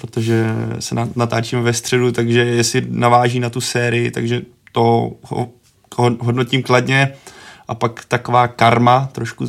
protože 0.00 0.46
se 0.78 0.94
natáčíme 1.16 1.62
ve 1.62 1.72
středu, 1.72 2.12
takže 2.12 2.40
jestli 2.40 2.86
naváží 2.88 3.40
na 3.40 3.50
tu 3.50 3.60
sérii, 3.60 4.10
takže 4.10 4.42
to 4.72 5.12
hodnotím 5.96 6.62
kladně. 6.62 7.12
A 7.68 7.74
pak 7.74 8.04
taková 8.04 8.48
karma, 8.48 9.08
trošku 9.12 9.46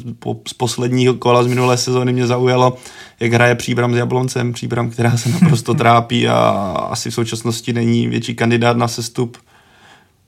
z 0.48 0.54
posledního 0.58 1.14
kola 1.14 1.44
z 1.44 1.48
minulé 1.48 1.78
sezóny 1.78 2.14
mě 2.14 2.28
zaujalo, 2.28 2.78
jak 3.20 3.34
hraje 3.34 3.56
Příbram 3.56 3.94
s 3.94 3.98
Jabloncem. 3.98 4.54
Příbram, 4.54 4.90
která 4.90 5.18
se 5.18 5.30
naprosto 5.30 5.74
trápí 5.74 6.28
a 6.28 6.38
asi 6.90 7.10
v 7.10 7.14
současnosti 7.14 7.74
není 7.74 8.08
větší 8.08 8.36
kandidát 8.36 8.78
na 8.78 8.88
sestup. 8.88 9.38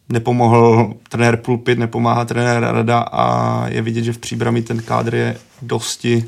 Nepomohl 0.10 0.94
trenér 1.10 1.38
Pulpit, 1.38 1.80
nepomáhá 1.80 2.26
trenér 2.26 2.62
Rada 2.62 3.00
a 3.00 3.68
je 3.68 3.82
vidět, 3.82 4.04
že 4.04 4.14
v 4.14 4.18
Příbrami 4.18 4.62
ten 4.62 4.82
kádr 4.82 5.16
je 5.16 5.38
dosti, 5.62 6.26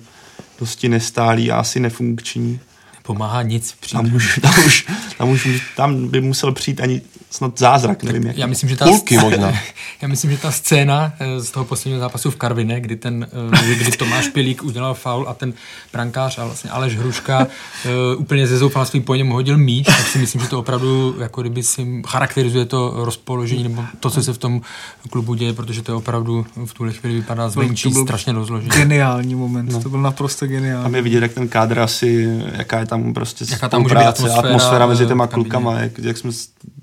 dosti 0.60 0.90
nestálý 0.90 1.52
a 1.52 1.60
asi 1.60 1.80
nefunkční 1.80 2.60
pomáhá 3.06 3.42
nic 3.42 3.76
přijít. 3.80 3.98
Tam 3.98 4.16
už, 4.16 4.40
tam 4.42 4.66
už, 4.66 4.86
tam 5.18 5.30
už 5.30 5.62
tam 5.76 6.08
by 6.08 6.22
musel 6.22 6.52
přijít 6.52 6.82
ani 6.82 7.02
snad 7.30 7.60
zázrak, 7.60 8.04
nevím 8.04 8.28
jak. 8.28 8.38
Já 8.38 8.48
myslím, 8.48 8.70
že 8.70 8.76
ta 8.76 8.86
Půlky 8.86 9.18
možná. 9.18 9.54
já 10.02 10.08
myslím, 10.08 10.32
že 10.32 10.38
ta 10.38 10.52
scéna 10.52 11.14
eh, 11.20 11.42
z 11.42 11.52
toho 11.52 11.66
posledního 11.66 12.00
zápasu 12.00 12.32
v 12.32 12.36
Karvine, 12.36 12.82
kdy, 12.82 12.96
ten, 12.96 13.28
eh, 13.62 13.76
kdy 13.76 13.92
Tomáš 13.92 14.28
Pilík 14.28 14.64
udělal 14.64 14.94
faul 14.94 15.30
a 15.30 15.34
ten 15.34 15.54
brankář 15.94 16.38
a 16.38 16.46
vlastně 16.46 16.70
Aleš 16.70 16.98
Hruška 16.98 17.48
uh, 17.86 18.22
úplně 18.22 18.48
ze 18.48 18.58
zoufalství 18.58 19.02
po 19.02 19.16
něm 19.16 19.30
hodil 19.30 19.58
míč, 19.58 19.86
tak 19.86 20.08
si 20.08 20.20
myslím, 20.20 20.42
že 20.42 20.48
to 20.48 20.60
opravdu 20.60 21.16
jako 21.20 21.42
kdyby 21.42 21.64
si 21.64 22.02
charakterizuje 22.08 22.66
to 22.66 22.94
rozpoložení 22.96 23.64
nebo 23.64 23.84
to, 24.00 24.10
co 24.10 24.24
se 24.24 24.34
v 24.34 24.38
tom 24.38 24.62
klubu 25.10 25.34
děje, 25.34 25.54
protože 25.54 25.82
to 25.82 25.92
je 25.92 25.96
opravdu 25.96 26.46
v 26.66 26.74
tuhle 26.74 26.94
chvíli 26.94 27.16
vypadá 27.16 27.50
zvenčí 27.50 27.94
strašně 27.94 28.34
rozložený. 28.34 28.76
Geniální 28.76 29.36
moment, 29.36 29.72
no. 29.72 29.84
to 29.84 29.90
byl 29.90 30.02
naprosto 30.02 30.48
geniální. 30.48 30.84
Tam 30.84 30.96
je 30.96 31.02
vidět, 31.02 31.24
jak 31.24 31.34
ten 31.34 31.48
kádr 31.48 31.80
asi, 31.80 32.42
jaká 32.54 32.80
je 32.80 32.86
tam 32.86 33.14
prostě 33.14 33.46
jaká 33.50 33.70
tam 33.70 33.82
může 33.82 33.96
být 33.96 34.02
atmosféra, 34.02 34.48
atmosféra 34.48 34.86
mezi 34.86 35.06
těma 35.06 35.28
klukama, 35.28 35.80
jak, 35.80 36.00
jak 36.00 36.18
jsme, 36.18 36.32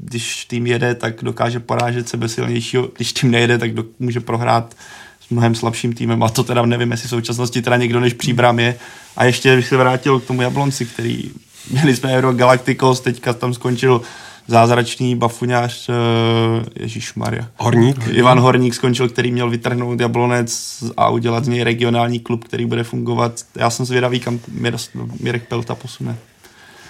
když 0.02 0.44
tým 0.44 0.66
jede, 0.66 0.94
tak 0.94 1.22
dokáže 1.22 1.60
porážet 1.60 2.08
sebe 2.08 2.28
silnějšího, 2.28 2.88
když 2.96 3.12
tým 3.12 3.30
nejede, 3.30 3.58
tak 3.58 3.74
do, 3.74 3.84
může 3.98 4.20
prohrát 4.20 4.76
s 5.26 5.30
mnohem 5.30 5.54
slabším 5.54 5.92
týmem 5.92 6.22
a 6.22 6.28
to 6.28 6.44
teda 6.44 6.66
nevím, 6.66 6.90
jestli 6.90 7.06
v 7.06 7.10
současnosti 7.10 7.62
teda 7.62 7.76
někdo 7.76 8.00
než 8.00 8.12
příbram 8.12 8.58
je. 8.58 8.74
A 9.16 9.24
ještě 9.24 9.56
bych 9.56 9.68
se 9.68 9.76
vrátil 9.76 10.20
k 10.20 10.24
tomu 10.24 10.42
Jablonci, 10.42 10.86
který 10.86 11.30
měli 11.70 11.96
jsme 11.96 12.16
Euro 12.16 12.32
Galacticos, 12.32 13.00
teďka 13.00 13.32
tam 13.32 13.54
skončil 13.54 14.02
zázračný 14.46 15.16
bafuňář 15.16 15.88
uh, 15.88 15.94
Ježíš 16.80 17.14
Maria. 17.14 17.48
Horník. 17.56 18.08
Ivan 18.10 18.40
Horník 18.40 18.74
skončil, 18.74 19.08
který 19.08 19.32
měl 19.32 19.50
vytrhnout 19.50 20.00
Jablonec 20.00 20.82
a 20.96 21.08
udělat 21.08 21.44
z 21.44 21.48
něj 21.48 21.62
regionální 21.62 22.20
klub, 22.20 22.44
který 22.44 22.66
bude 22.66 22.84
fungovat. 22.84 23.40
Já 23.56 23.70
jsem 23.70 23.86
zvědavý, 23.86 24.20
kam 24.20 24.40
Mirek 25.20 25.48
Pelta 25.48 25.74
posune. 25.74 26.16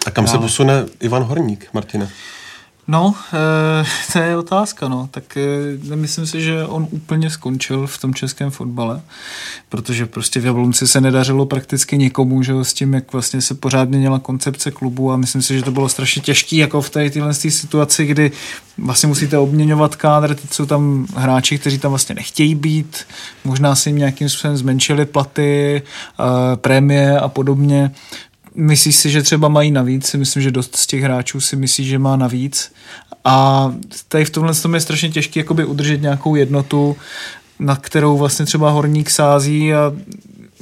A 0.07 0.11
kam 0.11 0.27
se 0.27 0.39
posune 0.39 0.87
Ivan 1.01 1.23
Horník, 1.23 1.69
Martine? 1.73 2.09
No, 2.89 3.15
e, 3.33 3.85
to 4.13 4.19
je 4.19 4.37
otázka, 4.37 4.89
no. 4.89 5.09
Tak 5.11 5.37
e, 5.37 5.41
nemyslím 5.83 6.27
si, 6.27 6.43
že 6.43 6.67
on 6.67 6.89
úplně 6.91 7.31
skončil 7.31 7.87
v 7.87 7.99
tom 7.99 8.15
českém 8.15 8.51
fotbale, 8.51 9.01
protože 9.69 10.07
prostě 10.07 10.41
v 10.41 10.47
Jablonci 10.47 10.89
se 10.89 11.01
nedařilo 11.01 11.47
prakticky 11.47 11.99
nikomu, 11.99 12.43
že 12.43 12.53
s 12.63 12.73
tím, 12.73 12.95
jak 12.95 13.13
vlastně 13.13 13.41
se 13.41 13.55
pořád 13.55 13.89
měnila 13.89 14.19
koncepce 14.19 14.71
klubu 14.71 15.13
a 15.13 15.17
myslím 15.17 15.43
si, 15.43 15.57
že 15.57 15.63
to 15.63 15.71
bylo 15.71 15.89
strašně 15.89 16.23
těžké 16.23 16.57
jako 16.57 16.83
v 16.83 16.91
té 16.91 17.11
téhle 17.11 17.35
situaci, 17.35 18.07
kdy 18.07 18.33
vlastně 18.79 19.07
musíte 19.07 19.39
obměňovat 19.39 19.97
kádr, 19.97 20.35
teď 20.35 20.53
jsou 20.53 20.67
tam 20.67 21.07
hráči, 21.17 21.59
kteří 21.59 21.79
tam 21.79 21.91
vlastně 21.91 22.15
nechtějí 22.15 22.55
být, 22.55 23.05
možná 23.45 23.75
si 23.75 23.89
jim 23.89 23.99
nějakým 23.99 24.29
způsobem 24.29 24.57
zmenšili 24.57 25.07
platy, 25.07 25.83
e, 25.83 26.57
prémie 26.57 27.21
a 27.21 27.29
podobně. 27.29 27.91
Myslíš 28.55 28.97
si, 28.97 29.11
že 29.11 29.23
třeba 29.23 29.49
mají 29.49 29.71
navíc? 29.71 30.15
Myslím, 30.15 30.43
že 30.43 30.51
dost 30.51 30.77
z 30.77 30.87
těch 30.87 31.03
hráčů 31.03 31.41
si 31.41 31.57
myslí, 31.57 31.85
že 31.85 31.99
má 31.99 32.17
navíc. 32.17 32.73
A 33.25 33.69
tady 34.09 34.25
v 34.25 34.31
tomhle 34.31 34.55
tom 34.55 34.75
je 34.75 34.81
strašně 34.81 35.09
těžké 35.11 35.45
udržet 35.65 36.03
nějakou 36.03 36.35
jednotu, 36.35 36.97
na 37.59 37.77
kterou 37.77 38.19
vlastně 38.19 38.47
třeba 38.47 38.71
horník 38.71 39.11
sází 39.11 39.75
a 39.75 39.93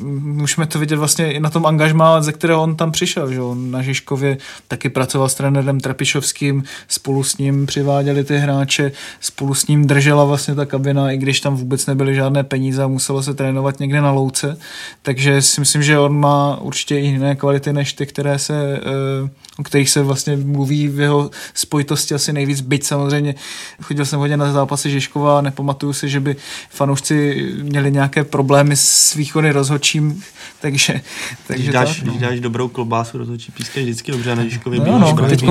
můžeme 0.03 0.67
to 0.67 0.79
vidět 0.79 0.97
vlastně 0.97 1.33
i 1.33 1.41
na 1.41 1.51
tom 1.51 1.67
angažmá, 1.67 2.23
ze 2.23 2.33
kterého 2.33 2.63
on 2.63 2.77
tam 2.77 2.93
přišel. 2.93 3.33
Že? 3.33 3.41
On 3.41 3.71
na 3.71 3.83
Žižkově 3.83 4.39
taky 4.69 4.89
pracoval 4.89 5.29
s 5.29 5.35
trenérem 5.35 5.81
Trapišovským, 5.81 6.65
spolu 6.89 7.25
s 7.25 7.39
ním 7.39 7.67
přiváděli 7.67 8.25
ty 8.25 8.39
hráče, 8.39 8.93
spolu 9.21 9.55
s 9.55 9.67
ním 9.67 9.87
držela 9.87 10.25
vlastně 10.25 10.55
ta 10.55 10.67
kabina, 10.67 11.11
i 11.11 11.17
když 11.17 11.41
tam 11.41 11.57
vůbec 11.57 11.87
nebyly 11.87 12.15
žádné 12.15 12.45
peníze 12.45 12.83
a 12.83 12.89
muselo 12.89 13.23
se 13.23 13.35
trénovat 13.35 13.81
někde 13.81 14.01
na 14.01 14.11
louce. 14.13 14.59
Takže 15.03 15.43
si 15.43 15.61
myslím, 15.61 15.83
že 15.83 15.99
on 15.99 16.19
má 16.19 16.61
určitě 16.61 16.99
i 16.99 17.07
jiné 17.07 17.37
kvality 17.37 17.73
než 17.73 17.93
ty, 17.93 18.07
které 18.07 18.39
se, 18.39 18.81
eh, 18.83 19.31
o 19.61 19.63
kterých 19.63 19.91
se 19.91 20.03
vlastně 20.03 20.37
mluví 20.37 20.89
v 20.89 21.01
jeho 21.01 21.31
spojitosti 21.55 22.15
asi 22.15 22.33
nejvíc, 22.33 22.61
byť 22.61 22.85
samozřejmě 22.85 23.35
chodil 23.83 24.07
jsem 24.07 24.19
hodně 24.19 24.37
na 24.37 24.53
zápasy 24.53 24.91
Žižkova 24.91 25.39
a 25.39 25.41
nepamatuju 25.41 25.93
si, 25.93 26.09
že 26.09 26.21
by 26.21 26.37
fanoušci 26.71 27.49
měli 27.63 27.93
nějaké 27.93 28.25
problémy 28.25 28.77
s 28.77 29.15
výkony 29.15 29.53
rozhodčí 29.53 29.81
rozhodčím, 29.81 30.23
takže... 30.61 31.01
takže 31.47 31.63
když, 31.63 31.73
dáš, 31.73 31.97
tak, 31.97 32.07
no. 32.07 32.13
když 32.13 32.23
dáš 32.23 32.41
dobrou 32.41 32.69
klobásu, 32.69 33.19
rozhodčí 33.19 33.53
pískají 33.53 33.87
vždycky 33.87 34.13
dobře, 34.13 34.37
na 34.37 34.45
Žižkově 34.45 34.81
no, 34.81 34.99
no, 34.99 35.17
teď 35.29 35.45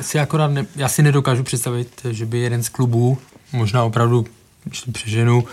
si 0.00 0.18
akorát 0.18 0.48
ne, 0.48 0.66
já 0.76 0.88
si 0.88 1.02
nedokážu 1.02 1.42
představit, 1.42 1.88
že 2.10 2.26
by 2.26 2.38
jeden 2.38 2.62
z 2.62 2.68
klubů, 2.68 3.18
možná 3.52 3.84
opravdu 3.84 4.26
přeženu, 4.92 5.44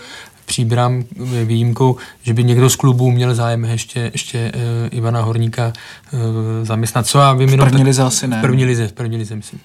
příbram 0.46 1.04
výjimkou, 1.44 1.96
že 2.22 2.34
by 2.34 2.44
někdo 2.44 2.70
z 2.70 2.76
klubů 2.76 3.10
měl 3.10 3.34
zájem 3.34 3.64
ještě, 3.64 4.10
ještě 4.12 4.52
uh, 4.54 4.98
Ivana 4.98 5.20
Horníka 5.20 5.72
uh, 6.12 6.20
zaměstnat. 6.62 7.06
Co 7.06 7.18
já 7.18 7.32
vím, 7.32 7.48
v 7.48 7.56
první 7.56 7.84
lize 7.84 8.02
asi 8.02 8.28
ne. 8.28 8.38
V 8.38 8.40
první 8.40 8.64
lize, 8.64 8.88
v 8.88 8.92
první 8.92 9.16
lize, 9.16 9.36
myslím. 9.36 9.60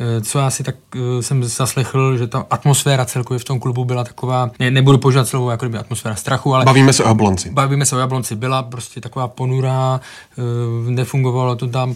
Uh, 0.00 0.22
co 0.22 0.38
já 0.38 0.50
si 0.50 0.62
tak 0.62 0.74
uh, 0.94 1.20
jsem 1.20 1.44
zaslechl, 1.44 2.16
že 2.16 2.26
ta 2.26 2.46
atmosféra 2.50 3.04
celkově 3.04 3.38
v 3.38 3.44
tom 3.44 3.60
klubu 3.60 3.84
byla 3.84 4.04
taková, 4.04 4.50
ne, 4.58 4.70
nebudu 4.70 4.98
používat 4.98 5.28
slovo 5.28 5.50
jako 5.50 5.64
kdyby 5.64 5.78
atmosféra 5.78 6.14
strachu, 6.14 6.54
ale... 6.54 6.64
Bavíme 6.64 6.92
se 6.92 7.04
o 7.04 7.08
Jablonci. 7.08 7.50
Bavíme 7.50 7.86
se 7.86 7.96
o 7.96 7.98
Jablonci. 7.98 8.36
Byla 8.36 8.62
prostě 8.62 9.00
taková 9.00 9.28
ponurá, 9.28 10.00
uh, 10.36 10.90
nefungovalo 10.90 11.56
to 11.56 11.66
tam, 11.66 11.94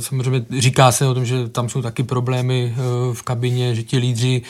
samozřejmě 0.00 0.46
říká 0.58 0.92
se 0.92 1.06
o 1.06 1.14
tom, 1.14 1.24
že 1.24 1.48
tam 1.48 1.68
jsou 1.68 1.82
taky 1.82 2.02
problémy 2.02 2.74
v 3.12 3.22
kabině, 3.22 3.74
že 3.74 3.82
ti 3.82 3.98
lídři 3.98 4.42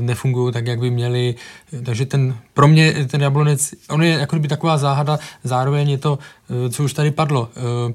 nefungují 0.00 0.52
tak, 0.52 0.66
jak 0.66 0.80
by 0.80 0.90
měli, 0.90 1.34
takže 1.84 2.06
ten 2.06 2.34
pro 2.54 2.68
mě 2.68 3.06
ten 3.06 3.22
Jablonec, 3.22 3.74
on 3.90 4.02
je 4.02 4.18
jako 4.18 4.38
by 4.38 4.48
taková 4.48 4.78
záhada, 4.78 5.18
zároveň 5.44 5.90
je 5.90 5.98
to, 5.98 6.18
eh, 6.66 6.70
co 6.70 6.84
už 6.84 6.92
tady 6.92 7.10
padlo, 7.10 7.48
eh, 7.56 7.60
eh, 7.60 7.94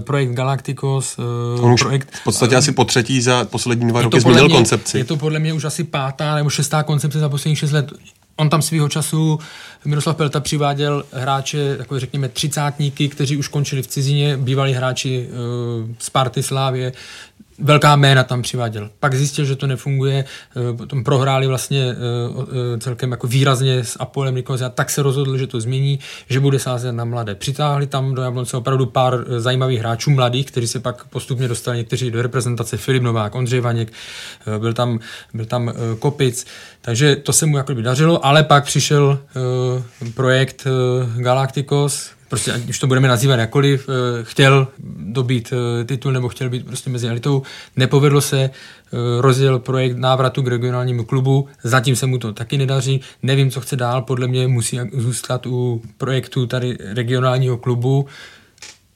projekt 0.00 0.30
Galacticos. 0.32 1.18
On 1.60 1.72
už 1.72 1.82
projekt, 1.82 2.08
v 2.12 2.24
podstatě 2.24 2.56
asi 2.56 2.72
po 2.72 2.84
třetí 2.84 3.22
za 3.22 3.44
poslední 3.44 3.88
dva 3.88 4.02
roky 4.02 4.20
změnil 4.20 4.44
mě, 4.44 4.54
koncepci. 4.54 4.98
Je 4.98 5.04
to 5.04 5.16
podle 5.16 5.38
mě 5.38 5.52
už 5.52 5.64
asi 5.64 5.84
pátá 5.84 6.34
nebo 6.34 6.50
šestá 6.50 6.82
koncepce 6.82 7.18
za 7.18 7.28
posledních 7.28 7.58
šest 7.58 7.72
let. 7.72 7.92
On 8.36 8.50
tam 8.50 8.62
svýho 8.62 8.88
času, 8.88 9.38
Miroslav 9.84 10.16
Pelta 10.16 10.40
přiváděl 10.40 11.04
hráče, 11.12 11.76
takové 11.76 12.00
řekněme 12.00 12.28
třicátníky, 12.28 13.08
kteří 13.08 13.36
už 13.36 13.48
končili 13.48 13.82
v 13.82 13.86
cizině, 13.86 14.36
bývalí 14.36 14.72
hráči 14.72 15.28
uh, 15.28 15.90
Sparty, 15.98 16.42
Slávě, 16.42 16.92
velká 17.58 17.96
jména 17.96 18.24
tam 18.24 18.42
přiváděl. 18.42 18.90
Pak 19.00 19.14
zjistil, 19.14 19.44
že 19.44 19.56
to 19.56 19.66
nefunguje, 19.66 20.24
eh, 20.24 20.76
potom 20.76 21.04
prohráli 21.04 21.46
vlastně 21.46 21.82
eh, 21.82 21.94
eh, 22.74 22.78
celkem 22.78 23.10
jako 23.10 23.26
výrazně 23.26 23.84
s 23.84 23.96
Apolem 24.00 24.34
Nikozia, 24.34 24.68
tak 24.68 24.90
se 24.90 25.02
rozhodl, 25.02 25.36
že 25.36 25.46
to 25.46 25.60
změní, 25.60 25.98
že 26.28 26.40
bude 26.40 26.58
sázet 26.58 26.92
na 26.92 27.04
mladé. 27.04 27.34
Přitáhli 27.34 27.86
tam 27.86 28.14
do 28.14 28.22
Jablonce 28.22 28.56
opravdu 28.56 28.86
pár 28.86 29.24
zajímavých 29.38 29.78
hráčů 29.78 30.10
mladých, 30.10 30.46
kteří 30.46 30.66
se 30.66 30.80
pak 30.80 31.04
postupně 31.04 31.48
dostali 31.48 31.76
někteří 31.78 32.10
do 32.10 32.22
reprezentace, 32.22 32.76
Filip 32.76 33.02
Novák, 33.02 33.34
Ondřej 33.34 33.60
Vaněk, 33.60 33.92
byl 34.58 34.72
tam, 34.72 34.98
byl 35.34 35.44
tam 35.44 35.72
Kopic, 35.98 36.46
takže 36.80 37.16
to 37.16 37.32
se 37.32 37.46
mu 37.46 37.56
jako 37.56 37.74
by 37.74 37.82
dařilo, 37.82 38.26
ale 38.26 38.44
pak 38.44 38.64
přišel 38.64 39.18
projekt 40.14 40.66
Galacticos, 41.16 42.10
prostě 42.32 42.52
ať 42.52 42.68
už 42.68 42.78
to 42.78 42.86
budeme 42.86 43.08
nazývat 43.08 43.36
jakkoliv, 43.36 43.88
eh, 43.88 44.24
chtěl 44.24 44.68
dobít 44.98 45.52
eh, 45.52 45.84
titul 45.84 46.12
nebo 46.12 46.28
chtěl 46.28 46.50
být 46.50 46.66
prostě 46.66 46.90
mezi 46.90 47.08
elitou. 47.08 47.42
Nepovedlo 47.76 48.20
se, 48.20 48.40
eh, 48.42 48.50
rozjel 49.20 49.58
projekt 49.58 49.96
návratu 49.96 50.42
k 50.42 50.48
regionálnímu 50.48 51.04
klubu, 51.04 51.48
zatím 51.64 51.96
se 51.96 52.06
mu 52.06 52.18
to 52.18 52.32
taky 52.32 52.58
nedaří, 52.58 53.00
nevím, 53.22 53.50
co 53.50 53.60
chce 53.60 53.76
dál, 53.76 54.02
podle 54.02 54.26
mě 54.26 54.48
musí 54.48 54.78
zůstat 54.92 55.46
u 55.46 55.82
projektu 55.98 56.46
tady 56.46 56.76
regionálního 56.80 57.56
klubu, 57.56 58.06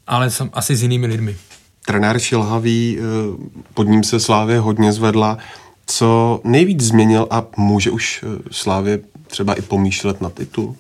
ale 0.07 0.31
jsem 0.31 0.51
asi 0.53 0.77
s 0.77 0.83
jinými 0.83 1.07
lidmi. 1.07 1.37
Trenér 1.87 2.19
Šilhavý, 2.19 2.99
pod 3.75 3.85
ním 3.85 4.05
se 4.05 4.21
Slávě 4.21 4.59
hodně 4.59 4.93
zvedla. 4.93 5.39
Co 5.87 6.41
nejvíc 6.45 6.81
změnil 6.81 7.27
a 7.31 7.45
může 7.57 7.91
už 7.91 8.25
Slávě 8.51 9.01
třeba 9.27 9.55
i 9.55 9.63
pomýšlet 9.63 10.21
na 10.21 10.31
titul? 10.31 10.77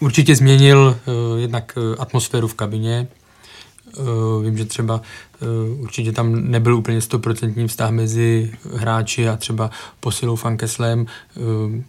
Určitě 0.00 0.36
změnil 0.36 0.98
uh, 1.06 1.40
jednak 1.40 1.72
uh, 1.76 1.94
atmosféru 1.98 2.48
v 2.48 2.54
kabině. 2.54 3.08
Uh, 3.98 4.44
vím, 4.44 4.58
že 4.58 4.64
třeba 4.64 5.00
určitě 5.78 6.12
tam 6.12 6.50
nebyl 6.50 6.76
úplně 6.76 7.00
stoprocentní 7.00 7.68
vztah 7.68 7.90
mezi 7.90 8.50
hráči 8.74 9.28
a 9.28 9.36
třeba 9.36 9.70
posilou 10.00 10.36
Fankeslem. 10.36 11.06
Uh, 11.36 11.44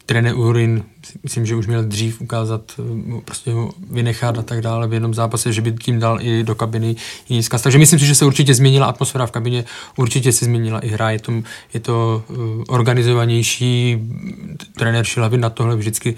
trenér 0.05 0.35
Urin 0.35 0.83
myslím, 1.23 1.45
že 1.45 1.55
už 1.55 1.67
měl 1.67 1.83
dřív 1.83 2.21
ukázat, 2.21 2.61
eh, 2.79 3.21
prostě 3.25 3.51
ho 3.51 3.71
vynechat 3.91 4.37
a 4.37 4.41
tak 4.41 4.61
dále 4.61 4.87
v 4.87 4.93
jednom 4.93 5.13
zápase, 5.13 5.53
že 5.53 5.61
by 5.61 5.71
tím 5.71 5.99
dal 5.99 6.17
i 6.21 6.43
do 6.43 6.55
kabiny 6.55 6.95
jiný 7.29 7.43
zkaz. 7.43 7.61
Takže 7.61 7.77
myslím 7.77 7.99
si, 7.99 8.05
že 8.05 8.15
se 8.15 8.25
určitě 8.25 8.53
změnila 8.53 8.85
atmosféra 8.87 9.25
v 9.25 9.31
kabině, 9.31 9.65
určitě 9.97 10.31
se 10.31 10.45
změnila 10.45 10.79
i 10.79 10.87
hra, 10.87 11.11
je 11.11 11.19
to, 11.19 11.33
je 11.73 11.79
to 11.79 12.23
organizovanější, 12.67 13.97
trenér 14.77 15.05
Šilavy 15.05 15.37
na 15.37 15.49
tohle 15.49 15.75
vždycky 15.75 16.15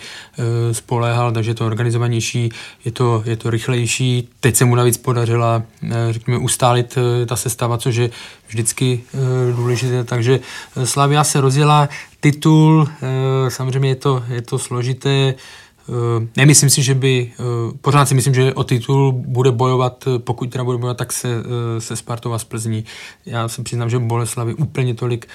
spoléhal, 0.72 1.32
takže 1.32 1.52
je 1.52 1.56
to 1.56 1.66
organizovanější, 1.66 2.52
je 2.86 2.92
to, 2.92 3.24
je 3.26 3.36
to 3.36 3.50
rychlejší, 3.50 4.30
teď 4.40 4.56
se 4.56 4.66
mu 4.66 4.76
navíc 4.76 4.98
podařila, 4.98 5.64
řekněme, 6.12 6.38
ustálit 6.40 6.98
uh, 7.22 7.28
ta 7.28 7.36
sestava, 7.36 7.78
což 7.78 7.96
je 7.96 8.10
vždycky 8.48 9.04
uh, 9.14 9.56
důležité, 9.56 10.04
takže 10.04 10.40
Slavia 10.84 11.24
se 11.24 11.42
rozjela 11.42 11.90
titul, 12.22 12.88
eh, 13.02 13.52
samozřejmě 13.52 13.90
je 13.90 13.96
to, 13.96 14.24
je 14.28 14.42
to 14.42 14.60
složité, 14.60 15.34
eh, 15.40 16.28
Nemyslím 16.38 16.70
si, 16.70 16.84
že 16.84 16.94
by, 16.94 17.32
eh, 17.34 17.44
pořád 17.82 18.06
si 18.06 18.16
myslím, 18.16 18.34
že 18.34 18.54
o 18.54 18.64
titul 18.64 19.12
bude 19.12 19.52
bojovat, 19.52 20.08
pokud 20.18 20.52
teda 20.52 20.64
bude 20.64 20.78
bojovat, 20.78 20.98
tak 20.98 21.12
se, 21.12 21.44
se 21.80 21.96
Spartou 21.96 22.34
a 22.34 22.40
z 22.40 22.44
Plzní. 22.44 22.86
Já 23.26 23.48
se 23.48 23.64
přiznám, 23.64 23.90
že 23.90 24.00
Boleslavy 24.00 24.54
úplně 24.54 24.94
tolik 24.94 25.28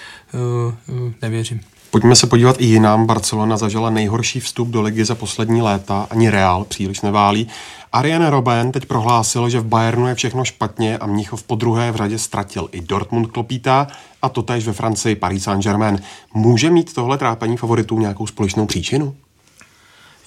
nevěřím. 1.22 1.61
Pojďme 1.90 2.16
se 2.16 2.27
podívat 2.27 2.57
i 2.59 2.64
jinam. 2.64 3.07
Barcelona 3.07 3.57
zažila 3.57 3.90
nejhorší 3.90 4.40
vstup 4.40 4.68
do 4.68 4.83
ligy 4.83 5.05
za 5.05 5.14
poslední 5.14 5.62
léta, 5.62 6.07
ani 6.11 6.31
Real 6.31 6.64
příliš 6.64 7.01
neválí. 7.01 7.49
Ariane 7.92 8.31
Robben 8.31 8.72
teď 8.72 8.87
prohlásil, 8.87 9.49
že 9.49 9.61
v 9.61 9.66
Bayernu 9.66 10.07
je 10.07 10.14
všechno 10.14 10.44
špatně 10.44 10.99
a 10.99 11.07
Mnichov 11.07 11.42
po 11.42 11.55
druhé 11.55 11.92
v 11.92 11.96
řadě 11.96 12.18
ztratil. 12.18 12.68
I 12.72 12.81
Dortmund 12.81 13.27
klopítá 13.27 13.87
a 14.22 14.29
totéž 14.29 14.66
ve 14.66 14.72
Francii 14.72 15.16
Paris 15.16 15.44
Saint-Germain. 15.44 16.03
Může 16.35 16.70
mít 16.70 16.94
tohle 16.94 17.18
trápení 17.18 17.57
favoritů 17.57 17.99
nějakou 17.99 18.27
společnou 18.27 18.66
příčinu? 18.66 19.14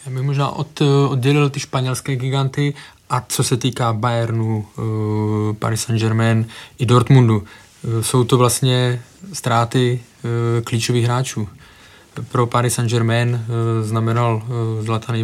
Já 0.05 0.11
bych 0.11 0.23
možná 0.23 0.49
od, 0.49 0.81
oddělil 1.09 1.49
ty 1.49 1.59
španělské 1.59 2.15
giganty 2.15 2.73
a 3.09 3.23
co 3.27 3.43
se 3.43 3.57
týká 3.57 3.93
Bayernu, 3.93 4.65
uh, 4.77 5.55
Paris 5.55 5.81
Saint-Germain 5.81 6.45
i 6.77 6.85
Dortmundu. 6.85 7.43
Uh, 7.83 8.01
jsou 8.01 8.23
to 8.23 8.37
vlastně 8.37 9.01
ztráty 9.33 9.99
uh, 10.23 10.29
klíčových 10.63 11.05
hráčů. 11.05 11.49
Pro 12.31 12.47
Paris 12.47 12.73
Saint-Germain 12.73 13.45
znamenal 13.81 14.43
Zlatan 14.81 15.15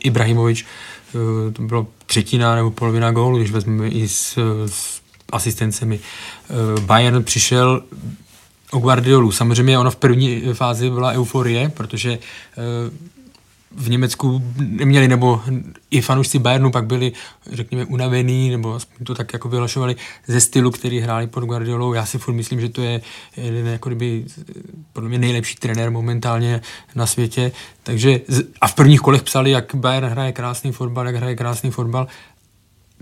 Ibrahimovič 0.00 0.66
Eh, 1.14 1.52
to 1.52 1.62
bylo 1.62 1.86
třetina 2.06 2.54
nebo 2.54 2.70
polovina 2.70 3.10
gólu, 3.10 3.38
když 3.38 3.50
vezmeme 3.50 3.88
i 3.88 4.08
s, 4.08 4.38
s 4.66 5.00
asistencemi. 5.32 6.00
Eh, 6.00 6.80
Bayern 6.80 7.24
přišel 7.24 7.82
o 8.70 8.78
Guardiolu. 8.78 9.32
Samozřejmě 9.32 9.78
ono 9.78 9.90
v 9.90 9.96
první 9.96 10.42
fázi 10.52 10.90
byla 10.90 11.12
euforie, 11.12 11.68
protože 11.68 12.12
eh, 12.12 12.20
v 13.76 13.90
Německu 13.90 14.42
neměli, 14.56 15.08
nebo 15.08 15.42
i 15.90 16.00
fanoušci 16.00 16.38
Bayernu 16.38 16.70
pak 16.70 16.86
byli, 16.86 17.12
řekněme, 17.52 17.84
unavený, 17.84 18.50
nebo 18.50 18.78
to 19.04 19.14
tak 19.14 19.32
jako 19.32 19.48
vyhlašovali 19.48 19.96
ze 20.26 20.40
stylu, 20.40 20.70
který 20.70 21.00
hráli 21.00 21.26
pod 21.26 21.44
Guardiolou. 21.44 21.92
Já 21.92 22.06
si 22.06 22.18
furt 22.18 22.34
myslím, 22.34 22.60
že 22.60 22.68
to 22.68 22.82
je 22.82 23.00
jeden 23.36 23.66
jako 23.66 23.88
kdyby, 23.88 24.24
podle 24.92 25.08
mě 25.08 25.18
nejlepší 25.18 25.56
trenér 25.56 25.90
momentálně 25.90 26.60
na 26.94 27.06
světě. 27.06 27.52
Takže 27.82 28.20
a 28.60 28.68
v 28.68 28.74
prvních 28.74 29.00
kolech 29.00 29.22
psali, 29.22 29.50
jak 29.50 29.74
Bayern 29.74 30.06
hraje 30.06 30.32
krásný 30.32 30.72
fotbal, 30.72 31.06
jak 31.06 31.16
hraje 31.16 31.36
krásný 31.36 31.70
fotbal 31.70 32.06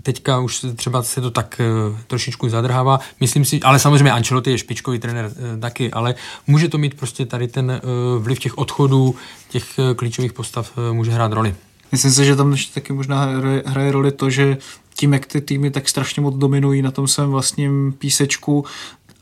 teďka 0.03 0.39
už 0.39 0.65
třeba 0.75 1.03
se 1.03 1.21
to 1.21 1.31
tak 1.31 1.61
uh, 1.89 1.97
trošičku 2.07 2.49
zadrhává. 2.49 2.99
Myslím 3.19 3.45
si, 3.45 3.59
ale 3.59 3.79
samozřejmě 3.79 4.11
Ancelotti 4.11 4.51
je 4.51 4.57
špičkový 4.57 4.99
trenér 4.99 5.25
uh, 5.25 5.59
taky, 5.59 5.91
ale 5.91 6.15
může 6.47 6.69
to 6.69 6.77
mít 6.77 6.93
prostě 6.93 7.25
tady 7.25 7.47
ten 7.47 7.81
uh, 7.83 8.23
vliv 8.23 8.39
těch 8.39 8.57
odchodů, 8.57 9.15
těch 9.49 9.65
uh, 9.77 9.93
klíčových 9.93 10.33
postav 10.33 10.71
uh, 10.77 10.95
může 10.95 11.11
hrát 11.11 11.33
roli. 11.33 11.55
Myslím 11.91 12.11
si, 12.11 12.25
že 12.25 12.35
tam 12.35 12.51
ještě 12.51 12.73
taky 12.73 12.93
možná 12.93 13.25
hraje, 13.25 13.63
hraje 13.65 13.91
roli 13.91 14.11
to, 14.11 14.29
že 14.29 14.57
tím, 14.95 15.13
jak 15.13 15.25
ty 15.25 15.41
týmy 15.41 15.71
tak 15.71 15.89
strašně 15.89 16.21
moc 16.21 16.35
dominují 16.35 16.81
na 16.81 16.91
tom 16.91 17.07
svém 17.07 17.29
vlastním 17.29 17.93
písečku, 17.97 18.65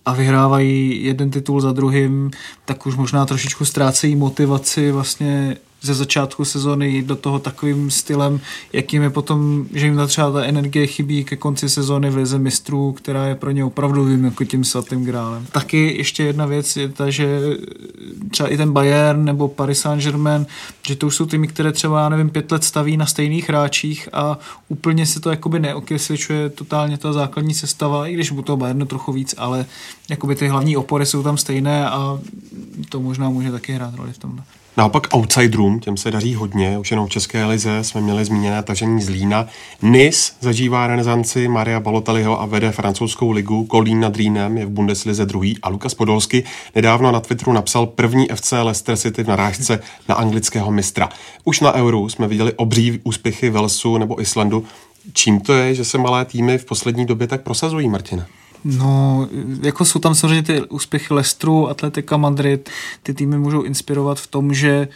a 0.06 0.14
vyhrávají 0.14 1.04
jeden 1.04 1.32
titul 1.32 1.62
za 1.62 1.72
druhým, 1.72 2.32
tak 2.66 2.86
už 2.86 2.96
možná 2.96 3.26
trošičku 3.26 3.66
ztrácejí 3.66 4.16
motivaci 4.16 4.92
vlastně 4.92 5.58
ze 5.82 5.94
začátku 5.94 6.46
sezóny 6.46 6.90
jít 6.90 7.06
do 7.06 7.16
toho 7.16 7.40
takovým 7.40 7.92
stylem, 7.92 8.40
jakým 8.74 9.02
je 9.02 9.10
potom, 9.10 9.66
že 9.74 9.86
jim 9.86 10.02
třeba 10.08 10.32
ta 10.32 10.44
energie 10.44 10.88
chybí 10.88 11.24
ke 11.24 11.36
konci 11.36 11.70
sezóny 11.70 12.10
v 12.10 12.16
Lize 12.16 12.40
mistrů, 12.40 12.92
která 12.92 13.28
je 13.28 13.36
pro 13.36 13.52
ně 13.52 13.66
opravdu 13.66 14.24
jako 14.24 14.44
tím 14.44 14.64
svatým 14.64 15.06
grálem. 15.06 15.46
Taky 15.52 15.98
ještě 15.98 16.24
jedna 16.24 16.46
věc 16.46 16.76
je 16.76 16.90
ta, 16.90 17.10
že 17.10 17.42
třeba 18.32 18.50
i 18.50 18.58
ten 18.58 18.72
Bayern 18.72 19.26
nebo 19.26 19.48
Paris 19.48 19.80
Saint-Germain, 19.82 20.46
že 20.88 20.96
to 20.96 21.08
už 21.08 21.16
jsou 21.16 21.26
týmy, 21.26 21.48
které 21.48 21.72
třeba, 21.72 22.02
já 22.02 22.10
nevím, 22.10 22.30
pět 22.30 22.52
let 22.52 22.64
staví 22.64 22.98
na 22.98 23.06
stejných 23.06 23.50
hráčích 23.50 24.10
a 24.14 24.40
úplně 24.70 25.06
se 25.06 25.20
to 25.20 25.30
jakoby 25.30 25.60
neokysličuje 25.60 26.50
totálně 26.50 26.98
ta 26.98 27.14
základní 27.14 27.54
sestava, 27.54 28.08
i 28.08 28.14
když 28.14 28.32
u 28.32 28.42
toho 28.42 28.58
Bayernu 28.58 28.86
trochu 28.86 29.12
víc, 29.12 29.36
ale 29.38 29.66
jakoby 30.10 30.36
ty 30.36 30.48
hlavní 30.48 30.78
opory 30.78 31.06
jsou 31.06 31.24
tam 31.24 31.38
stejné 31.38 31.90
a 31.90 32.20
to 32.90 33.00
možná 33.00 33.30
může 33.30 33.52
taky 33.52 33.74
hrát 33.74 33.96
roli 33.96 34.14
v 34.14 34.18
tomhle. 34.18 34.44
Naopak 34.78 35.08
outsiderům, 35.14 35.80
těm 35.80 35.98
se 35.98 36.12
daří 36.12 36.36
hodně, 36.36 36.78
už 36.78 36.92
jenom 36.92 37.08
v 37.08 37.10
České 37.10 37.46
lize 37.46 37.84
jsme 37.84 38.02
měli 38.02 38.26
zmíněné 38.26 38.64
tažení 38.64 39.02
z 39.02 39.10
Lína. 39.10 39.48
Nis 39.82 40.34
zažívá 40.40 40.88
renesanci 40.88 41.48
Maria 41.48 41.80
Balotelliho 41.80 42.42
a 42.42 42.46
vede 42.46 42.72
francouzskou 42.72 43.32
ligu. 43.32 43.66
Kolín 43.66 44.00
nad 44.00 44.16
Rýnem 44.16 44.58
je 44.58 44.66
v 44.66 44.70
Bundeslize 44.70 45.26
druhý 45.26 45.58
a 45.62 45.70
Lukas 45.70 45.94
Podolsky 45.94 46.44
nedávno 46.76 47.12
na 47.12 47.20
Twitteru 47.20 47.54
napsal 47.54 47.86
první 47.86 48.28
FC 48.36 48.52
Leicester 48.52 48.98
City 48.98 49.24
v 49.24 49.28
narážce 49.28 49.80
na 50.10 50.16
anglického 50.16 50.72
mistra. 50.72 51.10
Už 51.44 51.60
na 51.60 51.74
Euro 51.74 52.10
jsme 52.10 52.28
viděli 52.28 52.54
obří 52.54 53.00
úspěchy 53.04 53.50
Velsu 53.50 53.98
nebo 53.98 54.22
Islandu. 54.22 54.64
Čím 55.14 55.40
to 55.40 55.54
je, 55.54 55.76
že 55.76 55.86
se 55.86 55.98
malé 55.98 56.26
týmy 56.26 56.58
v 56.58 56.66
poslední 56.66 57.06
době 57.06 57.28
tak 57.28 57.42
prosazují, 57.42 57.90
Martina? 57.90 58.26
No, 58.64 59.28
jako 59.62 59.86
jsou 59.86 60.00
tam 60.00 60.16
samozřejmě 60.16 60.44
ty 60.44 60.62
úspěchy 60.62 61.14
Lestru, 61.14 61.70
Atletika 61.70 62.18
Madrid, 62.18 62.70
ty 63.04 63.14
týmy 63.14 63.38
můžou 63.38 63.62
inspirovat 63.62 64.20
v 64.20 64.28
tom, 64.28 64.54
že 64.54 64.88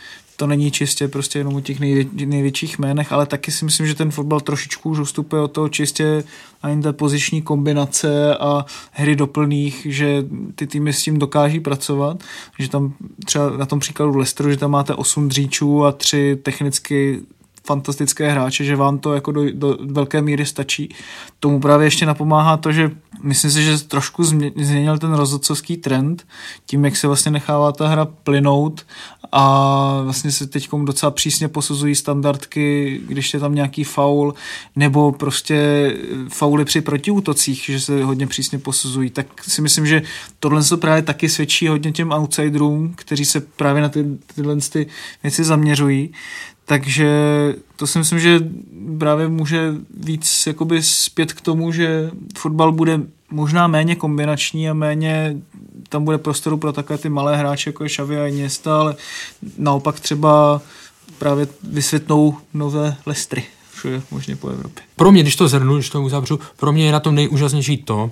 to 0.42 0.48
není 0.48 0.72
čistě 0.72 1.08
prostě 1.08 1.40
jenom 1.40 1.56
o 1.56 1.62
těch 1.62 1.80
nejvě, 1.80 2.06
největších 2.26 2.80
jménech, 2.80 3.12
ale 3.12 3.26
taky 3.26 3.52
si 3.52 3.66
myslím, 3.66 3.88
že 3.88 3.96
ten 3.96 4.12
fotbal 4.12 4.40
trošičku 4.40 4.90
už 4.90 5.00
ustupuje 5.00 5.42
od 5.42 5.52
toho 5.52 5.70
čistě 5.70 6.24
ani 6.62 6.82
té 6.82 6.94
poziční 6.94 7.42
kombinace 7.42 8.38
a 8.38 8.66
hry 8.92 9.16
doplných, 9.16 9.88
že 9.90 10.26
ty 10.56 10.68
týmy 10.68 10.94
s 10.94 11.04
tím 11.04 11.20
dokáží 11.20 11.60
pracovat, 11.60 12.24
že 12.60 12.70
tam 12.70 12.94
třeba 13.26 13.58
na 13.58 13.66
tom 13.66 13.80
příkladu 13.80 14.18
Lesteru, 14.18 14.50
že 14.50 14.58
tam 14.58 14.72
máte 14.72 14.96
8 14.96 15.30
dříčů 15.30 15.86
a 15.86 15.92
tři 15.92 16.40
technicky 16.44 17.22
fantastické 17.68 18.32
hráče, 18.32 18.64
že 18.64 18.76
vám 18.76 19.00
to 19.00 19.14
jako 19.14 19.32
do, 19.32 19.52
do 19.54 19.78
velké 19.82 20.22
míry 20.22 20.46
stačí. 20.46 20.96
Tomu 21.40 21.60
právě 21.60 21.88
ještě 21.88 22.06
napomáhá 22.06 22.58
to, 22.58 22.72
že 22.72 22.92
myslím 23.24 23.52
si, 23.52 23.64
že 23.64 23.84
trošku 23.84 24.24
změnil 24.24 24.98
ten 24.98 25.14
rozhodcovský 25.14 25.78
trend 25.78 26.28
tím, 26.66 26.86
jak 26.86 26.98
se 26.98 27.08
vlastně 27.08 27.32
nechává 27.32 27.72
ta 27.72 27.88
hra 27.88 28.06
plynout 28.06 28.86
a 29.32 30.02
vlastně 30.04 30.32
se 30.32 30.48
teď 30.48 30.70
docela 30.84 31.12
přísně 31.12 31.48
posuzují 31.48 31.96
standardky, 31.96 33.02
když 33.08 33.34
je 33.34 33.40
tam 33.40 33.56
nějaký 33.56 33.84
faul, 33.84 34.34
nebo 34.76 35.12
prostě 35.12 35.92
fauly 36.30 36.66
při 36.66 36.82
protiútocích, 36.82 37.64
že 37.66 37.80
se 37.80 38.04
hodně 38.04 38.28
přísně 38.28 38.60
posuzují, 38.60 39.10
tak 39.10 39.44
si 39.44 39.62
myslím, 39.62 39.86
že 39.86 40.02
tohle 40.40 40.64
se 40.64 40.78
právě 40.78 41.02
taky 41.02 41.30
svědčí 41.30 41.68
hodně 41.68 41.92
těm 41.92 42.12
outsiderům, 42.12 42.94
kteří 42.96 43.26
se 43.26 43.40
právě 43.40 43.82
na 43.82 43.90
ty, 43.90 44.06
tyhle 44.36 44.56
ty 44.56 44.88
věci 45.24 45.44
zaměřují. 45.44 46.14
Takže 46.72 47.10
to 47.76 47.88
si 47.88 48.00
myslím, 48.00 48.20
že 48.20 48.40
právě 49.00 49.28
může 49.28 49.74
víc 49.98 50.48
jakoby 50.48 50.84
zpět 50.84 51.34
k 51.34 51.42
tomu, 51.42 51.72
že 51.72 52.12
fotbal 52.38 52.72
bude 52.72 53.00
možná 53.32 53.68
méně 53.68 53.96
kombinační 53.96 54.70
a 54.70 54.74
méně 54.74 55.38
tam 55.90 56.06
bude 56.06 56.18
prostoru 56.18 56.58
pro 56.58 56.74
takové 56.74 56.98
ty 56.98 57.10
malé 57.10 57.38
hráče, 57.38 57.70
jako 57.70 57.84
je 57.84 57.90
Xavi 57.90 58.20
a 58.20 58.28
Iniesta, 58.28 58.80
ale 58.80 58.96
naopak 59.58 60.00
třeba 60.00 60.62
právě 61.18 61.48
vysvětnou 61.64 62.38
nové 62.54 62.96
lestry 63.06 63.44
všude 63.74 64.02
možně 64.12 64.36
po 64.36 64.50
Evropě. 64.50 64.84
Pro 64.96 65.12
mě, 65.12 65.22
když 65.22 65.36
to 65.36 65.48
zhrnu, 65.48 65.76
když 65.76 65.90
to 65.90 66.02
uzavřu, 66.02 66.40
pro 66.58 66.72
mě 66.72 66.86
je 66.86 66.92
na 66.92 67.00
tom 67.00 67.16
nejúžasnější 67.16 67.78
to, 67.78 68.12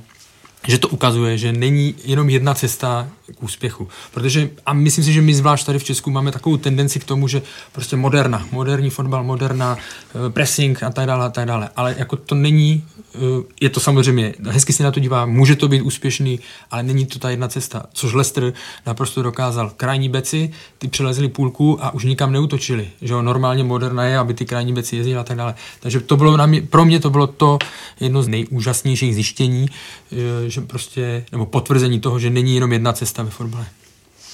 že 0.67 0.77
to 0.77 0.87
ukazuje, 0.87 1.37
že 1.37 1.53
není 1.53 1.95
jenom 2.05 2.29
jedna 2.29 2.53
cesta 2.53 3.09
k 3.35 3.43
úspěchu. 3.43 3.87
Protože, 4.13 4.49
a 4.65 4.73
myslím 4.73 5.03
si, 5.03 5.13
že 5.13 5.21
my 5.21 5.33
zvlášť 5.33 5.65
tady 5.65 5.79
v 5.79 5.83
Česku 5.83 6.11
máme 6.11 6.31
takovou 6.31 6.57
tendenci 6.57 6.99
k 6.99 7.03
tomu, 7.03 7.27
že 7.27 7.41
prostě 7.71 7.95
moderna, 7.95 8.47
moderní 8.51 8.89
fotbal, 8.89 9.23
moderna, 9.23 9.77
eh, 9.77 10.29
pressing 10.29 10.83
a 10.83 10.89
tak 10.89 11.07
dále 11.07 11.25
a 11.25 11.29
tak 11.29 11.45
dále. 11.45 11.69
Ale 11.75 11.95
jako 11.97 12.15
to 12.15 12.35
není, 12.35 12.83
eh, 13.15 13.19
je 13.61 13.69
to 13.69 13.79
samozřejmě, 13.79 14.33
hezky 14.49 14.73
se 14.73 14.83
na 14.83 14.91
to 14.91 14.99
dívá, 14.99 15.25
může 15.25 15.55
to 15.55 15.67
být 15.67 15.81
úspěšný, 15.81 16.39
ale 16.71 16.83
není 16.83 17.05
to 17.05 17.19
ta 17.19 17.29
jedna 17.29 17.47
cesta. 17.47 17.85
Což 17.93 18.13
Lester 18.13 18.53
naprosto 18.85 19.23
dokázal. 19.23 19.71
Krajní 19.77 20.09
beci, 20.09 20.51
ty 20.77 20.87
přelezli 20.87 21.29
půlku 21.29 21.83
a 21.83 21.93
už 21.93 22.03
nikam 22.03 22.31
neutočili. 22.31 22.89
Že 23.01 23.13
jo, 23.13 23.21
normálně 23.21 23.63
moderna 23.63 24.03
je, 24.03 24.17
aby 24.17 24.33
ty 24.33 24.45
krajní 24.45 24.73
beci 24.73 24.95
jezdili 24.95 25.17
a 25.17 25.23
tak 25.23 25.37
dále. 25.37 25.55
Takže 25.79 25.99
to 25.99 26.17
bylo 26.17 26.37
na 26.37 26.45
mě, 26.45 26.61
pro 26.61 26.85
mě 26.85 26.99
to 26.99 27.09
bylo 27.09 27.27
to 27.27 27.59
jedno 27.99 28.23
z 28.23 28.27
nejúžasnějších 28.27 29.15
zjištění, 29.15 29.69
eh, 30.11 30.49
že 30.49 30.61
prostě, 30.61 31.25
nebo 31.31 31.45
potvrzení 31.45 31.99
toho, 31.99 32.19
že 32.19 32.29
není 32.29 32.55
jenom 32.55 32.71
jedna 32.71 32.93
cesta 32.93 33.18
ve 33.23 33.29
fotbale. 33.29 33.65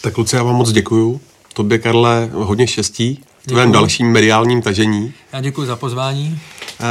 Tak 0.01 0.17
Luci, 0.17 0.35
já 0.35 0.43
vám 0.43 0.55
moc 0.55 0.71
děkuju. 0.71 1.21
Tobě, 1.53 1.79
Karle, 1.79 2.29
hodně 2.33 2.67
štěstí 2.67 3.23
v 3.45 3.47
tvém 3.47 3.71
dalším 3.71 4.11
mediálním 4.11 4.61
tažení. 4.61 5.13
Já 5.33 5.41
děkuji 5.41 5.65
za 5.65 5.75
pozvání. 5.75 6.39
Eh, 6.79 6.85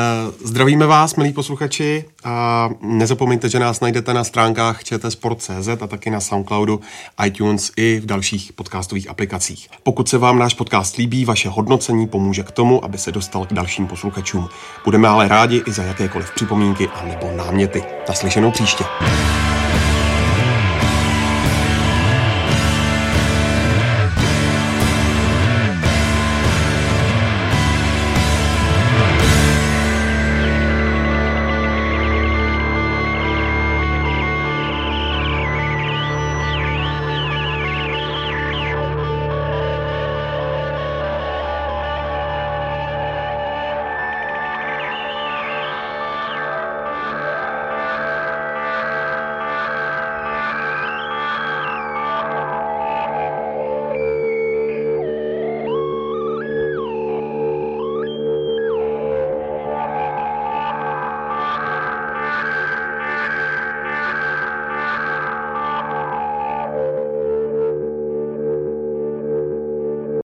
zdravíme 0.44 0.86
vás, 0.86 1.16
milí 1.16 1.32
posluchači, 1.32 2.04
a 2.24 2.70
nezapomeňte, 2.82 3.48
že 3.48 3.58
nás 3.58 3.80
najdete 3.80 4.14
na 4.14 4.24
stránkách 4.24 4.84
čtsport.cz 4.84 5.68
a 5.80 5.86
taky 5.86 6.10
na 6.10 6.20
Soundcloudu, 6.20 6.80
iTunes 7.26 7.72
i 7.76 8.00
v 8.00 8.06
dalších 8.06 8.52
podcastových 8.52 9.10
aplikacích. 9.10 9.68
Pokud 9.82 10.08
se 10.08 10.18
vám 10.18 10.38
náš 10.38 10.54
podcast 10.54 10.96
líbí, 10.96 11.24
vaše 11.24 11.48
hodnocení 11.48 12.06
pomůže 12.06 12.42
k 12.42 12.50
tomu, 12.50 12.84
aby 12.84 12.98
se 12.98 13.12
dostal 13.12 13.46
k 13.46 13.52
dalším 13.52 13.86
posluchačům. 13.86 14.48
Budeme 14.84 15.08
ale 15.08 15.28
rádi 15.28 15.62
i 15.66 15.72
za 15.72 15.82
jakékoliv 15.82 16.30
připomínky 16.34 16.88
a 16.88 17.04
nebo 17.06 17.32
náměty. 17.36 17.82
Naslyšenou 18.08 18.50
příště. 18.50 18.84